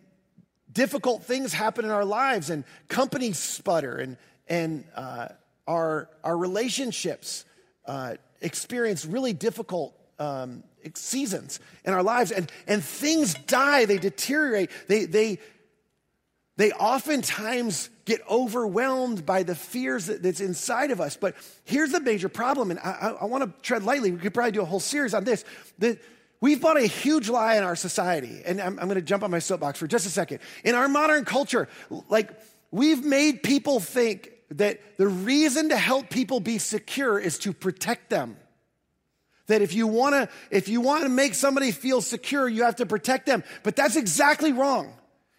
difficult 0.72 1.24
things 1.24 1.52
happen 1.52 1.84
in 1.84 1.90
our 1.90 2.04
lives, 2.04 2.50
and 2.50 2.64
companies 2.88 3.38
sputter, 3.38 3.96
and, 3.96 4.16
and 4.48 4.84
uh, 4.94 5.28
our, 5.66 6.08
our 6.24 6.36
relationships 6.36 7.44
uh, 7.86 8.14
experience 8.40 9.04
really 9.04 9.32
difficult 9.32 9.94
um, 10.18 10.62
seasons 10.94 11.60
in 11.84 11.92
our 11.92 12.02
lives, 12.02 12.30
and, 12.30 12.50
and 12.66 12.82
things 12.82 13.34
die, 13.34 13.84
they 13.84 13.98
deteriorate, 13.98 14.70
they, 14.88 15.04
they, 15.04 15.38
they 16.60 16.72
oftentimes 16.72 17.88
get 18.04 18.20
overwhelmed 18.28 19.24
by 19.24 19.44
the 19.44 19.54
fears 19.54 20.06
that, 20.06 20.22
that's 20.22 20.40
inside 20.40 20.90
of 20.90 21.00
us. 21.00 21.16
But 21.16 21.36
here's 21.64 21.92
the 21.92 22.00
major 22.00 22.28
problem, 22.28 22.70
and 22.70 22.78
I, 22.80 22.90
I, 22.90 23.08
I 23.22 23.24
want 23.24 23.44
to 23.44 23.62
tread 23.62 23.82
lightly. 23.82 24.10
We 24.10 24.18
could 24.18 24.34
probably 24.34 24.52
do 24.52 24.60
a 24.60 24.66
whole 24.66 24.78
series 24.78 25.14
on 25.14 25.24
this. 25.24 25.42
That 25.78 25.98
we've 26.42 26.60
bought 26.60 26.76
a 26.76 26.86
huge 26.86 27.30
lie 27.30 27.56
in 27.56 27.62
our 27.62 27.76
society, 27.76 28.42
and 28.44 28.60
I'm, 28.60 28.78
I'm 28.78 28.88
going 28.88 28.96
to 28.96 29.02
jump 29.02 29.22
on 29.22 29.30
my 29.30 29.38
soapbox 29.38 29.78
for 29.78 29.86
just 29.86 30.04
a 30.04 30.10
second. 30.10 30.40
In 30.62 30.74
our 30.74 30.86
modern 30.86 31.24
culture, 31.24 31.66
like 32.10 32.30
we've 32.70 33.02
made 33.02 33.42
people 33.42 33.80
think 33.80 34.30
that 34.50 34.80
the 34.98 35.08
reason 35.08 35.70
to 35.70 35.78
help 35.78 36.10
people 36.10 36.40
be 36.40 36.58
secure 36.58 37.18
is 37.18 37.38
to 37.38 37.54
protect 37.54 38.10
them. 38.10 38.36
That 39.46 39.62
if 39.62 39.72
you 39.72 39.86
want 39.86 40.14
to, 40.14 40.28
if 40.50 40.68
you 40.68 40.82
want 40.82 41.04
to 41.04 41.08
make 41.08 41.34
somebody 41.34 41.70
feel 41.70 42.02
secure, 42.02 42.46
you 42.46 42.64
have 42.64 42.76
to 42.76 42.86
protect 42.86 43.24
them. 43.24 43.44
But 43.62 43.76
that's 43.76 43.96
exactly 43.96 44.52
wrong. 44.52 44.92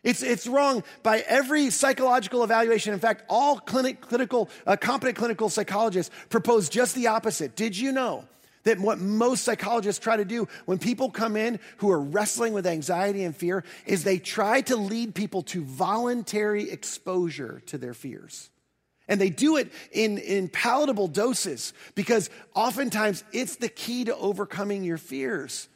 It's, 0.03 0.23
it's 0.23 0.47
wrong 0.47 0.83
by 1.03 1.19
every 1.27 1.69
psychological 1.69 2.43
evaluation. 2.43 2.93
In 2.93 2.99
fact, 2.99 3.23
all 3.29 3.57
clinic, 3.57 4.01
clinical, 4.01 4.49
uh, 4.65 4.75
competent 4.75 5.17
clinical 5.17 5.47
psychologists 5.49 6.13
propose 6.29 6.69
just 6.69 6.95
the 6.95 7.07
opposite. 7.07 7.55
Did 7.55 7.77
you 7.77 7.91
know 7.91 8.25
that 8.63 8.79
what 8.79 8.99
most 8.99 9.43
psychologists 9.43 10.03
try 10.03 10.17
to 10.17 10.25
do 10.25 10.47
when 10.65 10.79
people 10.79 11.11
come 11.11 11.35
in 11.35 11.59
who 11.77 11.91
are 11.91 11.99
wrestling 11.99 12.53
with 12.53 12.65
anxiety 12.65 13.23
and 13.23 13.35
fear 13.35 13.63
is 13.85 14.03
they 14.03 14.17
try 14.17 14.61
to 14.61 14.75
lead 14.75 15.13
people 15.13 15.43
to 15.43 15.63
voluntary 15.63 16.69
exposure 16.71 17.61
to 17.67 17.77
their 17.77 17.93
fears? 17.93 18.49
And 19.07 19.19
they 19.19 19.29
do 19.29 19.57
it 19.57 19.71
in, 19.91 20.17
in 20.17 20.47
palatable 20.47 21.09
doses 21.09 21.73
because 21.95 22.29
oftentimes 22.55 23.23
it's 23.31 23.57
the 23.57 23.69
key 23.69 24.05
to 24.05 24.15
overcoming 24.15 24.83
your 24.83 24.97
fears. 24.97 25.67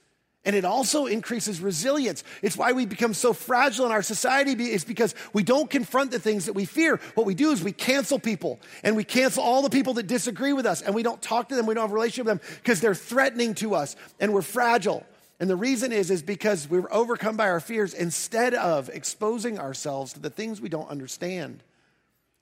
And 0.45 0.55
it 0.55 0.63
also 0.63 1.07
increases 1.07 1.59
resilience. 1.59 2.23
It's 2.43 2.55
why 2.55 2.71
we 2.71 2.85
become 2.85 3.15
so 3.15 3.33
fragile 3.33 3.87
in 3.87 3.91
our 3.91 4.03
society. 4.03 4.51
It's 4.51 4.83
because 4.83 5.15
we 5.33 5.41
don't 5.41 5.69
confront 5.69 6.11
the 6.11 6.19
things 6.19 6.45
that 6.45 6.53
we 6.53 6.65
fear. 6.65 6.99
What 7.15 7.25
we 7.25 7.33
do 7.33 7.51
is 7.51 7.63
we 7.63 7.71
cancel 7.71 8.19
people 8.19 8.59
and 8.83 8.95
we 8.95 9.03
cancel 9.03 9.43
all 9.43 9.63
the 9.63 9.71
people 9.71 9.95
that 9.95 10.05
disagree 10.05 10.53
with 10.53 10.67
us 10.67 10.83
and 10.83 10.93
we 10.93 11.01
don't 11.01 11.21
talk 11.21 11.49
to 11.49 11.55
them. 11.55 11.65
We 11.65 11.73
don't 11.73 11.85
have 11.85 11.91
a 11.91 11.95
relationship 11.95 12.27
with 12.27 12.41
them 12.41 12.57
because 12.61 12.79
they're 12.79 12.93
threatening 12.93 13.55
to 13.55 13.73
us 13.73 13.95
and 14.19 14.33
we're 14.33 14.43
fragile. 14.43 15.03
And 15.39 15.49
the 15.49 15.55
reason 15.55 15.91
is, 15.91 16.11
is 16.11 16.21
because 16.21 16.69
we're 16.69 16.91
overcome 16.91 17.35
by 17.35 17.49
our 17.49 17.59
fears 17.59 17.93
instead 17.93 18.53
of 18.53 18.89
exposing 18.89 19.59
ourselves 19.59 20.13
to 20.13 20.19
the 20.19 20.29
things 20.29 20.61
we 20.61 20.69
don't 20.69 20.89
understand 20.89 21.63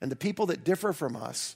and 0.01 0.11
the 0.11 0.15
people 0.15 0.47
that 0.47 0.63
differ 0.63 0.91
from 0.91 1.15
us. 1.15 1.55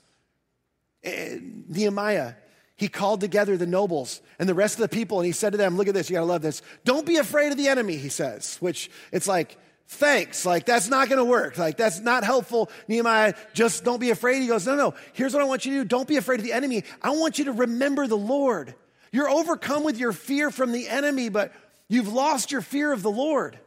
And 1.03 1.65
Nehemiah, 1.67 2.33
he 2.77 2.87
called 2.87 3.21
together 3.21 3.57
the 3.57 3.67
nobles 3.67 4.21
and 4.39 4.47
the 4.47 4.53
rest 4.53 4.75
of 4.75 4.81
the 4.81 4.95
people 4.95 5.19
and 5.19 5.25
he 5.25 5.31
said 5.31 5.51
to 5.51 5.57
them, 5.57 5.77
Look 5.77 5.87
at 5.87 5.93
this, 5.93 6.09
you 6.09 6.15
gotta 6.15 6.25
love 6.25 6.41
this. 6.41 6.61
Don't 6.85 7.05
be 7.05 7.17
afraid 7.17 7.51
of 7.51 7.57
the 7.57 7.67
enemy, 7.67 7.97
he 7.97 8.09
says, 8.09 8.57
which 8.59 8.89
it's 9.11 9.27
like, 9.27 9.57
thanks. 9.87 10.45
Like, 10.45 10.65
that's 10.65 10.87
not 10.87 11.09
gonna 11.09 11.25
work. 11.25 11.57
Like, 11.57 11.75
that's 11.77 11.99
not 11.99 12.23
helpful. 12.23 12.69
Nehemiah, 12.87 13.33
just 13.53 13.83
don't 13.83 13.99
be 13.99 14.11
afraid. 14.11 14.41
He 14.41 14.47
goes, 14.47 14.65
No, 14.65 14.75
no, 14.75 14.93
here's 15.13 15.33
what 15.33 15.41
I 15.41 15.45
want 15.45 15.65
you 15.65 15.73
to 15.73 15.83
do. 15.83 15.87
Don't 15.87 16.07
be 16.07 16.17
afraid 16.17 16.39
of 16.39 16.45
the 16.45 16.53
enemy. 16.53 16.83
I 17.01 17.11
want 17.11 17.39
you 17.39 17.45
to 17.45 17.53
remember 17.53 18.07
the 18.07 18.17
Lord. 18.17 18.75
You're 19.11 19.29
overcome 19.29 19.83
with 19.83 19.97
your 19.97 20.11
fear 20.11 20.51
from 20.51 20.71
the 20.71 20.87
enemy, 20.87 21.29
but 21.29 21.53
you've 21.87 22.13
lost 22.13 22.51
your 22.51 22.61
fear 22.61 22.91
of 22.91 23.01
the 23.01 23.11
Lord. 23.11 23.57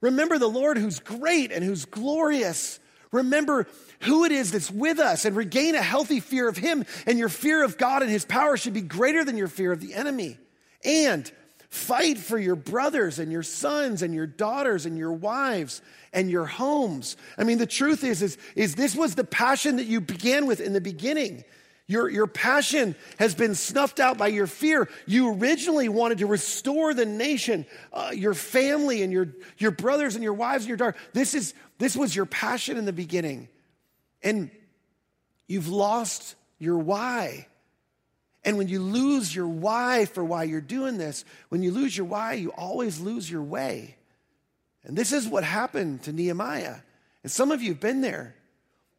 Remember 0.00 0.38
the 0.38 0.48
Lord 0.48 0.78
who's 0.78 1.00
great 1.00 1.52
and 1.52 1.64
who's 1.64 1.84
glorious. 1.84 2.78
Remember 3.16 3.66
who 4.00 4.24
it 4.24 4.32
is 4.32 4.52
that's 4.52 4.70
with 4.70 4.98
us 4.98 5.24
and 5.24 5.36
regain 5.36 5.74
a 5.74 5.82
healthy 5.82 6.20
fear 6.20 6.48
of 6.48 6.56
Him. 6.56 6.84
And 7.06 7.18
your 7.18 7.28
fear 7.28 7.64
of 7.64 7.78
God 7.78 8.02
and 8.02 8.10
His 8.10 8.24
power 8.24 8.56
should 8.56 8.74
be 8.74 8.82
greater 8.82 9.24
than 9.24 9.36
your 9.36 9.48
fear 9.48 9.72
of 9.72 9.80
the 9.80 9.94
enemy. 9.94 10.38
And 10.84 11.30
fight 11.68 12.18
for 12.18 12.38
your 12.38 12.56
brothers 12.56 13.18
and 13.18 13.30
your 13.30 13.42
sons 13.42 14.02
and 14.02 14.14
your 14.14 14.26
daughters 14.26 14.86
and 14.86 14.96
your 14.96 15.12
wives 15.12 15.82
and 16.12 16.30
your 16.30 16.46
homes. 16.46 17.16
I 17.36 17.44
mean, 17.44 17.58
the 17.58 17.66
truth 17.66 18.04
is, 18.04 18.22
is, 18.22 18.38
is 18.54 18.74
this 18.74 18.94
was 18.94 19.14
the 19.14 19.24
passion 19.24 19.76
that 19.76 19.86
you 19.86 20.00
began 20.00 20.46
with 20.46 20.60
in 20.60 20.72
the 20.72 20.80
beginning. 20.80 21.44
Your, 21.88 22.08
your 22.08 22.26
passion 22.26 22.96
has 23.18 23.36
been 23.36 23.54
snuffed 23.54 24.00
out 24.00 24.18
by 24.18 24.26
your 24.26 24.48
fear. 24.48 24.88
You 25.06 25.34
originally 25.34 25.88
wanted 25.88 26.18
to 26.18 26.26
restore 26.26 26.94
the 26.94 27.06
nation, 27.06 27.64
uh, 27.92 28.10
your 28.12 28.34
family, 28.34 29.02
and 29.02 29.12
your, 29.12 29.28
your 29.58 29.70
brothers 29.70 30.16
and 30.16 30.24
your 30.24 30.32
wives 30.32 30.64
and 30.64 30.68
your 30.68 30.78
daughter. 30.78 30.96
This, 31.12 31.34
is, 31.34 31.54
this 31.78 31.96
was 31.96 32.14
your 32.14 32.26
passion 32.26 32.76
in 32.76 32.84
the 32.84 32.92
beginning. 32.92 33.48
And 34.22 34.50
you've 35.46 35.68
lost 35.68 36.34
your 36.58 36.78
why. 36.78 37.46
And 38.44 38.56
when 38.56 38.68
you 38.68 38.80
lose 38.80 39.34
your 39.34 39.48
why 39.48 40.06
for 40.06 40.24
why 40.24 40.44
you're 40.44 40.60
doing 40.60 40.98
this, 40.98 41.24
when 41.48 41.62
you 41.62 41.72
lose 41.72 41.96
your 41.96 42.06
why, 42.06 42.34
you 42.34 42.50
always 42.50 43.00
lose 43.00 43.30
your 43.30 43.42
way. 43.42 43.96
And 44.84 44.96
this 44.96 45.12
is 45.12 45.26
what 45.26 45.44
happened 45.44 46.04
to 46.04 46.12
Nehemiah. 46.12 46.76
And 47.22 47.32
some 47.32 47.50
of 47.50 47.60
you 47.60 47.70
have 47.70 47.80
been 47.80 48.00
there. 48.00 48.36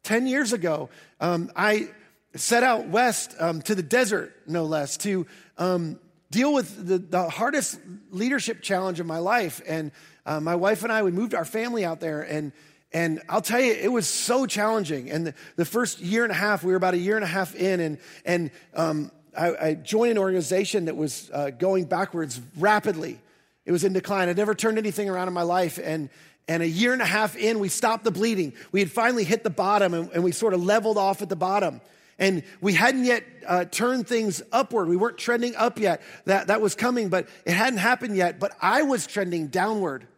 10 0.02 0.26
years 0.26 0.52
ago, 0.52 0.90
um, 1.20 1.50
I 1.56 1.88
set 2.34 2.62
out 2.62 2.88
west 2.88 3.34
um, 3.40 3.62
to 3.62 3.74
the 3.74 3.82
desert, 3.82 4.34
no 4.46 4.64
less, 4.64 4.98
to 4.98 5.26
um, 5.56 5.98
deal 6.30 6.52
with 6.52 6.86
the, 6.86 6.98
the, 6.98 7.28
hardest 7.28 7.78
leadership 8.10 8.60
challenge 8.62 9.00
of 9.00 9.06
my 9.06 9.18
life. 9.18 9.62
And 9.66 9.92
uh, 10.26 10.40
my 10.40 10.56
wife 10.56 10.82
and 10.82 10.92
I, 10.92 11.02
we 11.02 11.10
moved 11.10 11.34
our 11.34 11.44
family 11.44 11.84
out 11.84 12.00
there, 12.00 12.20
and 12.20 12.52
and 12.92 13.20
I'll 13.28 13.42
tell 13.42 13.60
you, 13.60 13.72
it 13.72 13.92
was 13.92 14.08
so 14.08 14.46
challenging. 14.46 15.10
And 15.10 15.26
the, 15.26 15.34
the, 15.56 15.64
first 15.64 16.00
year 16.00 16.22
and 16.22 16.32
a 16.32 16.34
half, 16.34 16.64
we 16.64 16.72
were 16.72 16.76
about 16.76 16.94
a 16.94 16.98
year 16.98 17.16
and 17.16 17.24
a 17.24 17.28
half 17.28 17.54
in, 17.54 17.80
and, 17.80 17.98
and 18.24 18.50
um, 18.74 19.10
I, 19.36 19.68
I, 19.68 19.74
joined 19.74 20.12
an 20.12 20.18
organization 20.18 20.86
that 20.86 20.96
was 20.96 21.30
uh, 21.34 21.50
going 21.50 21.84
backwards 21.84 22.40
rapidly. 22.56 23.20
It 23.66 23.72
was 23.72 23.84
in 23.84 23.92
decline. 23.92 24.30
I'd 24.30 24.38
never 24.38 24.54
turned 24.54 24.78
anything 24.78 25.10
around 25.10 25.28
in 25.28 25.34
my 25.34 25.42
life. 25.42 25.78
And, 25.82 26.08
and 26.48 26.62
a 26.62 26.68
year 26.68 26.94
and 26.94 27.02
a 27.02 27.06
half 27.06 27.36
in, 27.36 27.58
we 27.58 27.68
stopped 27.68 28.04
the 28.04 28.10
bleeding. 28.10 28.54
We 28.72 28.80
had 28.80 28.90
finally 28.90 29.24
hit 29.24 29.44
the 29.44 29.50
bottom, 29.50 29.92
and, 29.92 30.10
and 30.12 30.24
we 30.24 30.32
sort 30.32 30.54
of 30.54 30.64
leveled 30.64 30.96
off 30.96 31.20
at 31.20 31.28
the 31.28 31.36
bottom. 31.36 31.82
And 32.18 32.42
we 32.62 32.72
hadn't 32.72 33.04
yet 33.04 33.22
uh, 33.46 33.66
turned 33.66 34.08
things 34.08 34.42
upward. 34.50 34.88
We 34.88 34.96
weren't 34.96 35.18
trending 35.18 35.54
up 35.56 35.78
yet. 35.78 36.00
That, 36.24 36.46
that 36.46 36.62
was 36.62 36.74
coming, 36.74 37.10
but 37.10 37.28
it 37.44 37.52
hadn't 37.52 37.78
happened 37.78 38.16
yet. 38.16 38.40
But 38.40 38.56
I 38.62 38.82
was 38.82 39.06
trending 39.06 39.48
downward 39.48 40.08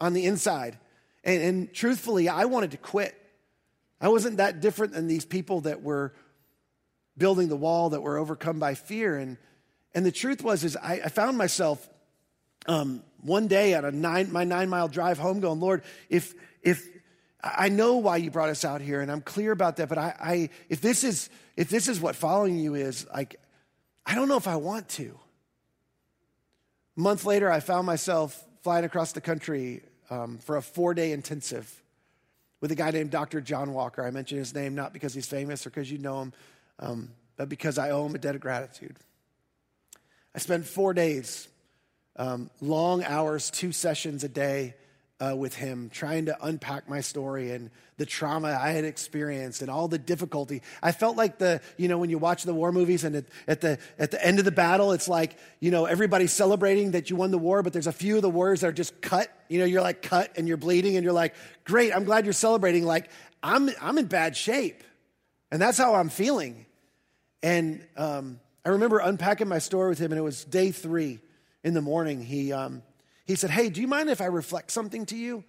on 0.00 0.12
the 0.12 0.24
inside. 0.24 0.78
And, 1.26 1.42
and 1.42 1.74
truthfully, 1.74 2.28
I 2.28 2.46
wanted 2.46 2.70
to 2.70 2.76
quit. 2.78 3.14
I 4.00 4.08
wasn't 4.08 4.36
that 4.36 4.60
different 4.60 4.92
than 4.92 5.08
these 5.08 5.24
people 5.24 5.62
that 5.62 5.82
were 5.82 6.14
building 7.18 7.48
the 7.48 7.56
wall, 7.56 7.90
that 7.90 8.00
were 8.00 8.16
overcome 8.16 8.60
by 8.60 8.74
fear. 8.74 9.16
And, 9.16 9.36
and 9.92 10.06
the 10.06 10.12
truth 10.12 10.42
was, 10.42 10.62
is 10.62 10.76
I, 10.76 11.00
I 11.04 11.08
found 11.08 11.36
myself 11.36 11.86
um, 12.68 13.02
one 13.22 13.48
day 13.48 13.74
on 13.74 13.84
a 13.84 13.90
nine, 13.90 14.32
my 14.32 14.44
nine 14.44 14.68
mile 14.68 14.86
drive 14.86 15.18
home 15.18 15.40
going, 15.40 15.58
Lord, 15.58 15.82
if, 16.08 16.32
if 16.62 16.86
I 17.42 17.70
know 17.70 17.96
why 17.96 18.18
you 18.18 18.30
brought 18.30 18.50
us 18.50 18.64
out 18.64 18.80
here 18.80 19.00
and 19.00 19.10
I'm 19.10 19.20
clear 19.20 19.50
about 19.50 19.76
that, 19.76 19.88
but 19.88 19.98
I, 19.98 20.14
I 20.20 20.50
if 20.68 20.80
this 20.80 21.02
is, 21.02 21.28
if 21.56 21.68
this 21.70 21.88
is 21.88 22.00
what 22.00 22.14
following 22.14 22.58
you 22.58 22.76
is, 22.76 23.06
like, 23.12 23.40
I 24.04 24.14
don't 24.14 24.28
know 24.28 24.36
if 24.36 24.46
I 24.46 24.56
want 24.56 24.88
to. 24.90 25.18
A 26.96 27.00
month 27.00 27.24
later, 27.24 27.50
I 27.50 27.58
found 27.58 27.86
myself 27.86 28.40
flying 28.62 28.84
across 28.84 29.12
the 29.12 29.20
country 29.20 29.82
um, 30.10 30.38
for 30.38 30.56
a 30.56 30.62
four 30.62 30.94
day 30.94 31.12
intensive 31.12 31.82
with 32.60 32.70
a 32.72 32.74
guy 32.74 32.90
named 32.90 33.10
Dr. 33.10 33.40
John 33.40 33.72
Walker. 33.72 34.04
I 34.04 34.10
mention 34.10 34.38
his 34.38 34.54
name 34.54 34.74
not 34.74 34.92
because 34.92 35.14
he's 35.14 35.26
famous 35.26 35.66
or 35.66 35.70
because 35.70 35.90
you 35.90 35.98
know 35.98 36.22
him, 36.22 36.32
um, 36.78 37.10
but 37.36 37.48
because 37.48 37.78
I 37.78 37.90
owe 37.90 38.06
him 38.06 38.14
a 38.14 38.18
debt 38.18 38.34
of 38.34 38.40
gratitude. 38.40 38.96
I 40.34 40.38
spent 40.38 40.66
four 40.66 40.92
days, 40.94 41.48
um, 42.16 42.50
long 42.60 43.04
hours, 43.04 43.50
two 43.50 43.72
sessions 43.72 44.24
a 44.24 44.28
day 44.28 44.74
uh, 45.18 45.34
with 45.34 45.54
him, 45.54 45.88
trying 45.90 46.26
to 46.26 46.36
unpack 46.44 46.88
my 46.88 47.00
story 47.00 47.50
and 47.50 47.70
the 47.96 48.04
trauma 48.04 48.48
I 48.48 48.72
had 48.72 48.84
experienced 48.84 49.62
and 49.62 49.70
all 49.70 49.88
the 49.88 49.98
difficulty. 49.98 50.60
I 50.82 50.92
felt 50.92 51.16
like 51.16 51.38
the, 51.38 51.62
you 51.78 51.88
know, 51.88 51.96
when 51.96 52.10
you 52.10 52.18
watch 52.18 52.42
the 52.42 52.52
war 52.52 52.70
movies 52.70 53.04
and 53.04 53.16
at, 53.16 53.24
at, 53.48 53.60
the, 53.62 53.78
at 53.98 54.10
the 54.10 54.24
end 54.24 54.38
of 54.38 54.44
the 54.44 54.52
battle, 54.52 54.92
it's 54.92 55.08
like, 55.08 55.38
you 55.58 55.70
know, 55.70 55.86
everybody's 55.86 56.32
celebrating 56.32 56.90
that 56.90 57.08
you 57.08 57.16
won 57.16 57.30
the 57.30 57.38
war, 57.38 57.62
but 57.62 57.72
there's 57.72 57.86
a 57.86 57.92
few 57.92 58.16
of 58.16 58.22
the 58.22 58.30
warriors 58.30 58.60
that 58.60 58.68
are 58.68 58.72
just 58.72 59.00
cut. 59.00 59.30
You 59.48 59.58
know, 59.58 59.64
you're 59.64 59.80
like 59.80 60.02
cut 60.02 60.36
and 60.36 60.46
you're 60.46 60.58
bleeding 60.58 60.96
and 60.96 61.04
you're 61.04 61.14
like, 61.14 61.34
great, 61.64 61.94
I'm 61.94 62.04
glad 62.04 62.26
you're 62.26 62.34
celebrating. 62.34 62.84
Like, 62.84 63.08
I'm, 63.42 63.70
I'm 63.80 63.96
in 63.96 64.06
bad 64.06 64.36
shape. 64.36 64.82
And 65.50 65.62
that's 65.62 65.78
how 65.78 65.94
I'm 65.94 66.10
feeling. 66.10 66.66
And 67.42 67.86
um, 67.96 68.40
I 68.64 68.70
remember 68.70 68.98
unpacking 68.98 69.48
my 69.48 69.58
story 69.58 69.88
with 69.88 69.98
him, 69.98 70.10
and 70.10 70.18
it 70.18 70.22
was 70.22 70.44
day 70.44 70.72
three 70.72 71.20
in 71.62 71.72
the 71.72 71.80
morning. 71.80 72.20
He, 72.20 72.52
um, 72.52 72.82
he 73.26 73.34
said, 73.34 73.50
Hey, 73.50 73.68
do 73.68 73.80
you 73.80 73.88
mind 73.88 74.08
if 74.08 74.20
I 74.20 74.26
reflect 74.26 74.70
something 74.70 75.06
to 75.06 75.16
you? 75.16 75.44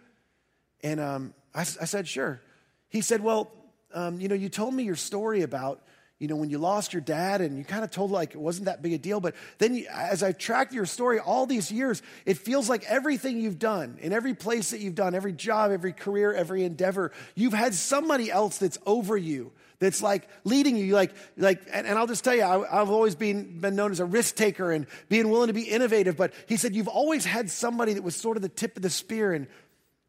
And 0.84 1.00
um, 1.00 1.34
I, 1.54 1.62
I, 1.62 1.64
said, 1.64 2.08
Sure. 2.08 2.42
He 2.90 3.02
said, 3.02 3.22
Well, 3.22 3.52
um, 3.94 4.20
you 4.20 4.28
know, 4.28 4.36
you 4.36 4.50
told 4.50 4.74
me 4.74 4.84
your 4.84 4.96
story 4.96 5.42
about 5.42 5.82
you 6.20 6.28
know, 6.28 6.36
when 6.36 6.50
you 6.50 6.58
lost 6.58 6.94
your 6.94 7.02
dad 7.02 7.42
and 7.42 7.58
you 7.58 7.64
kind 7.64 7.84
of 7.84 7.92
told 7.92 8.10
like 8.10 8.34
it 8.34 8.40
wasn't 8.40 8.66
that 8.66 8.82
big 8.82 8.94
a 8.94 8.98
deal. 8.98 9.20
But 9.20 9.36
then 9.60 9.76
you, 9.76 9.86
as 9.92 10.24
I've 10.24 10.38
tracked 10.38 10.74
your 10.74 10.88
story 10.88 11.20
all 11.20 11.46
these 11.46 11.72
years, 11.72 12.02
it 12.26 12.40
feels 12.40 12.68
like 12.68 12.84
everything 12.86 13.40
you've 13.40 13.60
done, 13.60 13.98
in 14.02 14.12
every 14.14 14.34
place 14.34 14.72
that 14.72 14.80
you've 14.80 14.96
done, 14.96 15.14
every 15.14 15.34
job, 15.34 15.72
every 15.72 15.94
career, 15.94 16.34
every 16.34 16.64
endeavor, 16.64 17.12
you've 17.36 17.54
had 17.54 17.76
somebody 17.76 18.32
else 18.32 18.58
that's 18.58 18.80
over 18.86 19.16
you, 19.16 19.52
that's 19.80 20.02
like 20.02 20.28
leading 20.44 20.76
you. 20.76 20.94
Like, 20.94 21.14
like 21.38 21.62
and, 21.72 21.86
and 21.86 21.98
I'll 21.98 22.08
just 22.08 22.24
tell 22.24 22.36
you, 22.36 22.44
I, 22.44 22.80
have 22.80 22.90
always 22.90 23.16
been, 23.16 23.60
been 23.60 23.76
known 23.76 23.92
as 23.92 24.00
a 24.00 24.06
risk 24.06 24.36
taker 24.36 24.72
and 24.72 24.88
being 25.10 25.30
willing 25.30 25.48
to 25.48 25.54
be 25.54 25.64
innovative. 25.64 26.18
But 26.18 26.34
he 26.48 26.58
said, 26.58 26.76
you've 26.76 26.88
always 26.88 27.26
had 27.26 27.50
somebody 27.50 27.94
that 27.94 28.04
was 28.04 28.16
sort 28.16 28.38
of 28.38 28.44
the 28.44 28.50
tip 28.50 28.76
of 28.76 28.84
the 28.84 28.90
spear. 28.90 29.34
And 29.34 29.48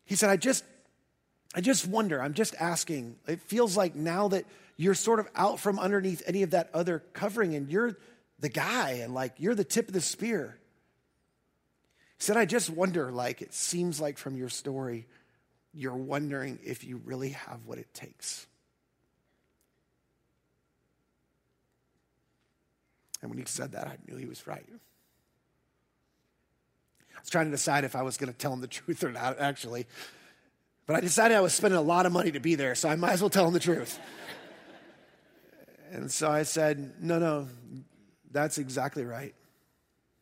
he 0.04 0.14
said, 0.14 0.30
I 0.30 0.36
just, 0.36 0.64
I 1.54 1.60
just 1.60 1.86
wonder, 1.86 2.22
I'm 2.22 2.34
just 2.34 2.54
asking. 2.58 3.16
It 3.26 3.40
feels 3.42 3.76
like 3.76 3.94
now 3.94 4.28
that 4.28 4.44
you're 4.76 4.94
sort 4.94 5.20
of 5.20 5.28
out 5.34 5.60
from 5.60 5.78
underneath 5.78 6.22
any 6.26 6.42
of 6.42 6.50
that 6.50 6.70
other 6.72 7.02
covering 7.12 7.54
and 7.54 7.70
you're 7.70 7.96
the 8.38 8.48
guy 8.48 9.00
and 9.02 9.12
like 9.12 9.34
you're 9.38 9.54
the 9.54 9.64
tip 9.64 9.88
of 9.88 9.94
the 9.94 10.00
spear. 10.00 10.58
He 12.18 12.24
said, 12.24 12.36
I 12.36 12.46
just 12.46 12.68
wonder, 12.68 13.12
like, 13.12 13.42
it 13.42 13.54
seems 13.54 14.00
like 14.00 14.18
from 14.18 14.36
your 14.36 14.48
story, 14.48 15.06
you're 15.72 15.94
wondering 15.94 16.58
if 16.64 16.82
you 16.82 17.00
really 17.04 17.30
have 17.30 17.60
what 17.64 17.78
it 17.78 17.94
takes. 17.94 18.46
And 23.20 23.30
when 23.30 23.38
he 23.38 23.44
said 23.46 23.72
that, 23.72 23.86
I 23.86 23.96
knew 24.06 24.16
he 24.16 24.26
was 24.26 24.46
right. 24.46 24.64
I 27.18 27.20
was 27.20 27.30
trying 27.30 27.46
to 27.46 27.50
decide 27.50 27.84
if 27.84 27.96
I 27.96 28.02
was 28.02 28.16
going 28.16 28.32
to 28.32 28.38
tell 28.38 28.52
him 28.52 28.60
the 28.60 28.66
truth 28.68 29.02
or 29.02 29.10
not, 29.10 29.38
actually. 29.40 29.86
But 30.86 30.96
I 30.96 31.00
decided 31.00 31.36
I 31.36 31.40
was 31.40 31.52
spending 31.52 31.78
a 31.78 31.82
lot 31.82 32.06
of 32.06 32.12
money 32.12 32.32
to 32.32 32.40
be 32.40 32.54
there, 32.54 32.74
so 32.74 32.88
I 32.88 32.96
might 32.96 33.12
as 33.12 33.20
well 33.20 33.28
tell 33.28 33.46
him 33.46 33.52
the 33.52 33.60
truth. 33.60 33.98
And 35.92 36.10
so 36.10 36.30
I 36.30 36.42
said, 36.42 36.94
No, 37.00 37.18
no, 37.18 37.48
that's 38.30 38.58
exactly 38.58 39.04
right. 39.04 39.34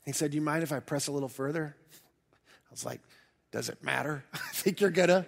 He 0.05 0.13
said, 0.13 0.31
Do 0.31 0.37
You 0.37 0.43
mind 0.43 0.63
if 0.63 0.73
I 0.73 0.81
press 0.81 1.07
a 1.07 1.13
little 1.13 1.29
further? 1.29 1.77
I 1.93 2.71
was 2.71 2.85
like, 2.85 3.01
Does 3.53 3.69
it 3.69 3.83
matter? 3.83 4.25
I 4.35 4.39
think 4.39 4.81
you're 4.81 4.91
gonna. 4.91 5.27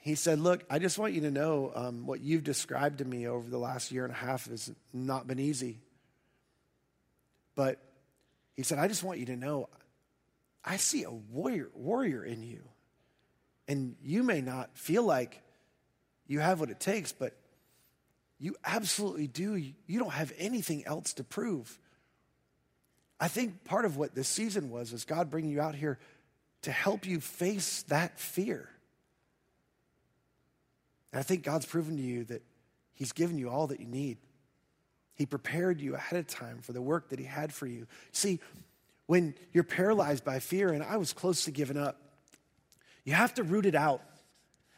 He 0.00 0.14
said, 0.14 0.38
Look, 0.38 0.64
I 0.70 0.78
just 0.78 0.98
want 0.98 1.12
you 1.14 1.22
to 1.22 1.30
know 1.30 1.72
um, 1.74 2.06
what 2.06 2.20
you've 2.20 2.44
described 2.44 2.98
to 2.98 3.04
me 3.04 3.26
over 3.26 3.48
the 3.48 3.58
last 3.58 3.90
year 3.90 4.04
and 4.04 4.12
a 4.12 4.16
half 4.16 4.48
has 4.48 4.72
not 4.92 5.26
been 5.26 5.38
easy. 5.38 5.80
But 7.56 7.82
he 8.54 8.62
said, 8.62 8.78
I 8.78 8.86
just 8.86 9.02
want 9.02 9.18
you 9.18 9.26
to 9.26 9.36
know 9.36 9.68
I 10.64 10.76
see 10.76 11.04
a 11.04 11.10
warrior, 11.10 11.70
warrior 11.74 12.24
in 12.24 12.42
you. 12.42 12.62
And 13.68 13.96
you 14.02 14.22
may 14.22 14.40
not 14.40 14.76
feel 14.76 15.02
like 15.02 15.42
you 16.26 16.40
have 16.40 16.60
what 16.60 16.70
it 16.70 16.80
takes, 16.80 17.12
but 17.12 17.36
you 18.38 18.54
absolutely 18.64 19.26
do. 19.26 19.54
You 19.54 19.98
don't 19.98 20.12
have 20.12 20.32
anything 20.38 20.86
else 20.86 21.14
to 21.14 21.24
prove. 21.24 21.78
I 23.18 23.28
think 23.28 23.64
part 23.64 23.84
of 23.84 23.96
what 23.96 24.14
this 24.14 24.28
season 24.28 24.70
was 24.70 24.92
is 24.92 25.04
God 25.04 25.30
bringing 25.30 25.50
you 25.50 25.60
out 25.60 25.74
here 25.74 25.98
to 26.62 26.72
help 26.72 27.06
you 27.06 27.20
face 27.20 27.82
that 27.84 28.18
fear. 28.18 28.68
And 31.12 31.20
I 31.20 31.22
think 31.22 31.44
God's 31.44 31.64
proven 31.64 31.96
to 31.96 32.02
you 32.02 32.24
that 32.24 32.42
He's 32.92 33.12
given 33.12 33.38
you 33.38 33.48
all 33.50 33.68
that 33.68 33.80
you 33.80 33.86
need. 33.86 34.18
He 35.16 35.26
prepared 35.26 35.80
you 35.80 35.94
ahead 35.94 36.20
of 36.20 36.26
time 36.26 36.60
for 36.62 36.72
the 36.72 36.80
work 36.80 37.08
that 37.08 37.18
He 37.18 37.24
had 37.24 37.52
for 37.52 37.66
you. 37.66 37.86
See, 38.12 38.38
when 39.06 39.34
you're 39.52 39.64
paralyzed 39.64 40.24
by 40.24 40.38
fear, 40.38 40.72
and 40.72 40.82
I 40.82 40.96
was 40.96 41.12
close 41.12 41.44
to 41.44 41.50
giving 41.50 41.76
up, 41.76 42.00
you 43.04 43.14
have 43.14 43.34
to 43.34 43.42
root 43.42 43.66
it 43.66 43.74
out 43.74 44.02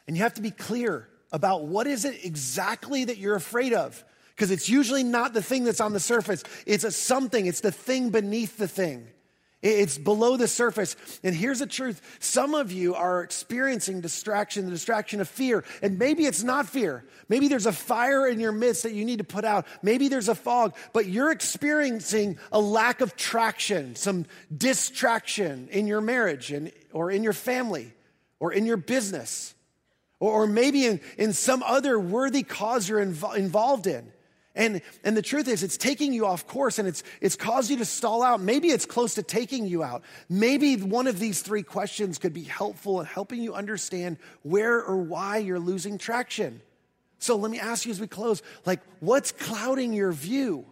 and 0.07 0.17
you 0.17 0.23
have 0.23 0.35
to 0.35 0.43
be 0.43 0.51
clear 0.51 1.09
about 1.33 1.65
what 1.65 1.87
is 1.87 2.05
it 2.05 2.25
exactly 2.25 3.05
that 3.05 3.19
you're 3.19 3.35
afraid 3.35 3.73
of. 3.73 4.03
Because 4.35 4.51
it's 4.51 4.69
usually 4.69 5.03
not 5.03 5.35
the 5.35 5.43
thing 5.43 5.65
that's 5.65 5.81
on 5.81 5.93
the 5.93 6.01
surface, 6.01 6.45
it's 6.65 6.85
a 6.85 6.93
something, 6.93 7.47
it's 7.47 7.61
the 7.61 7.73
thing 7.73 8.11
beneath 8.11 8.57
the 8.57 8.69
thing. 8.69 9.09
It's 9.61 9.99
below 9.99 10.37
the 10.37 10.47
surface. 10.47 10.95
And 11.25 11.35
here's 11.35 11.59
the 11.59 11.67
truth 11.67 12.01
some 12.21 12.55
of 12.55 12.71
you 12.71 12.95
are 12.95 13.23
experiencing 13.23 14.01
distraction, 14.01 14.67
the 14.67 14.71
distraction 14.71 15.21
of 15.21 15.29
fear. 15.29 15.65
And 15.83 15.99
maybe 15.99 16.27
it's 16.27 16.45
not 16.45 16.69
fear. 16.69 17.05
Maybe 17.29 17.49
there's 17.49 17.67
a 17.67 17.73
fire 17.73 18.27
in 18.27 18.39
your 18.39 18.53
midst 18.53 18.85
that 18.85 18.93
you 18.93 19.05
need 19.05 19.19
to 19.19 19.25
put 19.25 19.45
out. 19.45 19.67
Maybe 19.83 20.09
there's 20.09 20.29
a 20.29 20.35
fog, 20.37 20.77
but 20.93 21.07
you're 21.07 21.33
experiencing 21.33 22.39
a 22.53 22.61
lack 22.61 23.01
of 23.01 23.17
traction, 23.17 23.97
some 23.97 24.27
distraction 24.57 25.69
in 25.73 25.89
your 25.89 26.01
marriage 26.01 26.53
and, 26.53 26.71
or 26.93 27.11
in 27.11 27.25
your 27.25 27.33
family 27.33 27.93
or 28.39 28.53
in 28.53 28.65
your 28.65 28.77
business 28.77 29.55
or, 30.21 30.45
or 30.45 30.47
maybe 30.47 30.87
in, 30.87 31.01
in 31.17 31.33
some 31.33 31.65
other 31.65 31.99
worthy 31.99 32.45
cause 32.45 32.89
you're 32.89 33.05
inv- 33.05 33.37
involved 33.37 33.87
in. 33.87 34.13
And, 34.59 34.83
and 35.05 35.17
the 35.17 35.23
truth 35.23 35.47
is, 35.47 35.63
it's 35.63 35.77
taking 35.77 36.13
you 36.13 36.27
off 36.27 36.49
course 36.49 36.81
and 36.81 36.89
it's, 36.89 37.05
it's 37.21 37.37
caused 37.37 37.71
you 37.71 37.77
to 37.77 37.85
stall 37.85 38.25
out. 38.25 38.41
Maybe 38.41 38.71
it's 38.71 38.87
close 38.87 39.15
to 39.15 39.23
taking 39.23 39.67
you 39.67 39.85
out. 39.85 40.03
Maybe 40.29 40.75
one 40.77 41.07
of 41.07 41.21
these 41.21 41.43
three 41.43 41.63
questions 41.63 42.19
could 42.19 42.35
be 42.35 42.43
helpful 42.43 42.99
in 42.99 43.07
helping 43.07 43.41
you 43.41 43.55
understand 43.55 44.17
where 44.43 44.83
or 44.83 44.97
why 44.97 45.39
you're 45.39 45.61
losing 45.61 45.97
traction. 45.97 46.61
So 47.21 47.37
let 47.37 47.53
me 47.53 47.61
ask 47.61 47.87
you 47.87 47.93
as 47.93 48.01
we 48.01 48.09
close 48.09 48.43
like, 48.67 48.81
what's 48.99 49.31
clouding 49.31 49.93
your 49.93 50.11
view? 50.11 50.67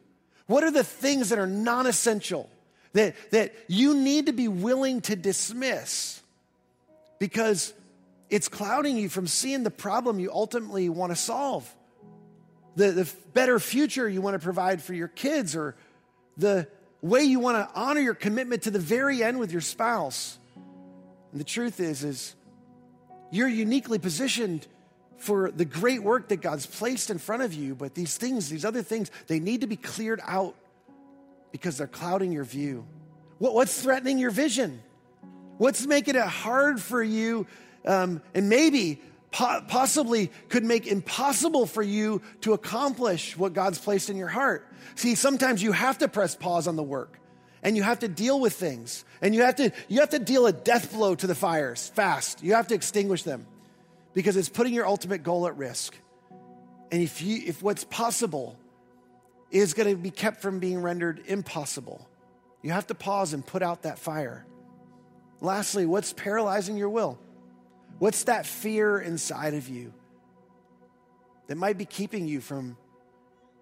What 0.47 0.65
are 0.65 0.73
the 0.73 0.85
things 0.85 1.29
that 1.29 1.39
are 1.39 1.47
non 1.47 1.87
essential 1.87 2.51
that, 2.93 3.15
that 3.31 3.55
you 3.69 3.95
need 3.95 4.27
to 4.27 4.33
be 4.33 4.49
willing 4.49 5.01
to 5.03 5.15
dismiss? 5.15 6.21
Because 7.21 7.73
it's 8.31 8.49
clouding 8.49 8.97
you 8.97 9.09
from 9.09 9.29
seeing 9.29 9.63
the 9.63 9.71
problem 9.71 10.19
you 10.19 10.33
ultimately 10.33 10.89
want 10.89 11.13
to 11.13 11.17
solve, 11.17 11.73
the, 12.77 12.93
the 12.93 13.13
better 13.33 13.59
future 13.59 14.09
you 14.09 14.21
want 14.21 14.35
to 14.35 14.39
provide 14.39 14.83
for 14.83 14.95
your 14.95 15.09
kids, 15.09 15.57
or 15.57 15.75
the 16.37 16.69
way 17.03 17.23
you 17.23 17.41
want 17.41 17.57
to 17.57 17.79
honor 17.79 18.01
your 18.01 18.15
commitment 18.15 18.63
to 18.63 18.71
the 18.71 18.79
very 18.79 19.23
end 19.23 19.39
with 19.39 19.51
your 19.51 19.61
spouse. 19.61 20.39
And 21.33 21.41
the 21.41 21.45
truth 21.45 21.81
is, 21.81 22.05
is 22.05 22.35
you're 23.31 23.49
uniquely 23.49 23.99
positioned 23.99 24.67
for 25.19 25.51
the 25.51 25.65
great 25.65 26.03
work 26.03 26.29
that 26.29 26.43
God's 26.43 26.67
placed 26.67 27.11
in 27.11 27.19
front 27.19 27.43
of 27.43 27.55
you, 27.55 27.75
but 27.75 27.95
these 27.95 28.17
things, 28.17 28.49
these 28.49 28.65
other 28.65 28.83
things, 28.83 29.11
they 29.27 29.41
need 29.41 29.63
to 29.63 29.67
be 29.67 29.77
cleared 29.77 30.21
out 30.27 30.55
because 31.53 31.79
they're 31.79 31.87
clouding 31.87 32.33
your 32.33 32.45
view. 32.45 32.87
What, 33.39 33.55
what's 33.55 33.81
threatening 33.81 34.19
your 34.19 34.31
vision? 34.31 34.83
What's 35.59 35.87
making 35.87 36.17
it 36.17 36.23
hard 36.23 36.81
for 36.81 37.03
you 37.03 37.47
um, 37.87 38.21
and 38.35 38.49
maybe 38.49 39.01
po- 39.31 39.63
possibly 39.69 40.31
could 40.49 40.65
make 40.65 40.87
impossible 40.87 41.67
for 41.67 41.83
you 41.83 42.23
to 42.43 42.53
accomplish 42.53 43.37
what 43.37 43.53
God's 43.53 43.79
placed 43.79 44.11
in 44.11 44.17
your 44.17 44.29
heart. 44.29 44.67
See, 44.95 45.15
sometimes 45.15 45.63
you 45.63 45.73
have 45.73 45.99
to 45.99 46.09
press 46.09 46.35
pause 46.35 46.67
on 46.67 46.77
the 46.77 46.83
work 46.83 47.19
and 47.63 47.77
you 47.77 47.83
have 47.83 48.01
to 48.01 48.09
deal 48.09 48.41
with 48.41 48.55
things 48.55 49.05
and 49.21 49.35
you 49.35 49.43
have 49.43 49.57
to 49.57 49.73
you 49.89 50.01
have 50.01 50.11
to 50.11 50.19
deal 50.19 50.47
a 50.47 50.53
death 50.53 50.93
blow 50.93 51.15
to 51.15 51.27
the 51.27 51.35
fires 51.35 51.89
fast. 51.95 52.43
You 52.43 52.55
have 52.55 52.69
to 52.69 52.75
extinguish 52.75 53.23
them 53.23 53.47
because 54.15 54.37
it's 54.37 54.49
putting 54.49 54.75
your 54.75 54.87
ultimate 54.87 55.23
goal 55.23 55.47
at 55.47 55.57
risk. 55.57 55.97
And 56.91 57.03
if 57.03 57.23
you 57.23 57.43
if 57.47 57.63
what's 57.63 57.85
possible 57.85 58.59
is 59.51 59.75
going 59.75 59.89
to 59.89 59.97
be 59.97 60.11
kept 60.11 60.43
from 60.43 60.59
being 60.59 60.81
rendered 60.81 61.23
impossible, 61.27 62.09
you 62.63 62.71
have 62.71 62.87
to 62.89 62.95
pause 62.95 63.33
and 63.33 63.47
put 63.47 63.63
out 63.63 63.83
that 63.83 63.99
fire. 63.99 64.45
Lastly, 65.41 65.87
what's 65.87 66.13
paralyzing 66.13 66.77
your 66.77 66.89
will? 66.89 67.19
What's 67.99 68.25
that 68.25 68.47
fear 68.47 68.99
inside 68.99 69.55
of 69.55 69.69
you 69.69 69.93
that 71.47 71.57
might 71.57 71.79
be 71.79 71.85
keeping 71.85 72.27
you 72.27 72.41
from 72.41 72.77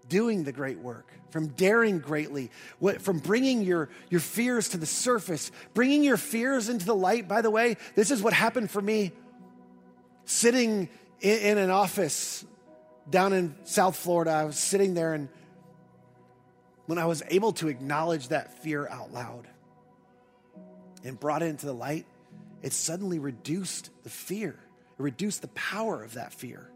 doing 0.08 0.44
the 0.44 0.52
great 0.52 0.78
work, 0.78 1.12
from 1.30 1.48
daring 1.48 1.98
greatly, 1.98 2.50
what, 2.78 3.00
from 3.00 3.18
bringing 3.18 3.62
your, 3.62 3.88
your 4.10 4.20
fears 4.20 4.70
to 4.70 4.76
the 4.76 4.86
surface, 4.86 5.50
bringing 5.72 6.02
your 6.02 6.16
fears 6.16 6.68
into 6.68 6.84
the 6.84 6.94
light? 6.94 7.28
By 7.28 7.42
the 7.42 7.50
way, 7.50 7.76
this 7.94 8.10
is 8.10 8.22
what 8.22 8.32
happened 8.32 8.70
for 8.70 8.82
me 8.82 9.12
sitting 10.24 10.88
in, 11.20 11.38
in 11.38 11.58
an 11.58 11.70
office 11.70 12.44
down 13.08 13.32
in 13.32 13.54
South 13.64 13.96
Florida. 13.96 14.30
I 14.32 14.44
was 14.44 14.58
sitting 14.58 14.94
there, 14.94 15.14
and 15.14 15.28
when 16.86 16.98
I 16.98 17.06
was 17.06 17.22
able 17.28 17.52
to 17.54 17.68
acknowledge 17.68 18.28
that 18.28 18.62
fear 18.62 18.88
out 18.88 19.12
loud 19.12 19.46
and 21.04 21.18
brought 21.18 21.42
it 21.42 21.46
into 21.46 21.66
the 21.66 21.74
light, 21.74 22.06
it 22.64 22.72
suddenly 22.72 23.18
reduced 23.18 23.90
the 24.04 24.08
fear, 24.08 24.58
it 24.98 25.02
reduced 25.02 25.42
the 25.42 25.48
power 25.48 26.02
of 26.02 26.14
that 26.14 26.32
fear. 26.32 26.70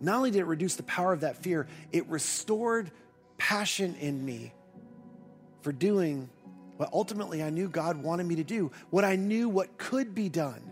Not 0.00 0.16
only 0.16 0.30
did 0.30 0.38
it 0.38 0.46
reduce 0.46 0.76
the 0.76 0.84
power 0.84 1.12
of 1.12 1.20
that 1.20 1.36
fear, 1.36 1.66
it 1.92 2.06
restored 2.06 2.90
passion 3.36 3.94
in 3.96 4.24
me 4.24 4.54
for 5.60 5.70
doing 5.70 6.30
what 6.78 6.88
ultimately 6.94 7.42
I 7.42 7.50
knew 7.50 7.68
God 7.68 7.98
wanted 8.02 8.24
me 8.24 8.36
to 8.36 8.44
do, 8.44 8.70
what 8.88 9.04
I 9.04 9.16
knew 9.16 9.50
what 9.50 9.76
could 9.76 10.14
be 10.14 10.30
done, 10.30 10.62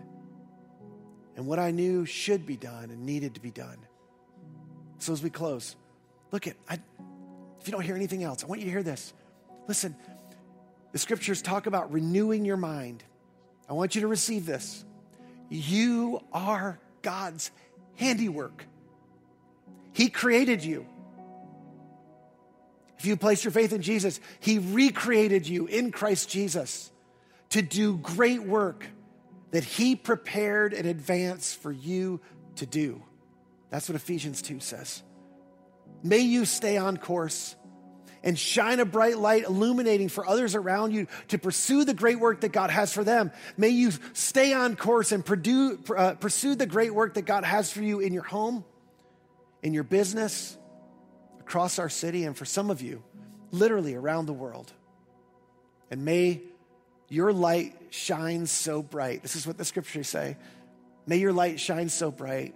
and 1.35 1.45
what 1.45 1.59
I 1.59 1.69
knew 1.69 2.07
should 2.07 2.47
be 2.47 2.57
done 2.57 2.89
and 2.89 3.05
needed 3.05 3.35
to 3.35 3.39
be 3.39 3.51
done. 3.51 3.77
So 4.97 5.13
as 5.13 5.21
we 5.21 5.29
close, 5.29 5.75
look 6.31 6.47
at 6.47 6.55
I, 6.67 6.79
if 7.59 7.67
you 7.67 7.71
don't 7.71 7.83
hear 7.83 7.95
anything 7.95 8.23
else, 8.23 8.43
I 8.43 8.47
want 8.47 8.59
you 8.59 8.65
to 8.65 8.71
hear 8.71 8.81
this. 8.81 9.13
Listen, 9.67 9.95
the 10.93 10.97
scriptures 10.97 11.43
talk 11.43 11.67
about 11.67 11.91
renewing 11.91 12.43
your 12.43 12.57
mind. 12.57 13.03
I 13.69 13.73
want 13.73 13.95
you 13.95 14.01
to 14.01 14.07
receive 14.07 14.45
this. 14.45 14.83
You 15.49 16.21
are 16.31 16.79
God's 17.01 17.51
handiwork. 17.95 18.65
He 19.93 20.09
created 20.09 20.63
you. 20.63 20.85
If 22.97 23.05
you 23.05 23.17
place 23.17 23.43
your 23.43 23.51
faith 23.51 23.73
in 23.73 23.81
Jesus, 23.81 24.19
He 24.39 24.59
recreated 24.59 25.47
you 25.47 25.67
in 25.67 25.91
Christ 25.91 26.29
Jesus 26.29 26.91
to 27.49 27.61
do 27.61 27.97
great 27.97 28.43
work 28.43 28.85
that 29.51 29.63
He 29.63 29.95
prepared 29.95 30.73
in 30.73 30.85
advance 30.85 31.53
for 31.53 31.71
you 31.71 32.19
to 32.55 32.65
do. 32.65 33.01
That's 33.69 33.89
what 33.89 33.95
Ephesians 33.95 34.41
2 34.41 34.59
says. 34.59 35.03
May 36.03 36.19
you 36.19 36.45
stay 36.45 36.77
on 36.77 36.97
course 36.97 37.55
and 38.25 38.37
shine 38.37 38.79
a 38.79 38.85
bright 38.85 39.19
light, 39.19 39.45
illuminating 39.45 40.09
for 40.09 40.27
others 40.27 40.55
around 40.55 40.91
you 40.91 41.07
to 41.27 41.37
pursue 41.37 41.85
the 41.85 41.93
great 41.93 42.19
work 42.19 42.41
that 42.41 42.51
God 42.51 42.71
has 42.71 42.91
for 42.91 43.03
them. 43.03 43.31
May 43.55 43.69
you 43.69 43.91
stay 44.13 44.51
on 44.51 44.75
course 44.75 45.11
and 45.11 45.23
pursue, 45.23 45.79
uh, 45.95 46.15
pursue 46.15 46.55
the 46.55 46.65
great 46.65 46.93
work 46.93 47.13
that 47.13 47.21
God 47.21 47.45
has 47.45 47.71
for 47.71 47.83
you 47.83 47.99
in 47.99 48.11
your 48.11 48.23
home, 48.23 48.65
in 49.61 49.73
your 49.73 49.83
business, 49.83 50.57
across 51.39 51.77
our 51.77 51.87
city, 51.87 52.25
and 52.25 52.35
for 52.35 52.45
some 52.45 52.71
of 52.71 52.81
you, 52.81 53.03
literally 53.51 53.93
around 53.93 54.25
the 54.25 54.33
world. 54.33 54.73
And 55.91 56.03
may 56.03 56.41
your 57.07 57.31
light 57.31 57.75
shine 57.91 58.47
so 58.47 58.81
bright. 58.81 59.21
This 59.21 59.35
is 59.35 59.45
what 59.45 59.59
the 59.59 59.65
scriptures 59.65 60.09
say. 60.09 60.35
May 61.05 61.17
your 61.17 61.31
light 61.31 61.59
shine 61.59 61.89
so 61.89 62.09
bright 62.09 62.55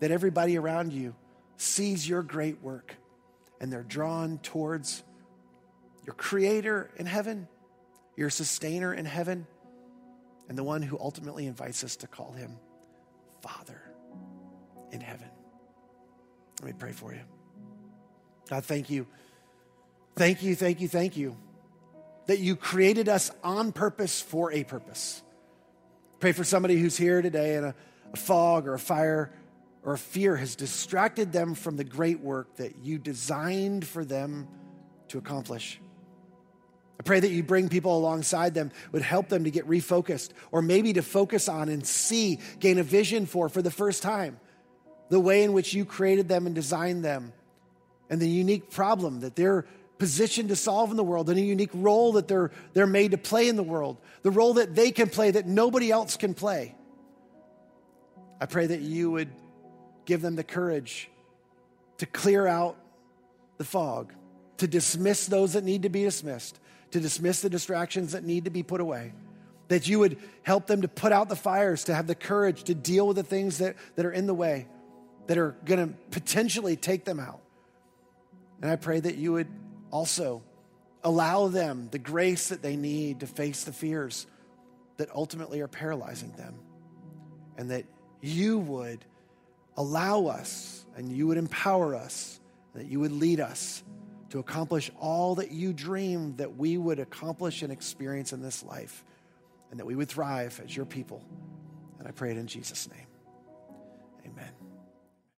that 0.00 0.10
everybody 0.10 0.58
around 0.58 0.92
you 0.92 1.14
sees 1.56 2.08
your 2.08 2.24
great 2.24 2.60
work 2.60 2.96
and 3.62 3.72
they're 3.72 3.84
drawn 3.84 4.38
towards 4.38 5.02
your 6.04 6.14
creator 6.14 6.90
in 6.96 7.06
heaven, 7.06 7.48
your 8.16 8.28
sustainer 8.28 8.92
in 8.92 9.06
heaven, 9.06 9.46
and 10.48 10.58
the 10.58 10.64
one 10.64 10.82
who 10.82 10.98
ultimately 10.98 11.46
invites 11.46 11.84
us 11.84 11.96
to 11.96 12.08
call 12.08 12.32
him 12.32 12.58
Father 13.40 13.80
in 14.90 15.00
heaven. 15.00 15.30
Let 16.60 16.66
me 16.66 16.74
pray 16.78 16.92
for 16.92 17.14
you. 17.14 17.20
God, 18.50 18.64
thank 18.64 18.90
you. 18.90 19.06
Thank 20.16 20.42
you, 20.42 20.54
thank 20.54 20.80
you, 20.80 20.88
thank 20.88 21.16
you 21.16 21.36
that 22.26 22.38
you 22.38 22.56
created 22.56 23.08
us 23.08 23.30
on 23.42 23.72
purpose 23.72 24.20
for 24.20 24.52
a 24.52 24.64
purpose. 24.64 25.22
Pray 26.20 26.32
for 26.32 26.44
somebody 26.44 26.78
who's 26.78 26.96
here 26.96 27.22
today 27.22 27.56
in 27.56 27.64
a, 27.64 27.74
a 28.12 28.16
fog 28.16 28.66
or 28.68 28.74
a 28.74 28.78
fire 28.78 29.32
or 29.84 29.96
fear 29.96 30.36
has 30.36 30.56
distracted 30.56 31.32
them 31.32 31.54
from 31.54 31.76
the 31.76 31.84
great 31.84 32.20
work 32.20 32.56
that 32.56 32.76
you 32.82 32.98
designed 32.98 33.86
for 33.86 34.04
them 34.04 34.48
to 35.08 35.18
accomplish. 35.18 35.80
I 37.00 37.02
pray 37.02 37.18
that 37.18 37.30
you 37.30 37.42
bring 37.42 37.68
people 37.68 37.98
alongside 37.98 38.54
them, 38.54 38.70
would 38.92 39.02
help 39.02 39.28
them 39.28 39.44
to 39.44 39.50
get 39.50 39.66
refocused, 39.66 40.30
or 40.52 40.62
maybe 40.62 40.92
to 40.92 41.02
focus 41.02 41.48
on 41.48 41.68
and 41.68 41.84
see, 41.84 42.38
gain 42.60 42.78
a 42.78 42.84
vision 42.84 43.26
for 43.26 43.48
for 43.48 43.60
the 43.60 43.72
first 43.72 44.02
time, 44.02 44.38
the 45.08 45.18
way 45.18 45.42
in 45.42 45.52
which 45.52 45.74
you 45.74 45.84
created 45.84 46.28
them 46.28 46.46
and 46.46 46.54
designed 46.54 47.04
them, 47.04 47.32
and 48.08 48.20
the 48.20 48.28
unique 48.28 48.70
problem 48.70 49.20
that 49.20 49.34
they're 49.34 49.66
positioned 49.98 50.50
to 50.50 50.56
solve 50.56 50.92
in 50.92 50.96
the 50.96 51.02
world, 51.02 51.28
and 51.28 51.38
a 51.38 51.42
unique 51.42 51.70
role 51.74 52.12
that 52.12 52.28
they're, 52.28 52.52
they're 52.72 52.86
made 52.86 53.10
to 53.10 53.18
play 53.18 53.48
in 53.48 53.56
the 53.56 53.62
world, 53.64 53.96
the 54.22 54.30
role 54.30 54.54
that 54.54 54.74
they 54.76 54.92
can 54.92 55.08
play 55.08 55.32
that 55.32 55.46
nobody 55.46 55.90
else 55.90 56.16
can 56.16 56.34
play. 56.34 56.74
I 58.40 58.46
pray 58.46 58.66
that 58.66 58.80
you 58.80 59.10
would 59.10 59.30
give 60.04 60.22
them 60.22 60.36
the 60.36 60.44
courage 60.44 61.10
to 61.98 62.06
clear 62.06 62.46
out 62.46 62.76
the 63.58 63.64
fog, 63.64 64.12
to 64.58 64.66
dismiss 64.66 65.26
those 65.26 65.52
that 65.52 65.64
need 65.64 65.82
to 65.82 65.88
be 65.88 66.02
dismissed, 66.02 66.58
to 66.90 67.00
dismiss 67.00 67.40
the 67.42 67.50
distractions 67.50 68.12
that 68.12 68.24
need 68.24 68.44
to 68.44 68.50
be 68.50 68.62
put 68.62 68.80
away. 68.80 69.12
That 69.68 69.88
you 69.88 70.00
would 70.00 70.18
help 70.42 70.66
them 70.66 70.82
to 70.82 70.88
put 70.88 71.12
out 71.12 71.28
the 71.28 71.36
fires, 71.36 71.84
to 71.84 71.94
have 71.94 72.06
the 72.06 72.14
courage 72.14 72.64
to 72.64 72.74
deal 72.74 73.06
with 73.06 73.16
the 73.16 73.22
things 73.22 73.58
that, 73.58 73.76
that 73.94 74.04
are 74.04 74.12
in 74.12 74.26
the 74.26 74.34
way, 74.34 74.66
that 75.28 75.38
are 75.38 75.56
to 75.66 75.94
potentially 76.10 76.76
take 76.76 77.04
them 77.04 77.20
out. 77.20 77.40
And 78.60 78.70
I 78.70 78.76
pray 78.76 79.00
that 79.00 79.16
you 79.16 79.32
would 79.32 79.48
also 79.90 80.42
allow 81.04 81.48
them 81.48 81.88
the 81.90 81.98
grace 81.98 82.48
that 82.48 82.62
they 82.62 82.76
need 82.76 83.20
to 83.20 83.26
face 83.26 83.64
the 83.64 83.72
fears 83.72 84.26
that 84.96 85.08
ultimately 85.14 85.60
are 85.60 85.68
paralyzing 85.68 86.32
them. 86.32 86.54
And 87.56 87.70
that 87.70 87.84
you 88.20 88.58
would 88.58 89.04
allow 89.76 90.26
us 90.26 90.84
and 90.96 91.10
you 91.10 91.26
would 91.26 91.38
empower 91.38 91.94
us, 91.94 92.40
that 92.74 92.86
you 92.86 93.00
would 93.00 93.12
lead 93.12 93.40
us 93.40 93.82
to 94.30 94.38
accomplish 94.38 94.90
all 94.98 95.34
that 95.34 95.50
you 95.50 95.72
dream 95.72 96.36
that 96.36 96.56
we 96.56 96.78
would 96.78 96.98
accomplish 96.98 97.62
and 97.62 97.70
experience 97.70 98.32
in 98.32 98.40
this 98.40 98.62
life, 98.62 99.04
and 99.70 99.78
that 99.78 99.84
we 99.84 99.94
would 99.94 100.08
thrive 100.08 100.60
as 100.64 100.74
your 100.74 100.86
people. 100.86 101.22
And 101.98 102.08
I 102.08 102.12
pray 102.12 102.30
it 102.30 102.38
in 102.38 102.46
Jesus' 102.46 102.88
name. 102.90 103.06
Amen. 104.26 104.61